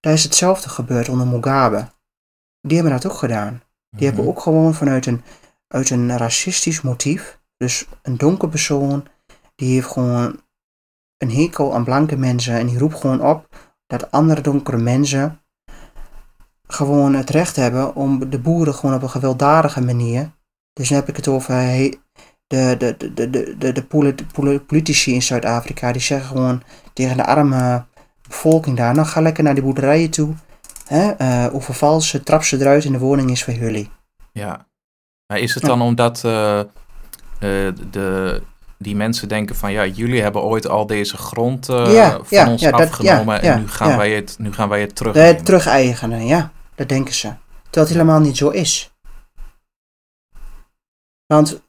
[0.00, 1.88] daar is hetzelfde gebeurd onder Mugabe.
[2.60, 3.62] Die hebben dat ook gedaan.
[3.96, 4.32] Die hebben Mhm.
[4.32, 5.22] ook gewoon vanuit een,
[5.68, 9.06] uit een racistisch motief, dus een donker persoon,
[9.54, 10.40] die heeft gewoon
[11.16, 13.48] een hekel aan blanke mensen en die roept gewoon op
[13.86, 15.41] dat andere donkere mensen
[16.72, 20.30] gewoon het recht hebben om de boeren gewoon op een gewelddadige manier.
[20.72, 21.98] Dus dan heb ik het over de,
[22.46, 25.92] de, de, de, de, de, de poli- poli- politici in Zuid-Afrika.
[25.92, 26.62] Die zeggen gewoon
[26.92, 27.84] tegen de arme
[28.28, 30.34] bevolking daar, nou ga lekker naar die boerderijen toe.
[30.86, 33.90] Hè, eh, overval ze, trap ze eruit en de woning is voor jullie.
[34.32, 34.66] Ja.
[35.26, 35.68] Maar is het Ja.
[35.68, 36.66] dan omdat eh, eh,
[37.90, 38.42] de,
[38.78, 42.62] die mensen denken van ja, jullie hebben ooit al deze grond Ja, van ja, ons
[42.62, 45.36] dat- afgenomen en nu, gaan wij het, nu gaan wij het terug.
[45.42, 47.34] Terug-eigenen, ja, dat denken ze.
[47.62, 48.94] Terwijl het helemaal niet zo is.
[51.26, 51.62] Want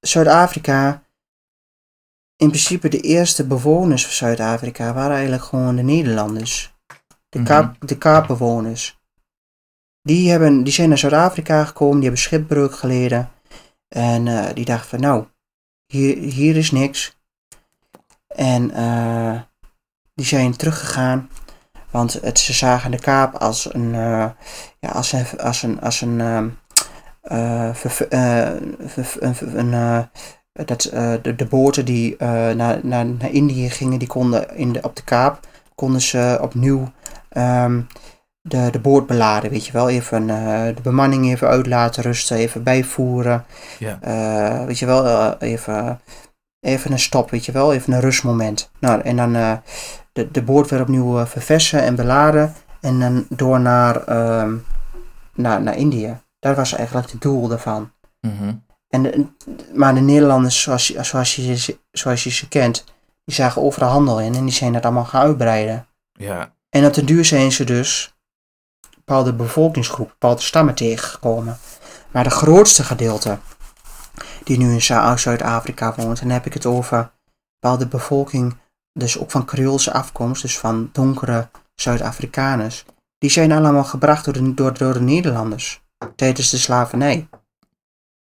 [0.00, 1.02] Zuid-Afrika
[2.36, 6.74] in principe de eerste bewoners van Zuid-Afrika waren eigenlijk gewoon de Nederlanders.
[7.28, 7.46] De, Mhm.
[7.46, 8.98] kaap, de kaapbewoners.
[10.02, 13.30] Die, hebben, die zijn naar Zuid-Afrika gekomen, die hebben schipbreuk geleden.
[13.88, 15.26] En eh, die dachten van nou,
[15.86, 17.16] hier, hier is niks.
[18.26, 19.42] En eh,
[20.14, 21.30] die zijn teruggegaan.
[21.90, 24.26] Want het, ze zagen de kaap als een, eh,
[24.80, 26.48] ja, als een, als een, als een, ehm,
[27.28, 28.60] eh, eh,
[29.40, 30.08] een,
[30.52, 30.82] dat,
[31.22, 34.96] de, de boten die eh, naar, naar, naar Indië gingen, die konden in de, op
[34.96, 35.40] de kaap,
[35.74, 36.92] konden ze opnieuw
[37.28, 37.80] ehm,
[38.40, 39.88] de, de boot beladen, weet je wel.
[39.88, 40.26] Even
[40.74, 43.44] de bemanning even uit laten rusten, even bijvoeren.
[43.78, 43.98] Ja.
[44.66, 46.00] Weet je wel, even,
[46.60, 48.70] even een stop, weet je wel, even een rustmoment.
[48.78, 49.60] Nou, en dan
[50.18, 54.56] de, de boot weer opnieuw eh, verversen en beladen en dan door naar, ehm,
[55.34, 56.20] naar, naar Indië.
[56.38, 57.90] Dat was eigenlijk het doel daarvan.
[58.20, 58.54] Mhm.
[58.88, 59.26] En de-
[59.74, 62.84] maar de Nederlanders, zoals, je- zoals, je, ze- zoals je ze kent,
[63.24, 65.86] die zagen overal handel in en die zijn dat allemaal gaan uitbreiden.
[66.12, 66.52] Ja.
[66.70, 68.14] En op den duur zijn ze dus
[68.96, 71.58] bepaalde bevolkingsgroepen, bepaalde stammen tegengekomen.
[72.10, 73.38] Maar de grootste gedeelte
[74.44, 77.10] die nu in Zu- Zuid-Afrika woont, en dan heb ik het over
[77.60, 78.56] bepaalde bevolking,
[78.98, 82.84] dus ook van Creoolse afkomst, dus van donkere Zuid-Afrikaners,
[83.18, 85.82] die zijn allemaal gebracht door de, door, door de Nederlanders
[86.16, 87.28] tijdens de slavernij.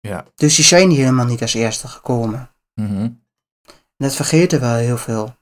[0.01, 0.25] Ja.
[0.35, 2.51] Dus die zijn hier helemaal niet als eerste gekomen.
[2.75, 3.09] Mhm.
[3.71, 5.37] En dat vergeten we heel veel.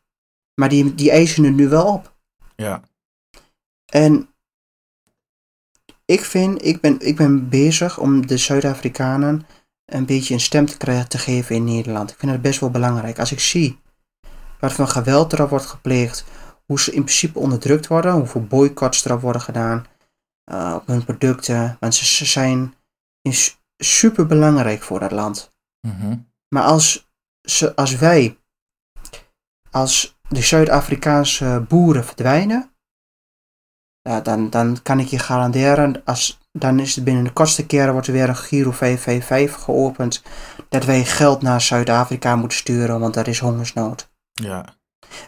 [0.54, 2.16] Maar die, die eisen het nu wel op.
[2.56, 2.82] Ja.
[3.92, 4.28] En
[6.04, 9.46] ik vind, ik ben, ik ben bezig om de Zuid-Afrikanen
[9.84, 12.10] een beetje een stem te krijgen te geven in Nederland.
[12.10, 13.18] Ik vind dat best wel belangrijk.
[13.18, 13.78] Als ik zie
[14.60, 16.24] voor geweld erop wordt gepleegd,
[16.66, 19.86] hoe ze in principe onderdrukt worden, hoeveel boycotts erop worden gedaan
[20.44, 22.74] eh, op hun producten, want ze, ze zijn
[23.76, 25.56] super belangrijk voor dat land.
[25.80, 26.16] Mhm.
[26.48, 27.10] Maar als,
[27.48, 28.38] ze, als wij,
[29.70, 32.70] als de Zuid-Afrikaanse boeren verdwijnen,
[34.00, 37.92] ja, dan, dan kan ik je garanderen, als, dan is het binnen de kortste keren
[37.92, 40.22] wordt er weer een Giro 555 geopend,
[40.68, 44.07] dat wij geld naar Zuid-Afrika moeten sturen, want daar is hongersnood.
[44.42, 44.64] Ja.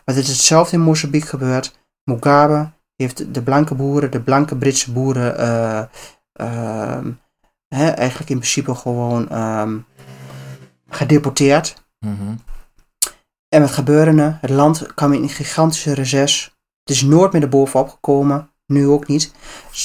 [0.04, 1.78] Want het is hetzelfde in Mozambique gebeurd.
[2.04, 5.84] Mugabe heeft de blanke boeren, de blanke Britse boeren, eh,
[6.32, 7.12] ehm,
[7.68, 9.78] hè, eigenlijk in principe gewoon ehm,
[10.88, 11.84] gedeporteerd.
[11.98, 12.34] Mhm.
[13.48, 14.38] En wat gebeurde er?
[14.40, 16.56] Het land kwam in een gigantische reces.
[16.84, 18.50] Het is nooit meer erbovenop gekomen.
[18.66, 19.32] Nu ook niet.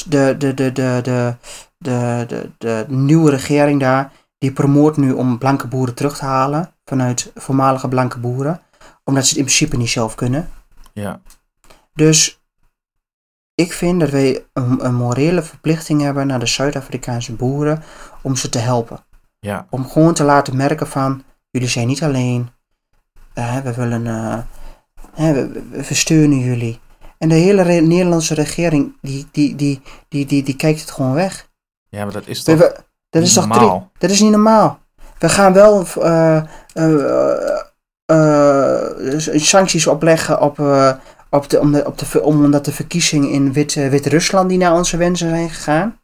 [0.08, 1.36] De, de, de, de, de,
[1.78, 6.74] de, de, de nieuwe regering daar, die promoot nu om blanke boeren terug te halen.
[6.84, 8.62] Vanuit voormalige blanke boeren.
[9.06, 10.50] Omdat ze het in principe niet zelf kunnen.
[10.94, 11.22] Ja.
[11.94, 12.42] Dus
[13.56, 17.84] ik vind dat wij een, een morele verplichting hebben naar de Zuid-Afrikaanse boeren
[18.22, 19.06] om ze te helpen.
[19.40, 19.68] Ja.
[19.70, 22.50] Om gewoon te laten merken van, jullie zijn niet alleen.
[23.34, 24.40] Eh, we willen, eh,
[25.34, 26.80] we, we- we steunen jullie.
[27.18, 31.14] En de hele re- Nederlandse regering, die, die, die, die, die, die kijkt het gewoon
[31.14, 31.50] weg.
[31.90, 33.92] Ja, maar dat is toch we- dat is niet toch normaal?
[33.98, 34.80] Dat is niet normaal.
[35.20, 36.44] We gaan wel eh,
[39.36, 40.92] sancties opleggen op, eh,
[41.30, 44.74] op de, om de, op de, ver- omdat de verkiezingen in eh, Wit-Rusland die naar
[44.74, 46.00] onze wensen zijn gegaan.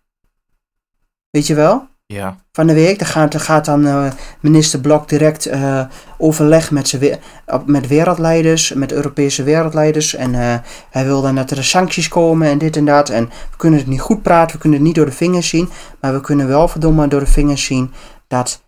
[1.30, 1.90] Weet je wel?
[2.06, 2.36] Ja.
[2.52, 3.00] van de week.
[3.00, 5.86] Dan gaat, dan gaat dan eh, minister Blok direct eh,
[6.18, 7.20] overleg met, we-
[7.66, 10.16] met wereldleiders, met Europese wereldleiders.
[10.16, 10.56] En eh,
[10.90, 13.10] hij wil dan dat er sancties komen en dit en dat.
[13.10, 15.70] En we kunnen het niet goed praten, we kunnen het niet door de vingers zien.
[16.02, 17.94] Maar we kunnen wel verdomme door de vingers zien
[18.28, 18.64] dat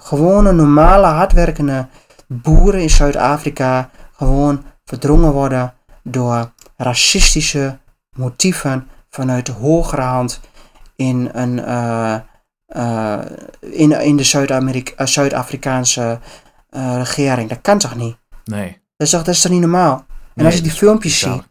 [0.00, 1.86] gewone, normale, hardwerkende
[2.32, 7.78] boeren in Zuid-Afrika gewoon verdrongen worden door racistische
[8.16, 10.40] motieven vanuit de hogere hand
[10.96, 12.14] in een eh,
[12.66, 13.18] eh,
[13.60, 16.18] in, in de Zuid-Amerika- eh, Zuid-Afrikaanse
[16.70, 17.48] eh, regering.
[17.48, 18.16] Dat kan toch niet?
[18.44, 18.80] Nee.
[18.96, 19.94] Dat is toch, dat is toch niet normaal?
[19.96, 20.04] En
[20.34, 21.42] Nee, als ik die filmpjes zie,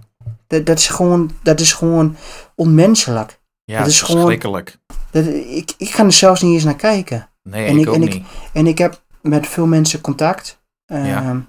[0.48, 2.16] dat, dat, is gewoon, dat is gewoon
[2.56, 3.40] onmenselijk.
[3.64, 4.78] Ja, Dat is gewoon- verschrikkelijk.
[5.12, 7.30] Dat, ik, ik ga er zelfs niet eens naar kijken.
[7.44, 8.26] Nee, en ik, ik- ook en ik- niet.
[8.54, 10.61] En ik heb met veel mensen contact.
[10.92, 11.22] Ja.
[11.22, 11.40] Ehm,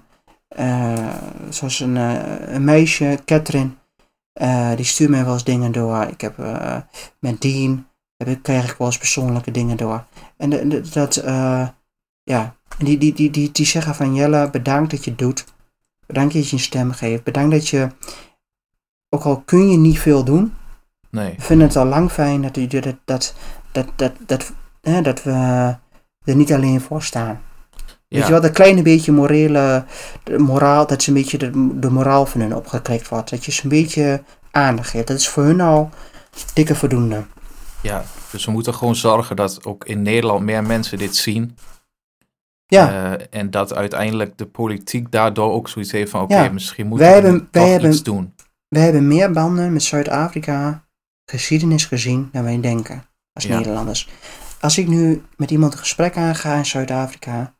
[0.47, 1.15] eh,
[1.49, 3.69] zoals een, eh, een meisje, Catherine,
[4.33, 6.01] eh, die stuurt mij wel eens dingen door.
[6.03, 6.37] Ik heb
[7.19, 7.87] met Dean,
[8.17, 10.05] heb ik, krijg ik wel eens persoonlijke dingen door.
[10.37, 11.15] En de- de- dat,
[12.23, 15.45] ja, die, die, die, die, die zeggen van Jelle, bedankt dat je het doet.
[16.07, 17.23] Bedankt dat je een stem geeft.
[17.23, 17.87] Bedankt dat je,
[19.09, 20.53] ook al kun je niet veel doen,
[21.09, 21.33] Nee.
[21.35, 23.33] we vinden het al lang fijn dat, dat, dat,
[23.71, 25.31] dat, dat, dat, hè, dat we
[26.23, 27.41] er niet alleen voor staan.
[28.13, 28.27] Weet Ja.
[28.27, 29.85] je wel, dat kleine beetje morele,
[30.23, 33.29] de moraal, dat ze een beetje de, de moraal van hun opgekrikt wordt.
[33.29, 35.07] Dat je ze een beetje aandacht geeft.
[35.07, 35.89] Dat is voor hun al
[36.53, 37.23] dikke voldoende.
[37.81, 41.57] ja, dus we moeten gewoon zorgen dat ook in Nederland meer mensen dit zien.
[42.65, 43.15] Ja.
[43.17, 46.49] Eh, en dat uiteindelijk de politiek daardoor ook zoiets heeft van oké, Ja.
[46.51, 48.33] misschien moeten Wij we hebben- wij toch hebben- iets doen.
[48.67, 50.83] We hebben meer banden met Zuid-Afrika
[51.25, 53.03] geschiedenis gezien dan wij denken
[53.33, 53.57] als Ja.
[53.57, 54.09] Nederlanders.
[54.59, 57.53] Als ik nu met iemand een gesprek aanga in Zuid-Afrika,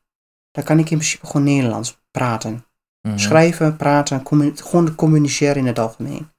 [0.53, 2.65] dan kan ik in principe gewoon Nederlands praten.
[3.01, 3.17] Mhm.
[3.17, 4.21] Schrijven, praten,
[4.55, 6.31] gewoon communiceren in het algemeen.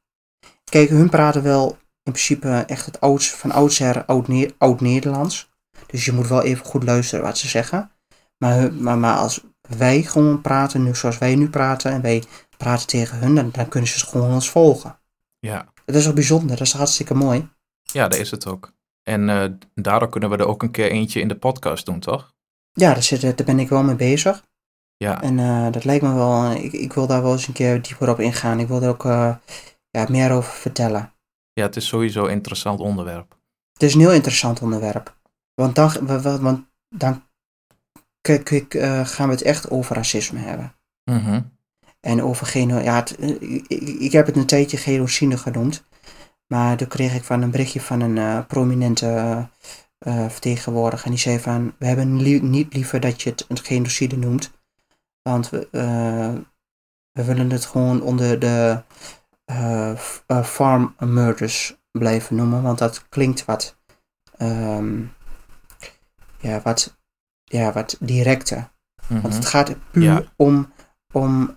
[0.64, 1.70] Kijk, hun praten wel
[2.02, 5.52] in principe echt het ouds, van oudsher oud-Ne- oud-Nederlands.
[5.86, 7.90] Dus je moet wel even goed luisteren wat ze zeggen.
[8.38, 12.22] Maar, maar, maar als wij gewoon praten, nu zoals wij nu praten, en wij
[12.56, 14.98] praten tegen hun, dan, dan kunnen ze gewoon ons volgen.
[15.38, 15.72] Ja.
[15.84, 17.48] Dat is ook bijzonder, dat is hartstikke mooi.
[17.82, 18.72] ja, dat is het ook.
[19.02, 22.33] En eh, daardoor kunnen we er ook een keer eentje in de podcast doen, toch?
[22.76, 24.44] Ja, daar, zit, daar ben ik wel mee bezig.
[24.96, 27.82] Ja, En eh, dat lijkt me wel, ik, ik wil daar wel eens een keer
[27.82, 28.60] dieper op ingaan.
[28.60, 29.34] Ik wil er ook eh,
[29.90, 31.12] ja, meer over vertellen.
[31.52, 33.36] ja het is sowieso een interessant onderwerp.
[33.72, 35.16] Het is een heel interessant onderwerp.
[35.54, 37.22] Want dan, wa- wa- want dan
[38.20, 40.74] k- k- eh, gaan we het echt over racisme hebben.
[41.04, 41.42] Mhm.
[42.00, 42.78] En over geno...
[42.78, 45.84] Ja, het, ik, ik- ik heb het een tijdje genocide genoemd.
[46.46, 49.48] Maar toen kreeg ik van een berichtje van een prominente
[50.04, 51.04] eh, vertegenwoordiger.
[51.04, 54.50] En die zei van, we hebben li- niet liever dat je het een genocide noemt.
[55.22, 56.32] Want we, eh,
[57.12, 58.82] we willen het gewoon onder de
[59.44, 59.94] eh,
[60.44, 62.62] farm murders blijven noemen.
[62.62, 63.78] Want dat klinkt wat,
[64.36, 65.02] ehm,
[66.38, 66.98] ja, wat,
[67.44, 68.72] ja, wat directer.
[69.08, 69.20] Mhm.
[69.20, 70.22] Want het gaat puur Ja.
[70.36, 70.72] om,
[71.12, 71.54] om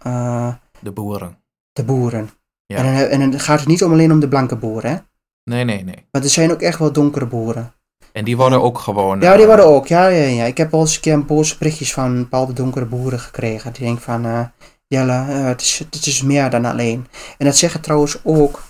[0.80, 1.38] De boeren.
[1.72, 2.30] de boeren.
[2.66, 2.78] Ja.
[2.78, 4.98] En, dan, en dan gaat het niet om alleen om de blanke boeren, hè?
[5.44, 6.08] Nee, nee, nee.
[6.12, 7.74] Want er zijn ook echt wel donkere boeren.
[8.18, 9.20] En die worden ook gewoon...
[9.20, 9.88] Ja, die eh, worden ook.
[9.88, 10.46] Ja, ja, ja.
[10.46, 13.74] Ik heb wel eens een keer een boze berichtjes van bepaalde donkere boeren gekregen.
[13.74, 14.46] Die denken van, eh
[14.88, 17.08] Jelle, eh, het, is, het is meer dan alleen.
[17.38, 18.64] En dat zeggen trouwens ook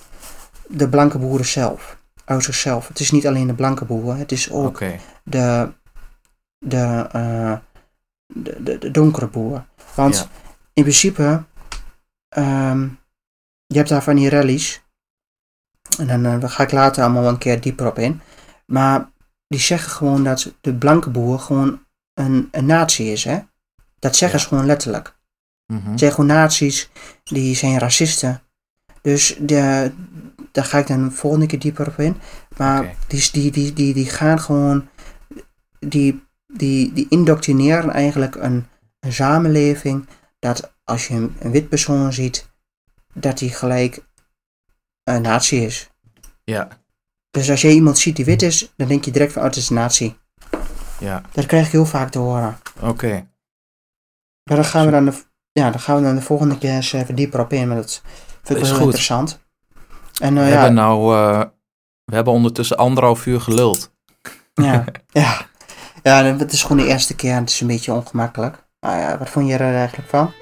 [0.67, 1.97] de blanke boeren zelf.
[2.25, 2.87] Uit zichzelf.
[2.87, 4.17] Het is niet alleen de blanke boeren.
[4.17, 5.71] Het is ook de,
[6.59, 7.59] de, de,
[8.57, 9.67] de, de donkere boeren.
[9.95, 10.27] Want Ja.
[10.73, 11.43] in principe,
[12.29, 12.81] ehm,
[13.65, 14.83] je hebt daar van die rallies.
[16.07, 18.21] En dan ga ik later allemaal een keer dieper op in.
[18.65, 19.09] Maar
[19.47, 23.39] die zeggen gewoon dat de blanke boer gewoon een, een natie is, hè?
[23.99, 24.43] Dat zeggen Ja.
[24.43, 25.15] ze gewoon letterlijk.
[25.65, 25.89] Mhm.
[25.89, 26.89] Het zijn gewoon nazi's,
[27.23, 28.41] die zijn racisten.
[29.01, 29.91] Dus de,
[30.51, 32.17] daar ga ik dan de volgende keer dieper op in.
[32.57, 34.87] Maar die, die, die, die, die gaan gewoon,
[35.79, 38.65] die, die, die indoctrineren eigenlijk een,
[38.99, 40.07] een samenleving
[40.39, 42.49] dat als je een, een wit persoon ziet,
[43.13, 44.05] dat hij gelijk
[45.03, 45.89] een nazi is.
[46.43, 46.67] Ja,
[47.37, 49.57] Dus als je iemand ziet die wit is, dan denk je direct van, oh, het
[49.57, 50.15] is een nazi.
[50.99, 51.21] ja.
[51.31, 52.57] Dat krijg ik heel vaak te horen.
[52.81, 53.27] Oké.
[54.43, 56.93] Maar dan gaan we dan de, ja, dan gaan we dan de volgende keer eens
[56.93, 58.01] even dieper op in, maar dat
[58.43, 58.85] vind ik Is wel heel goed.
[58.85, 59.39] interessant.
[60.21, 61.15] En We eh, ja, hebben nou...
[61.15, 61.43] eh,
[62.05, 63.91] we hebben ondertussen anderhalf uur geluld.
[64.53, 65.45] ja, ja.
[66.03, 68.67] ja, het is gewoon de eerste keer en het is een beetje ongemakkelijk.
[68.79, 70.33] Nou ja, wat vond je er eigenlijk van?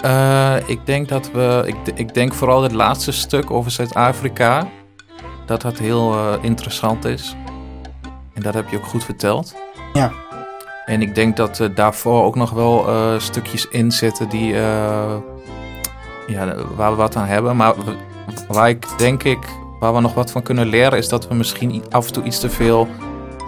[0.00, 1.62] Eh, ik denk dat we...
[1.66, 4.68] Ik, ik denk vooral het laatste stuk over Zuid-Afrika...
[5.50, 7.36] dat dat heel eh, interessant is.
[8.34, 9.54] En dat heb je ook goed verteld.
[9.92, 10.12] Ja.
[10.84, 14.54] En ik denk dat er daarvoor ook nog wel eh, stukjes in zitten die...
[14.54, 15.14] eh,
[16.26, 17.56] ja, waar we wat aan hebben.
[17.56, 17.74] Maar
[18.48, 19.38] waar ik denk ik...
[19.80, 20.98] Waar we nog wat van kunnen leren...
[20.98, 22.88] is dat we misschien af en toe iets te veel...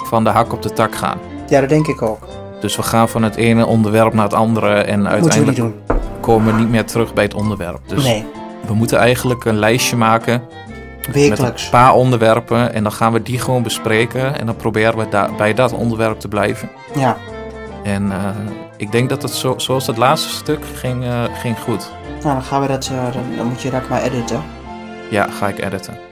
[0.04, 1.18] van de hak op de tak gaan.
[1.48, 2.26] Ja, dat denk ik ook.
[2.60, 4.74] Dus we gaan van het ene onderwerp naar het andere...
[4.74, 5.74] en we uiteindelijk
[6.20, 7.80] komen we niet meer terug bij het onderwerp.
[7.86, 8.24] Dus nee,
[8.66, 10.42] we moeten eigenlijk een lijstje maken
[11.06, 11.64] met wekelijks.
[11.64, 15.34] een paar onderwerpen en dan gaan we die gewoon bespreken en dan proberen we daar
[15.34, 16.70] bij dat onderwerp te blijven.
[16.94, 17.16] Ja,
[17.82, 18.28] En eh,
[18.76, 21.90] ik denk dat het zo, zoals het laatste stuk ging, eh, ging goed.
[22.22, 24.42] nou dan gaan we dat, eh, dan, dan moet je dat maar editen.
[25.10, 26.11] Ja, ga ik editen.